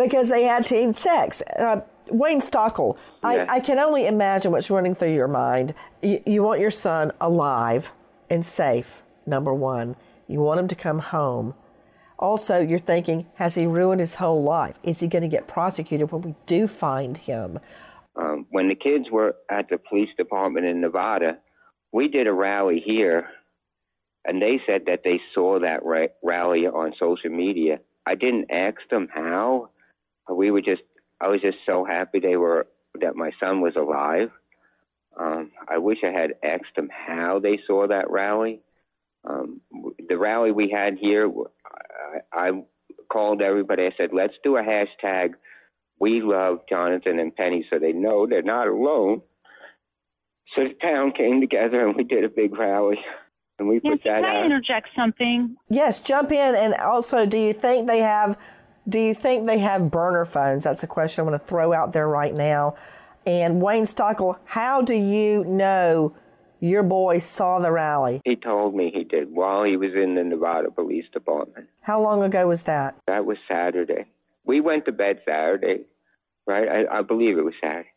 because 0.00 0.30
they 0.30 0.44
had 0.44 0.64
teen 0.64 0.94
sex. 0.94 1.42
Uh, 1.58 1.82
Wayne 2.10 2.40
Stockle, 2.40 2.96
yeah. 3.22 3.46
I, 3.48 3.56
I, 3.56 3.60
can 3.60 3.78
only 3.78 4.06
imagine 4.06 4.50
what's 4.50 4.70
running 4.70 4.94
through 4.94 5.14
your 5.14 5.28
mind. 5.28 5.74
You, 6.02 6.20
you 6.26 6.42
want 6.42 6.60
your 6.60 6.70
son 6.70 7.12
alive 7.20 7.92
and 8.28 8.44
safe, 8.44 9.02
number 9.26 9.52
one. 9.52 9.96
You 10.26 10.40
want 10.40 10.58
him 10.58 10.68
to 10.68 10.74
come 10.74 10.98
home. 10.98 11.54
Also, 12.18 12.60
you're 12.60 12.78
thinking, 12.78 13.26
has 13.34 13.54
he 13.54 13.66
ruined 13.66 14.00
his 14.00 14.16
whole 14.16 14.42
life? 14.42 14.78
Is 14.82 15.00
he 15.00 15.08
going 15.08 15.22
to 15.22 15.28
get 15.28 15.46
prosecuted 15.46 16.10
when 16.10 16.22
we 16.22 16.34
do 16.46 16.66
find 16.66 17.16
him? 17.16 17.60
Um, 18.16 18.46
when 18.50 18.68
the 18.68 18.74
kids 18.74 19.06
were 19.10 19.36
at 19.50 19.68
the 19.68 19.78
police 19.78 20.10
department 20.16 20.66
in 20.66 20.80
Nevada, 20.80 21.38
we 21.92 22.08
did 22.08 22.26
a 22.26 22.32
rally 22.32 22.82
here, 22.84 23.28
and 24.24 24.42
they 24.42 24.60
said 24.66 24.82
that 24.86 25.00
they 25.04 25.20
saw 25.34 25.60
that 25.60 25.84
ra- 25.84 26.08
rally 26.22 26.66
on 26.66 26.92
social 26.98 27.30
media. 27.30 27.80
I 28.06 28.14
didn't 28.16 28.50
ask 28.50 28.76
them 28.90 29.08
how, 29.12 29.70
we 30.34 30.50
were 30.50 30.60
just 30.60 30.82
I 31.20 31.28
was 31.28 31.40
just 31.40 31.58
so 31.66 31.84
happy 31.84 32.20
they 32.20 32.36
were 32.36 32.66
that 33.00 33.16
my 33.16 33.30
son 33.40 33.60
was 33.60 33.74
alive. 33.76 34.30
Um, 35.18 35.50
I 35.68 35.78
wish 35.78 35.98
I 36.02 36.18
had 36.18 36.34
asked 36.42 36.76
them 36.76 36.88
how 36.90 37.40
they 37.40 37.58
saw 37.66 37.86
that 37.88 38.10
rally. 38.10 38.60
Um, 39.24 39.60
the 40.08 40.16
rally 40.16 40.50
we 40.50 40.70
had 40.70 40.96
here, 40.98 41.30
I, 42.32 42.48
I 42.48 42.62
called 43.12 43.42
everybody. 43.42 43.84
I 43.84 43.90
said, 43.96 44.10
"Let's 44.12 44.34
do 44.42 44.56
a 44.56 44.62
hashtag. 44.62 45.34
We 45.98 46.22
love 46.22 46.60
Jonathan 46.68 47.18
and 47.18 47.34
Penny, 47.34 47.66
so 47.68 47.78
they 47.78 47.92
know 47.92 48.26
they're 48.26 48.42
not 48.42 48.68
alone." 48.68 49.22
So 50.56 50.64
the 50.64 50.74
town 50.80 51.12
came 51.12 51.40
together 51.40 51.86
and 51.86 51.96
we 51.96 52.04
did 52.04 52.24
a 52.24 52.28
big 52.28 52.56
rally. 52.58 52.98
And 53.58 53.68
we 53.68 53.80
Nancy, 53.84 53.98
put 53.98 54.04
that 54.04 54.22
can 54.22 54.24
I 54.24 54.38
out. 54.38 54.46
interject 54.46 54.88
something? 54.96 55.54
Yes, 55.68 56.00
jump 56.00 56.32
in. 56.32 56.54
And 56.54 56.74
also, 56.74 57.26
do 57.26 57.38
you 57.38 57.52
think 57.52 57.86
they 57.86 58.00
have 58.00 58.38
do 58.88 59.00
you 59.00 59.14
think 59.14 59.46
they 59.46 59.58
have 59.58 59.90
burner 59.90 60.24
phones? 60.24 60.64
That's 60.64 60.82
a 60.82 60.86
question 60.86 61.22
I'm 61.22 61.28
going 61.28 61.38
to 61.38 61.44
throw 61.44 61.72
out 61.72 61.92
there 61.92 62.08
right 62.08 62.34
now. 62.34 62.74
And 63.26 63.60
Wayne 63.60 63.84
Stockle, 63.84 64.38
how 64.44 64.82
do 64.82 64.94
you 64.94 65.44
know 65.44 66.14
your 66.58 66.82
boy 66.82 67.18
saw 67.18 67.58
the 67.58 67.70
rally? 67.70 68.20
He 68.24 68.36
told 68.36 68.74
me 68.74 68.90
he 68.94 69.04
did 69.04 69.32
while 69.32 69.64
he 69.64 69.76
was 69.76 69.92
in 69.94 70.14
the 70.14 70.24
Nevada 70.24 70.70
Police 70.70 71.06
Department. 71.12 71.68
How 71.82 72.00
long 72.00 72.22
ago 72.22 72.48
was 72.48 72.64
that? 72.64 72.96
That 73.06 73.26
was 73.26 73.36
Saturday. 73.48 74.06
We 74.44 74.60
went 74.60 74.86
to 74.86 74.92
bed 74.92 75.20
Saturday, 75.26 75.84
right? 76.46 76.86
I, 76.90 76.98
I 76.98 77.02
believe 77.02 77.38
it 77.38 77.44
was 77.44 77.54
Saturday. 77.60 77.90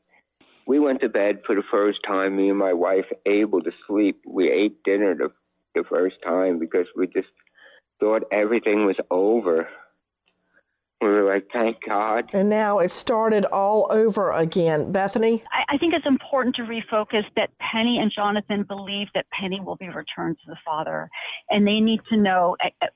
We 0.65 0.79
went 0.79 1.01
to 1.01 1.09
bed 1.09 1.41
for 1.45 1.55
the 1.55 1.63
first 1.69 1.99
time, 2.07 2.38
me 2.38 2.49
and 2.49 2.57
my 2.57 2.73
wife, 2.73 3.05
able 3.25 3.61
to 3.61 3.71
sleep. 3.88 4.21
We 4.25 4.49
ate 4.49 4.84
dinner 4.84 5.15
the, 5.15 5.31
the 5.75 5.84
first 5.89 6.15
time 6.23 6.59
because 6.59 6.86
we 6.95 7.07
just 7.07 7.27
thought 7.99 8.23
everything 8.31 8.86
was 8.86 8.95
over. 9.09 9.67
We 11.04 11.10
were 11.10 11.34
like, 11.34 11.47
thank 11.51 11.78
God. 11.88 12.30
And 12.34 12.49
now 12.49 12.80
it 12.80 12.89
started 12.89 13.45
all 13.45 13.88
over 13.89 14.32
again. 14.32 14.91
Bethany? 14.91 15.43
I, 15.51 15.76
I 15.76 15.78
think 15.78 15.93
it's 15.93 16.06
important 16.06 16.56
to 16.56 16.64
refocus 16.64 17.24
that 17.36 17.49
Penny 17.60 17.99
and 18.01 18.12
Jonathan 18.14 18.64
believe 18.64 19.08
that 19.14 19.26
Penny 19.38 19.60
will 19.60 19.76
be 19.76 19.88
returned 19.88 20.38
to 20.45 20.51
the 20.51 20.58
father. 20.66 21.10
And 21.49 21.68
they 21.68 21.80
need 21.80 21.99
to 22.10 22.18
know, 22.18 22.56
uh, 22.82 22.88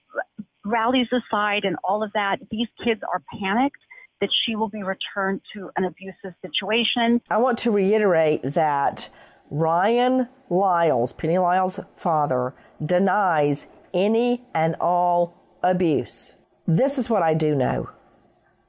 rallies 0.63 1.07
aside 1.11 1.63
and 1.63 1.75
all 1.83 2.03
of 2.03 2.11
that, 2.13 2.37
these 2.51 2.67
kids 2.83 3.01
are 3.13 3.21
panicked 3.39 3.77
that 4.19 4.29
she 4.45 4.55
will 4.55 4.69
be 4.69 4.83
returned 4.83 5.41
to 5.53 5.69
an 5.77 5.85
abusive 5.85 6.33
situation. 6.41 7.21
I 7.29 7.37
want 7.37 7.57
to 7.59 7.71
reiterate 7.71 8.41
that 8.43 9.09
Ryan 9.49 10.27
Lyles, 10.49 11.13
Penny 11.13 11.37
Lyles' 11.37 11.79
father, 11.95 12.53
denies 12.83 13.67
any 13.93 14.43
and 14.53 14.75
all 14.79 15.59
abuse. 15.63 16.35
This 16.65 16.97
is 16.97 17.09
what 17.09 17.23
I 17.23 17.33
do 17.33 17.55
know. 17.55 17.89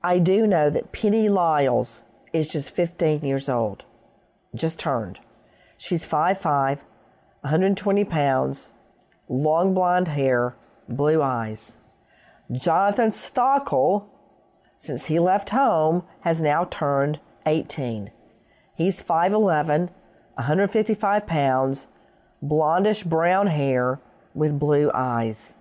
I 0.03 0.21
do 0.21 0.47
know 0.47 0.71
that 0.71 0.93
Penny 0.93 1.29
Lyles 1.29 2.05
is 2.33 2.47
just 2.47 2.75
15 2.75 3.21
years 3.23 3.49
old, 3.49 3.85
just 4.55 4.79
turned. 4.79 5.19
She's 5.77 6.07
5'5, 6.07 6.83
120 7.41 8.05
pounds, 8.05 8.75
long 9.29 9.75
blonde 9.75 10.09
hair, 10.09 10.55
blue 10.89 11.21
eyes. 11.21 11.79
Jonathan 12.53 13.11
Stockle, 13.11 14.07
since 14.77 15.07
he 15.07 15.19
left 15.19 15.51
home, 15.51 16.05
has 16.21 16.41
now 16.41 16.65
turned 16.65 17.19
18. 17.45 18.13
He's 18.77 19.03
5'11, 19.03 19.91
155 20.35 21.27
pounds, 21.27 21.89
blondish 22.41 23.05
brown 23.05 23.49
hair 23.49 24.01
with 24.33 24.61
blue 24.61 24.93
eyes. 24.95 25.57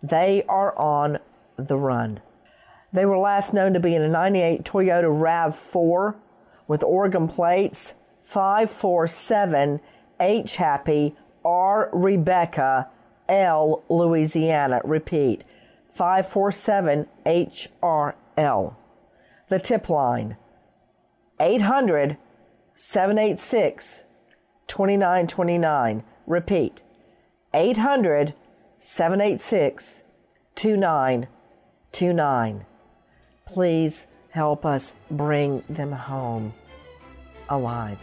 They 0.00 0.44
are 0.48 0.78
on 0.78 1.18
the 1.56 1.78
run. 1.78 2.20
They 2.92 3.06
were 3.06 3.16
last 3.16 3.54
known 3.54 3.72
to 3.72 3.80
be 3.80 3.94
in 3.94 4.02
a 4.02 4.08
98 4.08 4.64
Toyota 4.64 5.04
RAV4 5.04 6.16
with 6.68 6.82
Oregon 6.82 7.26
plates 7.26 7.94
547 8.20 9.80
H 10.20 10.56
Happy 10.56 11.14
R 11.44 11.90
Rebecca 11.92 12.88
L 13.28 13.84
Louisiana. 13.88 14.80
Repeat 14.84 15.42
547 15.90 17.08
HRL. 17.24 18.76
The 19.48 19.58
tip 19.58 19.88
line 19.88 20.36
800 21.40 22.18
786 22.74 24.04
2929. 24.66 26.04
Repeat 26.26 26.82
800 27.54 28.34
786 28.78 30.02
2929 30.54 32.66
please 33.52 34.06
help 34.30 34.64
us 34.64 34.94
bring 35.10 35.62
them 35.68 35.92
home 35.92 36.54
alive. 37.50 37.98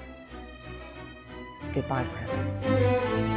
Goodbye, 1.73 2.03
friend. 2.03 3.28